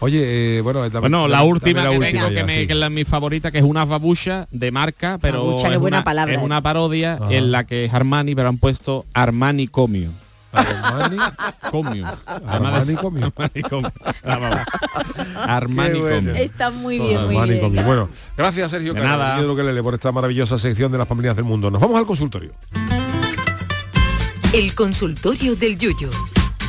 Oye, 0.02 0.58
eh, 0.58 0.60
bueno, 0.62 0.80
dame- 0.88 1.00
Bueno, 1.00 1.28
la 1.28 1.42
última, 1.42 1.84
la 1.84 1.90
que, 1.90 1.98
última 1.98 2.24
tengo, 2.28 2.34
que, 2.34 2.44
me- 2.44 2.54
sí. 2.54 2.66
que 2.66 2.72
es 2.72 2.78
la, 2.78 2.88
mi 2.90 3.04
favorita, 3.04 3.50
que 3.50 3.58
es 3.58 3.64
una 3.64 3.84
babucha 3.84 4.48
de 4.50 4.70
marca, 4.72 5.18
pero 5.20 5.44
Babucha, 5.44 5.72
es, 5.72 5.78
buena 5.78 5.98
una, 5.98 6.04
palabra, 6.04 6.32
es 6.34 6.40
eh. 6.40 6.44
una 6.44 6.60
parodia 6.62 7.14
Ajá. 7.14 7.30
en 7.32 7.52
la 7.52 7.64
que 7.64 7.84
es 7.84 7.92
Armani, 7.94 8.34
pero 8.34 8.48
han 8.48 8.56
puesto 8.58 9.04
Armani 9.12 9.68
Comio. 9.68 10.10
Armani, 10.52 11.18
Comio. 11.70 12.06
Armani 12.46 12.94
Comio. 12.94 13.32
Armani 15.44 16.00
babucha. 16.00 16.24
Armani. 16.24 16.40
Está 16.40 16.70
muy 16.70 16.98
bien, 16.98 17.26
muy 17.26 17.34
Armani 17.36 17.50
bien. 17.52 17.60
Comio. 17.60 17.84
Bueno, 17.84 18.08
gracias 18.36 18.70
Sergio 18.70 18.94
De 18.94 19.00
nada. 19.00 19.36
Kelele, 19.36 19.82
por 19.82 19.94
esta 19.94 20.12
maravillosa 20.12 20.58
sección 20.58 20.90
de 20.92 20.98
las 20.98 21.08
familias 21.08 21.36
del 21.36 21.44
mundo. 21.44 21.70
Nos 21.70 21.80
vamos 21.80 21.98
al 21.98 22.06
consultorio. 22.06 22.52
El 24.52 24.74
consultorio 24.74 25.54
del 25.54 25.78
Yuyu. 25.78 26.10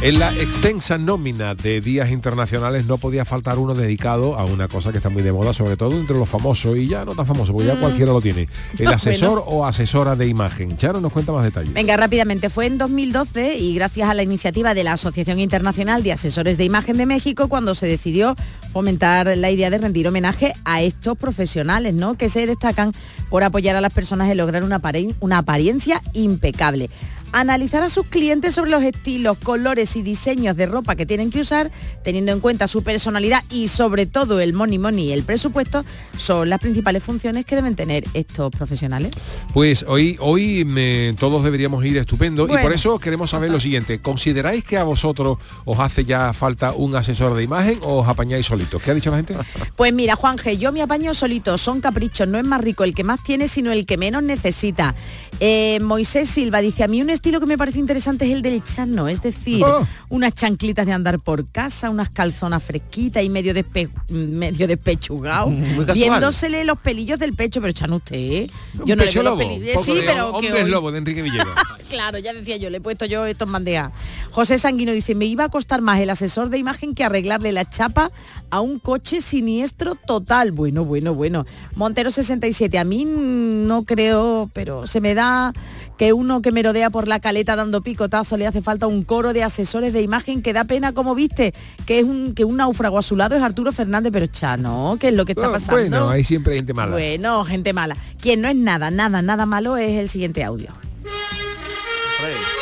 En 0.04 0.18
la 0.18 0.32
extensa 0.34 0.97
nómina 0.97 1.54
de 1.54 1.80
días 1.80 2.10
internacionales 2.10 2.88
no 2.88 2.97
podía 2.97 3.24
faltar 3.24 3.60
uno 3.60 3.76
dedicado 3.76 4.36
a 4.36 4.45
una 4.45 4.68
cosa 4.68 4.91
que 4.91 4.97
está 4.97 5.10
muy 5.12 5.22
de 5.22 5.32
moda, 5.32 5.54
sobre 5.54 5.78
todo 5.78 5.95
entre 5.95 6.18
los 6.18 6.28
famosos 6.28 6.76
y 6.76 6.88
ya 6.88 7.06
no 7.06 7.14
tan 7.14 7.28
famosos, 7.28 7.52
porque 7.54 7.68
ya 7.68 7.76
Mm. 7.76 7.80
cualquiera 7.82 8.12
lo 8.12 8.20
tiene. 8.20 8.41
El 8.41 8.47
Bueno. 8.80 8.91
asesor 8.93 9.43
o 9.45 9.64
asesora 9.64 10.16
de 10.16 10.26
imagen. 10.28 10.76
Charo 10.76 11.02
nos 11.02 11.14
cuenta 11.14 11.32
más 11.32 11.43
detalles. 11.43 11.72
Venga, 11.74 11.97
rápidamente. 11.97 12.49
Fue 12.49 12.66
en 12.66 12.80
2012 12.80 13.60
y 13.60 13.76
gracias 13.76 14.10
a 14.10 14.16
la 14.16 14.24
iniciativa 14.24 14.74
de 14.74 14.84
la 14.84 14.93
Asociación 14.93 15.39
Internacional 15.39 16.02
de 16.02 16.14
Asesores 16.14 16.58
de 16.58 16.66
Imagen 16.66 16.97
de 16.97 17.06
México 17.06 17.47
cuando 17.47 17.76
se 17.76 17.86
decidió 17.86 18.36
fomentar 18.74 19.28
la 19.38 19.52
idea 19.52 19.70
de 19.70 19.78
rendir 19.78 20.08
homenaje 20.08 20.54
a 20.66 20.82
estos 20.82 21.16
profesionales, 21.16 21.93
¿no? 21.93 22.16
Que 22.16 22.28
se 22.28 22.47
destacan 22.47 22.91
por 23.30 23.43
apoyar 23.43 23.76
a 23.76 23.82
las 23.82 23.93
personas 23.93 24.32
en 24.32 24.38
lograr 24.38 24.64
una 24.64 25.38
apariencia 25.38 26.02
impecable. 26.14 26.89
Analizar 27.34 27.84
a 27.84 27.90
sus 27.90 28.08
clientes 28.08 28.56
sobre 28.56 28.72
los 28.72 28.84
estilos, 28.84 29.38
colores 29.38 29.96
y 29.96 30.02
diseños 30.02 30.56
de 30.58 30.66
ropa 30.66 30.96
que 30.96 31.06
tienen 31.06 31.30
que 31.32 31.40
usar, 31.40 31.72
teniendo 32.04 32.32
en 32.34 32.40
cuenta 32.42 32.68
su 32.68 32.84
personalidad 32.84 33.44
y 33.50 33.68
sobre 33.70 34.06
todo 34.06 34.40
el 34.42 34.54
money 34.54 34.78
money 34.80 35.10
y 35.10 35.12
el 35.14 35.24
presupuesto, 35.24 35.86
son 36.18 36.50
las 36.50 36.60
principales 36.60 37.02
funciones 37.04 37.46
que 37.46 37.56
deben 37.56 37.76
tener 37.76 38.04
estos 38.14 38.52
profesionales. 38.52 39.12
Pues 39.54 39.86
hoy, 39.88 40.18
hoy 40.20 40.66
me- 40.66 41.14
todos 41.20 41.44
deberíamos 41.44 41.84
ir 41.86 41.98
estupendo 41.98 42.46
y 42.46 42.58
por 42.62 42.74
eso 42.74 43.00
queremos 43.00 43.30
saber 43.30 43.50
lo 43.50 43.60
siguiente. 43.60 44.00
¿Consideráis 44.02 44.64
que 44.64 44.78
a 44.78 44.84
vosotros 44.84 45.38
os 45.66 45.80
hace 45.80 46.04
ya 46.06 46.34
falta 46.34 46.74
un 46.74 46.96
asesor 46.96 47.34
de 47.36 47.44
imagen 47.44 47.80
o 47.82 48.00
os 48.02 48.08
apañáis 48.10 48.46
solitos? 48.46 48.82
¿Qué 48.82 48.92
ha 48.92 48.94
dicho 48.94 49.12
la 49.12 49.18
gente? 49.18 49.36
Pues 49.78 49.94
mira, 49.94 50.16
Juanje, 50.16 50.58
yo 50.58 50.72
me 50.72 50.82
apaño 50.84 51.14
solito, 51.14 51.58
son 51.58 51.82
caprichos, 51.82 52.28
no 52.28 52.38
es 52.38 52.44
más 52.44 52.62
rico 52.62 52.84
el 52.84 52.94
que 52.94 53.04
más 53.04 53.24
tiene, 53.24 53.48
sino 53.48 53.72
el 53.72 53.86
que 53.88 53.98
menos 53.98 54.22
necesita. 54.22 54.94
Eh, 55.40 55.80
Moisés 55.82 56.30
Silva 56.30 56.60
dice, 56.62 56.84
a 56.84 56.88
mí 56.88 57.02
un 57.02 57.10
estilo 57.22 57.40
que 57.40 57.46
me 57.46 57.56
parece 57.56 57.78
interesante 57.78 58.26
es 58.26 58.32
el 58.32 58.42
del 58.42 58.64
chano, 58.64 59.08
es 59.08 59.22
decir, 59.22 59.64
Oh. 59.64 59.86
unas 60.10 60.34
chanclitas 60.34 60.88
de 60.88 60.92
andar 60.92 61.20
por 61.20 61.48
casa, 61.52 61.92
unas 61.92 62.10
calzonas 62.10 62.64
fresquitas 62.64 63.24
y 63.24 63.30
medio, 63.30 63.54
despe 63.54 63.90
medio 64.10 64.68
despechugado, 64.68 65.52
casual. 65.86 65.94
viéndosele 65.94 66.64
los 66.66 66.80
pelillos 66.80 67.20
del 67.20 67.34
pecho, 67.34 67.62
pero 67.62 67.74
chano 67.74 67.98
usted, 67.98 68.16
¿eh? 68.16 68.50
Yo 68.86 68.96
no 68.96 69.04
le 69.04 69.12
veo 69.12 69.22
los 69.24 69.38
pelillos. 69.38 69.74
poco 69.74 69.86
Sí, 69.86 69.94
de 69.94 70.02
pero 70.02 70.32
que 70.40 70.48
Hombres 70.48 70.64
hoy- 70.66 70.72
lobo 70.72 70.92
de 70.92 70.98
Enrique 70.98 71.22
Villegas. 71.22 71.48
Claro, 71.92 72.18
ya 72.20 72.32
decía 72.34 72.56
yo, 72.56 72.70
le 72.70 72.78
he 72.78 72.82
puesto 72.82 73.04
yo 73.06 73.26
estos 73.26 73.52
bandejas. 73.52 73.92
José 74.32 74.58
Sanguino 74.58 74.94
dice, 74.94 75.14
me 75.14 75.26
iba 75.26 75.44
a 75.44 75.50
costar 75.50 75.82
más 75.82 76.00
el 76.00 76.10
asesor 76.10 76.50
de 76.50 76.58
imagen 76.58 76.96
que 76.96 77.04
arreglarle 77.04 77.52
la 77.52 77.70
chapa 77.70 78.12
a 78.52 78.62
un 78.62 78.80
coche 78.80 79.22
siniestro 79.22 79.95
total. 79.95 80.52
Bueno, 80.52 80.86
bueno, 80.86 81.16
bueno. 81.16 81.45
Montero 81.76 82.12
67, 82.12 82.78
a 82.78 82.84
mí 82.84 83.06
no 83.06 83.84
creo, 83.84 84.49
pero 84.54 84.86
se 84.86 85.02
me 85.02 85.16
da 85.16 85.54
que 85.97 86.14
uno 86.14 86.41
que 86.41 86.52
merodea 86.52 86.89
por 86.89 87.08
la 87.08 87.20
caleta 87.20 87.56
dando 87.56 87.82
picotazo 87.82 88.38
le 88.38 88.47
hace 88.47 88.62
falta 88.62 88.88
un 88.88 89.04
coro 89.04 89.34
de 89.34 89.43
asesores 89.43 89.93
de 89.93 90.02
imagen 90.02 90.41
que 90.41 90.54
da 90.54 90.66
pena 90.66 90.93
como 90.93 91.16
viste, 91.16 91.54
que 91.86 91.99
es 91.99 92.06
un 92.06 92.34
que 92.34 92.43
un 92.43 92.58
náufrago 92.58 92.97
a 92.97 93.02
su 93.02 93.16
lado 93.16 93.36
es 93.36 93.41
Arturo 93.41 93.72
Fernández, 93.72 94.12
pero 94.12 94.26
chano, 94.28 94.97
¿qué 94.99 95.10
es 95.10 95.14
lo 95.14 95.26
que 95.26 95.32
está 95.32 95.52
pasando? 95.52 95.82
Bueno, 95.82 96.10
hay 96.10 96.24
siempre 96.24 96.56
gente 96.56 96.74
mala. 96.74 96.91
Bueno, 96.91 97.43
gente 97.45 97.74
mala. 97.74 97.95
Quien 98.20 98.41
no 98.41 98.47
es 98.47 98.56
nada, 98.56 98.91
nada, 98.91 99.22
nada 99.22 99.45
malo 99.45 99.78
es 99.78 99.97
el 99.97 100.10
siguiente 100.10 100.43
audio. 100.43 100.72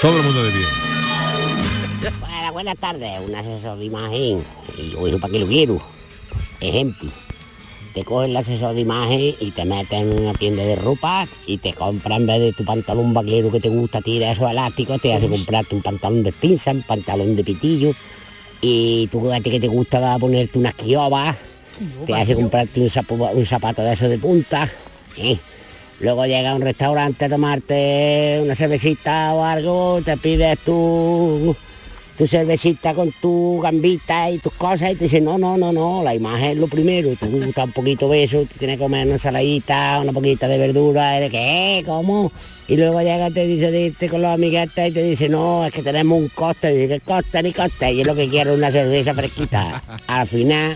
Todo 0.02 0.18
el 0.18 0.24
mundo 0.24 0.44
de 0.44 0.52
pie. 0.52 0.89
Bueno, 2.20 2.54
buenas 2.54 2.78
tardes, 2.78 3.20
un 3.26 3.36
asesor 3.36 3.78
de 3.78 3.86
imagen. 3.86 4.44
Y 4.78 4.92
yo 4.92 5.06
digo, 5.06 5.20
¿para 5.20 5.34
qué 5.34 5.40
lo 5.40 5.48
quiero? 5.48 5.82
Ejemplo, 6.62 7.10
te 7.94 8.04
coges 8.04 8.30
el 8.30 8.38
asesor 8.38 8.74
de 8.74 8.82
imagen 8.82 9.36
y 9.40 9.52
te 9.52 9.66
metes 9.66 10.00
en 10.00 10.18
una 10.20 10.34
tienda 10.34 10.64
de 10.64 10.76
ropa 10.76 11.28
y 11.46 11.58
te 11.58 11.74
compras 11.74 12.20
en 12.20 12.28
vez 12.28 12.40
de 12.40 12.54
tu 12.54 12.64
pantalón 12.64 13.14
vaquero 13.14 13.52
que 13.52 13.60
te 13.60 13.70
gusta 13.70 13.98
a 13.98 14.02
ti 14.02 14.18
de 14.20 14.32
esos 14.32 14.50
elásticos, 14.50 15.02
te 15.02 15.14
hace 15.14 15.28
comprarte 15.28 15.76
un 15.76 15.82
pantalón 15.82 16.24
de 16.24 16.32
pinza, 16.32 16.72
un 16.72 16.84
pantalón 16.84 17.36
de 17.36 17.44
pitillo. 17.44 17.94
Y 18.62 19.08
tú 19.08 19.32
a 19.32 19.40
ti 19.40 19.50
que 19.52 19.60
te 19.60 19.68
gusta 19.68 20.00
va 20.00 20.14
a 20.14 20.20
ponerte 20.20 20.58
unas 20.60 20.74
quiobas, 20.76 21.36
te 22.06 22.14
hace 22.14 22.36
comprarte 22.36 22.82
un, 22.82 22.88
sapo- 22.90 23.32
un 23.34 23.46
zapato 23.46 23.82
de 23.82 23.94
esos 23.94 24.10
de 24.10 24.20
punta. 24.20 24.70
¿eh? 25.18 25.38
Luego 26.00 26.26
llega 26.26 26.52
a 26.52 26.56
un 26.56 26.62
restaurante 26.62 27.26
a 27.26 27.30
tomarte 27.30 28.40
una 28.44 28.56
cervecita 28.56 29.34
o 29.34 29.44
algo, 29.44 30.02
te 30.04 30.16
pides 30.18 30.60
tu, 30.60 31.56
tu 32.20 32.28
cervecita 32.28 32.94
con 32.94 33.14
tu 33.14 33.62
gambita 33.64 34.30
y 34.30 34.40
tus 34.40 34.52
cosas 34.52 34.92
y 34.92 34.96
te 34.96 35.06
dice, 35.06 35.22
no, 35.22 35.38
no, 35.38 35.56
no, 35.58 35.72
no, 35.72 36.04
la 36.04 36.14
imagen 36.14 36.52
es 36.52 36.58
lo 36.58 36.68
primero, 36.68 37.16
te 37.16 37.28
gusta 37.28 37.64
un 37.64 37.72
poquito 37.72 38.10
de 38.10 38.26
eso, 38.26 38.42
te 38.42 38.60
tienes 38.60 38.76
que 38.76 38.84
comer 38.84 39.06
una 39.06 39.16
ensaladita, 39.16 40.02
una 40.02 40.12
poquita 40.12 40.50
de 40.50 40.58
verdura, 40.58 41.16
¿eres? 41.16 41.86
¿Cómo? 41.86 42.30
Y 42.68 42.76
luego 42.76 43.00
llega, 43.00 43.32
te 43.32 43.48
dice 43.48 43.72
de 43.72 43.84
irte 43.84 44.10
con 44.10 44.22
los 44.22 44.32
amiguetes 44.32 44.90
y 44.90 44.92
te 44.92 45.02
dice, 45.02 45.30
no, 45.30 45.66
es 45.66 45.72
que 45.72 45.82
tenemos 45.82 46.20
un 46.20 46.28
coste, 46.28 46.74
y 46.74 46.78
dice, 46.80 47.00
¿qué 47.00 47.00
coste 47.00 47.42
ni 47.42 47.54
coste? 47.54 47.94
Y 47.94 48.02
es 48.02 48.06
lo 48.06 48.16
que 48.16 48.28
quiero, 48.28 48.54
una 48.54 48.70
cerveza 48.70 49.14
fresquita. 49.14 49.82
Al 50.08 50.28
final, 50.28 50.76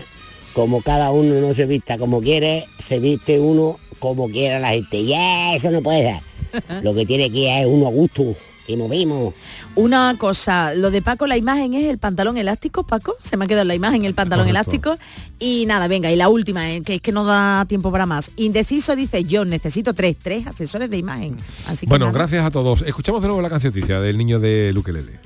como 0.54 0.80
cada 0.80 1.10
uno 1.10 1.34
no 1.46 1.52
se 1.52 1.66
vista 1.66 1.98
como 1.98 2.22
quiere, 2.22 2.64
se 2.78 3.00
viste 3.00 3.38
uno 3.38 3.78
como 3.98 4.30
quiera 4.30 4.58
la 4.60 4.70
gente. 4.70 4.96
Y 4.96 5.12
eso 5.54 5.70
no 5.70 5.82
puede 5.82 6.04
ser. 6.04 6.82
Lo 6.82 6.94
que 6.94 7.04
tiene 7.04 7.30
que 7.30 7.60
es 7.60 7.66
uno 7.66 7.88
a 7.88 7.90
gusto, 7.90 8.34
que 8.66 8.76
movimos. 8.76 9.34
Una 9.74 10.14
cosa, 10.18 10.74
lo 10.74 10.90
de 10.90 11.02
Paco, 11.02 11.26
la 11.26 11.36
imagen 11.36 11.74
es 11.74 11.84
el 11.84 11.98
pantalón 11.98 12.36
elástico, 12.38 12.82
Paco, 12.84 13.16
se 13.22 13.36
me 13.36 13.44
ha 13.44 13.48
quedado 13.48 13.64
la 13.64 13.74
imagen 13.74 14.04
el 14.04 14.14
pantalón 14.14 14.46
Correcto. 14.46 14.70
elástico. 14.70 14.98
Y 15.38 15.66
nada, 15.66 15.88
venga, 15.88 16.10
y 16.10 16.16
la 16.16 16.28
última, 16.28 16.70
eh, 16.72 16.82
que 16.82 16.94
es 16.96 17.00
que 17.00 17.12
no 17.12 17.24
da 17.24 17.64
tiempo 17.66 17.90
para 17.92 18.06
más. 18.06 18.30
Indeciso 18.36 18.96
dice, 18.96 19.24
yo 19.24 19.44
necesito 19.44 19.94
tres, 19.94 20.16
tres 20.22 20.46
asesores 20.46 20.88
de 20.90 20.96
imagen. 20.96 21.36
Así 21.68 21.86
que 21.86 21.90
Bueno, 21.90 22.06
nada. 22.06 22.18
gracias 22.18 22.44
a 22.44 22.50
todos. 22.50 22.82
Escuchamos 22.82 23.20
de 23.22 23.28
nuevo 23.28 23.42
la 23.42 23.50
cancioticia 23.50 24.00
del 24.00 24.16
niño 24.18 24.38
de 24.38 24.72
Luquelele. 24.72 25.18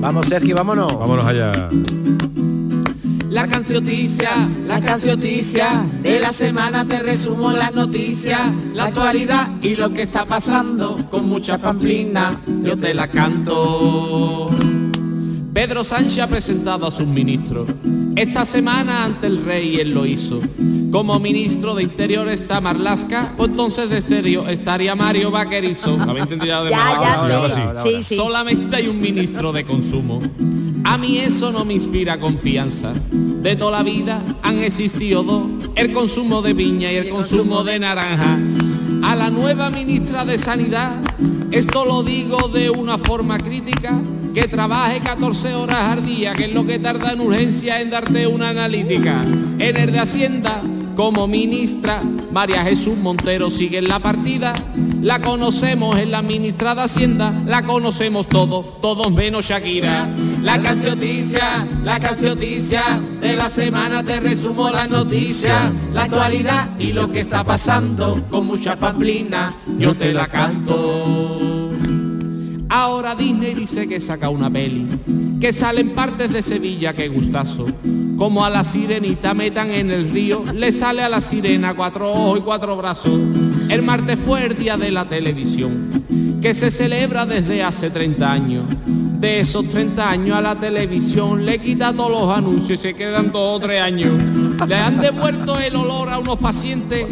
Vamos, 0.00 0.26
Sergio, 0.26 0.54
vámonos. 0.54 0.98
Vámonos 0.98 1.26
allá. 1.26 1.70
La 3.38 3.46
cancioticia, 3.46 4.30
la 4.66 4.80
cancioticia 4.80 5.86
de 6.02 6.18
la 6.18 6.32
semana 6.32 6.84
te 6.84 6.98
resumo 6.98 7.52
las 7.52 7.72
noticias, 7.72 8.52
la 8.74 8.86
actualidad 8.86 9.48
y 9.62 9.76
lo 9.76 9.92
que 9.92 10.02
está 10.02 10.26
pasando 10.26 10.96
con 11.08 11.28
mucha 11.28 11.56
pamplina, 11.58 12.40
yo 12.64 12.76
te 12.76 12.92
la 12.94 13.06
canto. 13.06 14.50
Pedro 15.54 15.84
Sánchez 15.84 16.18
ha 16.18 16.26
presentado 16.26 16.84
a 16.88 16.90
sus 16.90 17.06
ministros. 17.06 17.70
Esta 18.16 18.44
semana 18.44 19.04
ante 19.04 19.28
el 19.28 19.44
rey 19.44 19.76
él 19.78 19.92
lo 19.92 20.04
hizo. 20.04 20.40
Como 20.90 21.20
ministro 21.20 21.76
de 21.76 21.84
Interior 21.84 22.28
está 22.28 22.60
Marlasca, 22.60 23.34
o 23.38 23.44
entonces 23.44 23.88
de 23.88 23.98
Exterior 23.98 24.50
estaría 24.50 24.96
Mario 24.96 25.30
Vaquerizo. 25.30 25.96
¿Lo 25.96 26.02
habéis 26.10 26.24
entendido 26.24 26.64
de 26.64 26.70
Ya, 26.70 26.76
Marlaska? 26.76 27.04
ya, 27.04 27.14
Ahora, 27.20 27.36
ahora 27.36 27.50
sí. 27.50 27.60
sí. 27.90 27.94
sí, 27.98 28.02
sí. 28.02 28.16
Solamente 28.16 28.74
hay 28.74 28.88
un 28.88 29.00
ministro 29.00 29.52
de 29.52 29.64
consumo. 29.64 30.20
A 30.90 30.96
mí 30.96 31.18
eso 31.18 31.52
no 31.52 31.66
me 31.66 31.74
inspira 31.74 32.18
confianza. 32.18 32.94
De 33.12 33.54
toda 33.56 33.72
la 33.72 33.82
vida 33.82 34.24
han 34.42 34.60
existido 34.60 35.22
dos, 35.22 35.46
el 35.74 35.92
consumo 35.92 36.40
de 36.40 36.54
piña 36.54 36.90
y 36.90 36.96
el 36.96 37.10
consumo 37.10 37.62
de 37.62 37.78
naranja. 37.78 38.38
A 39.02 39.14
la 39.14 39.28
nueva 39.28 39.68
ministra 39.68 40.24
de 40.24 40.38
Sanidad, 40.38 40.96
esto 41.50 41.84
lo 41.84 42.02
digo 42.02 42.48
de 42.48 42.70
una 42.70 42.96
forma 42.96 43.36
crítica, 43.36 44.00
que 44.34 44.48
trabaje 44.48 45.00
14 45.00 45.54
horas 45.54 45.88
al 45.90 46.04
día, 46.04 46.32
que 46.32 46.46
es 46.46 46.52
lo 46.52 46.66
que 46.66 46.78
tarda 46.78 47.12
en 47.12 47.20
urgencia 47.20 47.80
en 47.80 47.90
darte 47.90 48.26
una 48.26 48.50
analítica. 48.50 49.22
En 49.58 49.76
el 49.76 49.92
de 49.92 49.98
Hacienda, 49.98 50.62
como 50.96 51.28
ministra, 51.28 52.02
María 52.32 52.64
Jesús 52.64 52.96
Montero 52.96 53.50
sigue 53.50 53.78
en 53.78 53.88
la 53.88 54.00
partida. 54.00 54.52
La 55.00 55.20
conocemos 55.20 55.96
en 55.96 56.10
la 56.10 56.22
ministra 56.22 56.74
de 56.74 56.82
Hacienda, 56.82 57.32
la 57.46 57.62
conocemos 57.62 58.26
todos, 58.26 58.80
todos 58.80 59.12
menos 59.12 59.46
Shakira. 59.46 60.08
La 60.42 60.60
cancioticia, 60.60 61.66
la 61.84 62.00
cancioticia, 62.00 62.82
de 63.20 63.36
la 63.36 63.48
semana 63.48 64.02
te 64.02 64.18
resumo 64.18 64.70
las 64.70 64.88
noticias, 64.88 65.72
la 65.92 66.02
actualidad 66.02 66.70
y 66.78 66.92
lo 66.92 67.08
que 67.10 67.20
está 67.20 67.44
pasando 67.44 68.24
con 68.28 68.46
mucha 68.46 68.76
pamplina, 68.76 69.54
yo 69.78 69.96
te 69.96 70.12
la 70.12 70.26
canto. 70.26 71.57
Ahora 72.70 73.14
Disney 73.14 73.54
dice 73.54 73.88
que 73.88 73.98
saca 73.98 74.28
una 74.28 74.50
peli, 74.50 74.86
que 75.40 75.54
salen 75.54 75.90
partes 75.90 76.30
de 76.30 76.42
Sevilla, 76.42 76.92
que 76.92 77.08
gustazo. 77.08 77.64
Como 78.18 78.44
a 78.44 78.50
la 78.50 78.62
sirenita 78.62 79.32
metan 79.32 79.70
en 79.70 79.90
el 79.90 80.10
río, 80.10 80.44
le 80.52 80.72
sale 80.72 81.02
a 81.02 81.08
la 81.08 81.22
sirena 81.22 81.74
cuatro 81.74 82.12
ojos 82.12 82.40
y 82.40 82.42
cuatro 82.42 82.76
brazos. 82.76 83.18
El 83.70 83.82
martes 83.82 84.18
fue 84.18 84.44
el 84.44 84.58
día 84.58 84.76
de 84.76 84.90
la 84.90 85.08
televisión, 85.08 86.38
que 86.42 86.52
se 86.52 86.70
celebra 86.70 87.24
desde 87.24 87.62
hace 87.62 87.88
30 87.90 88.32
años. 88.32 88.64
De 88.84 89.40
esos 89.40 89.66
30 89.68 90.10
años 90.10 90.36
a 90.36 90.42
la 90.42 90.58
televisión 90.58 91.46
le 91.46 91.58
quita 91.60 91.94
todos 91.94 92.10
los 92.10 92.36
anuncios 92.36 92.78
y 92.78 92.82
se 92.82 92.94
quedan 92.94 93.32
dos 93.32 93.56
o 93.56 93.60
tres 93.60 93.80
años. 93.80 94.12
Le 94.66 94.74
han 94.74 95.00
devuelto 95.00 95.58
el 95.58 95.74
olor 95.74 96.10
a 96.10 96.18
unos 96.18 96.36
pacientes 96.36 97.06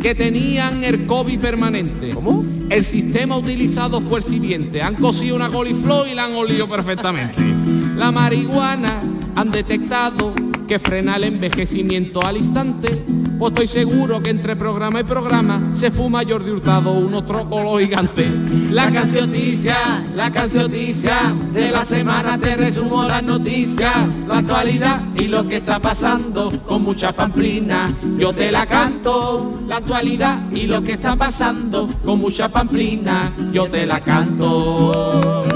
que 0.00 0.14
tenían 0.14 0.84
el 0.84 1.06
COVID 1.06 1.38
permanente. 1.38 2.10
¿Cómo? 2.10 2.44
El 2.70 2.84
sistema 2.84 3.36
utilizado 3.36 4.00
fue 4.00 4.20
el 4.20 4.24
siguiente. 4.24 4.80
Han 4.80 4.94
cosido 4.94 5.34
una 5.34 5.48
coliflor 5.48 6.06
y 6.06 6.14
la 6.14 6.24
han 6.24 6.34
olido 6.34 6.68
perfectamente. 6.68 7.42
La 7.96 8.12
marihuana 8.12 9.02
han 9.34 9.50
detectado 9.50 10.32
que 10.70 10.78
frena 10.78 11.16
el 11.16 11.24
envejecimiento 11.24 12.24
al 12.24 12.36
instante. 12.36 13.02
Pues 13.40 13.50
estoy 13.50 13.66
seguro 13.66 14.22
que 14.22 14.30
entre 14.30 14.54
programa 14.54 15.00
y 15.00 15.02
programa 15.02 15.70
se 15.72 15.90
fuma 15.90 16.22
Jordi 16.22 16.48
Hurtado 16.48 16.92
unos 16.92 17.26
trocos 17.26 17.80
gigantes. 17.80 18.30
La 18.70 18.88
cancioticia, 18.92 19.74
la 20.14 20.30
cancioticia 20.30 21.34
de 21.52 21.72
la 21.72 21.84
semana 21.84 22.38
te 22.38 22.54
resumo 22.54 23.02
las 23.02 23.20
noticias, 23.20 23.96
la 24.28 24.38
actualidad 24.38 25.02
y 25.16 25.26
lo 25.26 25.44
que 25.48 25.56
está 25.56 25.80
pasando 25.80 26.52
con 26.64 26.82
mucha 26.82 27.10
pamplina. 27.10 27.92
Yo 28.16 28.32
te 28.32 28.52
la 28.52 28.64
canto, 28.64 29.62
la 29.66 29.78
actualidad 29.78 30.52
y 30.52 30.68
lo 30.68 30.84
que 30.84 30.92
está 30.92 31.16
pasando 31.16 31.88
con 32.04 32.20
mucha 32.20 32.48
pamplina. 32.48 33.32
Yo 33.52 33.68
te 33.68 33.86
la 33.86 33.98
canto. 33.98 35.49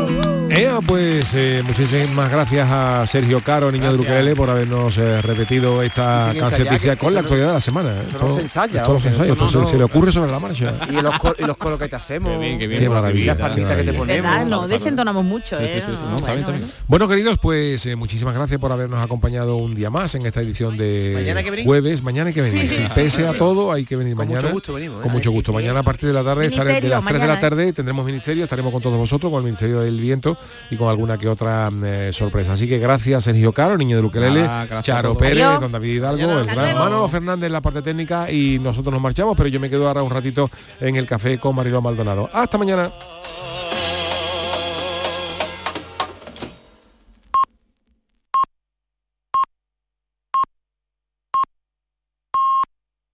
Ea, 0.56 0.78
pues 0.86 1.34
eh, 1.34 1.62
muchísimas 1.66 2.30
gracias 2.30 2.68
a 2.70 3.04
Sergio 3.08 3.40
Caro, 3.40 3.72
niño 3.72 3.92
de 3.92 3.98
Ukelele, 3.98 4.36
por 4.36 4.48
habernos 4.48 4.96
eh, 4.98 5.20
repetido 5.20 5.82
esta 5.82 6.30
que 6.32 6.96
con 6.96 7.12
la 7.12 7.20
no- 7.20 7.24
actualidad 7.26 7.48
de 7.48 7.52
la 7.54 7.60
semana. 7.60 7.92
¿eh? 7.92 8.02
esto 8.12 8.28
no 8.28 8.36
se 8.36 8.42
ensaya, 8.42 8.80
esto 8.82 8.92
no 8.92 9.00
se 9.00 9.08
ensaya, 9.08 9.32
esto 9.32 9.44
no- 9.52 9.64
se, 9.64 9.70
se 9.72 9.76
le 9.76 9.82
ocurre 9.84 10.12
sobre 10.12 10.30
la 10.30 10.38
marcha. 10.38 10.74
Y 10.90 10.92
los, 11.02 11.18
cor- 11.18 11.34
y 11.40 11.44
los 11.44 11.56
coros 11.56 11.78
que 11.80 11.88
te 11.88 11.96
hacemos. 11.96 12.38
Qué 12.40 12.88
maravilla. 12.88 13.34
Las 13.34 13.48
palmitas 13.48 13.76
que 13.76 13.82
te 13.84 13.92
qué 13.92 13.98
maravilla. 13.98 14.22
¿Verdad? 14.22 14.32
ponemos. 14.44 14.50
No 14.62 14.68
desentonamos 14.68 15.24
mucho, 15.24 15.56
¿eh? 15.60 15.82
No, 15.88 16.16
bueno, 16.18 16.42
bueno. 16.44 16.66
Bueno, 16.86 17.08
queridos, 17.08 17.38
pues 17.38 17.84
eh, 17.86 17.96
muchísimas 17.96 18.34
gracias 18.34 18.60
por 18.60 18.70
habernos 18.70 19.04
acompañado 19.04 19.56
un 19.56 19.74
día 19.74 19.90
más 19.90 20.14
en 20.14 20.24
esta 20.24 20.40
edición 20.40 20.76
de 20.76 21.62
jueves. 21.64 22.02
Mañana 22.02 22.28
hay 22.28 22.34
que 22.34 22.42
venir. 22.42 22.70
Pese 22.94 23.26
a 23.26 23.32
todo, 23.32 23.72
hay 23.72 23.84
que 23.84 23.96
venir 23.96 24.14
Con 24.14 24.26
mañana. 24.28 24.42
mucho 24.42 24.52
gusto 24.54 24.72
venimos, 24.74 25.00
¿eh? 25.00 25.02
Con 25.02 25.12
mucho 25.12 25.32
gusto. 25.32 25.52
Mañana 25.52 25.80
a 25.80 25.82
partir 25.82 26.06
de 26.08 26.12
la 26.14 26.22
tarde, 26.22 26.46
estaré- 26.46 26.80
de 26.80 26.88
las 26.88 27.04
3 27.04 27.20
de 27.20 27.26
la 27.26 27.34
¿eh? 27.34 27.38
tarde, 27.40 27.72
tendremos 27.72 28.06
ministerio, 28.06 28.44
estaremos 28.44 28.72
con 28.72 28.80
todos 28.80 28.96
vosotros, 28.98 29.32
con 29.32 29.38
el 29.40 29.44
Ministerio 29.44 29.80
del 29.80 29.98
Viento 29.98 30.36
y 30.70 30.76
con 30.76 30.88
alguna 30.88 31.18
que 31.18 31.28
otra 31.28 31.70
eh, 31.84 32.10
sorpresa. 32.12 32.52
Así 32.54 32.68
que 32.68 32.78
gracias 32.78 33.24
Sergio 33.24 33.52
Caro, 33.52 33.76
niño 33.76 34.00
de 34.00 34.04
a 34.42 34.82
Charo. 34.82 35.16
Pérez, 35.16 35.44
Adiós. 35.44 35.60
don 35.60 35.72
David 35.72 35.94
Hidalgo, 35.96 36.38
el 36.38 36.44
gran. 36.44 36.74
Manolo 36.74 37.08
Fernández 37.08 37.46
en 37.46 37.52
la 37.52 37.60
parte 37.60 37.82
técnica 37.82 38.30
y 38.30 38.58
nosotros 38.58 38.92
nos 38.92 39.00
marchamos, 39.00 39.36
pero 39.36 39.48
yo 39.48 39.60
me 39.60 39.70
quedo 39.70 39.88
ahora 39.88 40.02
un 40.02 40.10
ratito 40.10 40.50
en 40.80 40.96
el 40.96 41.06
café 41.06 41.38
con 41.38 41.54
Mariló 41.54 41.80
Maldonado. 41.80 42.28
Hasta 42.32 42.58
mañana. 42.58 42.92